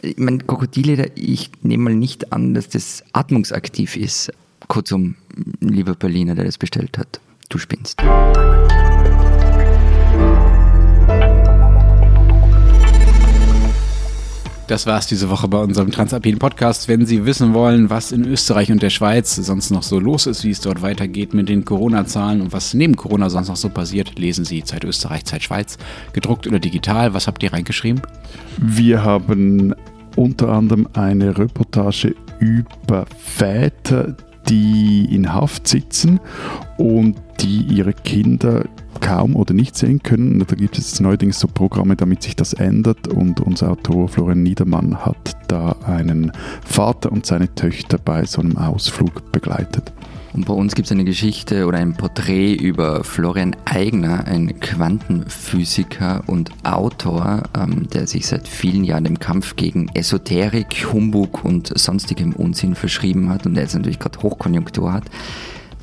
Ich 0.00 0.18
meine, 0.18 0.38
Krokodilleder, 0.38 1.16
ich 1.16 1.50
nehme 1.62 1.84
mal 1.84 1.94
nicht 1.94 2.32
an, 2.32 2.54
dass 2.54 2.68
das 2.68 3.04
atmungsaktiv 3.12 3.96
ist. 3.96 4.32
Kurzum, 4.68 5.16
lieber 5.60 5.94
Berliner, 5.94 6.34
der 6.34 6.44
das 6.44 6.58
bestellt 6.58 6.98
hat, 6.98 7.20
du 7.48 7.58
spinnst. 7.58 8.00
Das 14.68 14.86
war 14.86 14.98
es 14.98 15.06
diese 15.06 15.28
Woche 15.28 15.48
bei 15.48 15.58
unserem 15.58 15.90
Transalpinen 15.90 16.38
Podcast. 16.38 16.86
Wenn 16.86 17.04
Sie 17.04 17.26
wissen 17.26 17.52
wollen, 17.52 17.90
was 17.90 18.12
in 18.12 18.24
Österreich 18.24 18.70
und 18.70 18.80
der 18.80 18.90
Schweiz 18.90 19.34
sonst 19.34 19.70
noch 19.70 19.82
so 19.82 19.98
los 19.98 20.26
ist, 20.26 20.44
wie 20.44 20.50
es 20.50 20.60
dort 20.60 20.82
weitergeht 20.82 21.34
mit 21.34 21.48
den 21.48 21.64
Corona-Zahlen 21.64 22.40
und 22.40 22.52
was 22.52 22.72
neben 22.72 22.96
Corona 22.96 23.28
sonst 23.28 23.48
noch 23.48 23.56
so 23.56 23.68
passiert, 23.68 24.18
lesen 24.18 24.44
Sie 24.44 24.62
Zeit 24.62 24.84
Österreich, 24.84 25.24
Zeit 25.24 25.42
Schweiz, 25.42 25.78
gedruckt 26.12 26.46
oder 26.46 26.60
digital. 26.60 27.12
Was 27.12 27.26
habt 27.26 27.42
ihr 27.42 27.52
reingeschrieben? 27.52 28.02
Wir 28.58 29.02
haben 29.02 29.74
unter 30.16 30.48
anderem 30.50 30.88
eine 30.92 31.36
Reportage 31.36 32.14
über 32.38 33.06
Väter, 33.18 34.16
die 34.48 35.14
in 35.14 35.32
Haft 35.32 35.68
sitzen 35.68 36.20
und 36.78 37.16
die 37.40 37.62
ihre 37.62 37.92
Kinder 37.92 38.64
kaum 39.00 39.36
oder 39.36 39.52
nicht 39.52 39.76
sehen 39.76 40.02
können. 40.02 40.38
Da 40.38 40.54
gibt 40.54 40.78
es 40.78 40.90
jetzt 40.92 41.00
neuerdings 41.00 41.40
so 41.40 41.48
Programme, 41.48 41.96
damit 41.96 42.22
sich 42.22 42.36
das 42.36 42.52
ändert. 42.52 43.08
Und 43.08 43.40
unser 43.40 43.70
Autor 43.70 44.08
Florian 44.08 44.42
Niedermann 44.42 45.04
hat 45.04 45.36
da 45.48 45.76
einen 45.84 46.32
Vater 46.64 47.10
und 47.12 47.26
seine 47.26 47.54
Töchter 47.54 47.98
bei 47.98 48.24
so 48.24 48.40
einem 48.40 48.56
Ausflug 48.56 49.32
begleitet. 49.32 49.92
Und 50.32 50.46
bei 50.46 50.54
uns 50.54 50.74
gibt 50.74 50.86
es 50.86 50.92
eine 50.92 51.04
Geschichte 51.04 51.66
oder 51.66 51.78
ein 51.78 51.94
Porträt 51.94 52.54
über 52.54 53.04
Florian 53.04 53.54
Eigner, 53.66 54.26
ein 54.26 54.58
Quantenphysiker 54.60 56.24
und 56.26 56.50
Autor, 56.64 57.42
ähm, 57.54 57.88
der 57.90 58.06
sich 58.06 58.26
seit 58.26 58.48
vielen 58.48 58.84
Jahren 58.84 59.04
dem 59.04 59.18
Kampf 59.18 59.56
gegen 59.56 59.88
Esoterik, 59.94 60.86
Humbug 60.90 61.44
und 61.44 61.76
sonstigem 61.78 62.32
Unsinn 62.32 62.74
verschrieben 62.74 63.28
hat 63.28 63.44
und 63.44 63.54
der 63.54 63.64
jetzt 63.64 63.74
natürlich 63.74 63.98
gerade 63.98 64.22
Hochkonjunktur 64.22 64.92
hat 64.92 65.04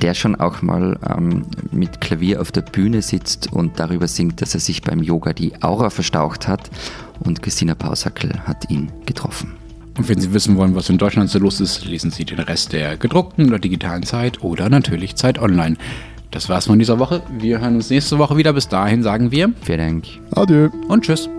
der 0.02 0.14
schon 0.14 0.36
auch 0.36 0.62
mal 0.62 0.98
ähm, 1.08 1.46
mit 1.72 2.02
Klavier 2.02 2.42
auf 2.42 2.52
der 2.52 2.62
Bühne 2.62 3.02
sitzt 3.02 3.52
und 3.52 3.80
darüber 3.80 4.08
singt, 4.08 4.42
dass 4.42 4.54
er 4.54 4.60
sich 4.60 4.82
beim 4.82 5.04
Yoga 5.04 5.34
die 5.34 5.62
Aura 5.62 5.90
verstaucht 5.90 6.48
hat. 6.48 6.70
Und 7.20 7.42
Christina 7.42 7.76
Pausackel 7.76 8.32
hat 8.46 8.70
ihn 8.70 8.92
getroffen. 9.06 9.58
Und 10.00 10.08
wenn 10.08 10.22
Sie 10.22 10.34
wissen 10.34 10.56
wollen, 10.56 10.76
was 10.76 10.90
in 10.90 10.98
Deutschland 10.98 11.30
so 11.30 11.40
los 11.40 11.60
ist, 11.60 11.84
lesen 11.84 12.10
Sie 12.10 12.24
den 12.24 12.40
Rest 12.40 12.72
der 12.72 12.96
gedruckten 12.96 13.50
oder 13.50 13.60
digitalen 13.60 14.04
Zeit 14.04 14.42
oder 14.42 14.70
natürlich 14.70 15.18
Zeit 15.18 15.40
Online. 15.40 15.76
Das 16.32 16.48
war's 16.48 16.68
von 16.68 16.80
dieser 16.80 17.00
Woche. 17.00 17.22
Wir 17.38 17.60
hören 17.60 17.76
uns 17.76 17.90
nächste 17.90 18.18
Woche 18.18 18.38
wieder. 18.38 18.54
Bis 18.54 18.70
dahin 18.70 19.04
sagen 19.04 19.30
wir. 19.32 19.52
Vielen 19.62 19.80
Dank. 19.80 20.06
Adieu. 20.32 20.70
Und 20.88 21.04
tschüss. 21.04 21.30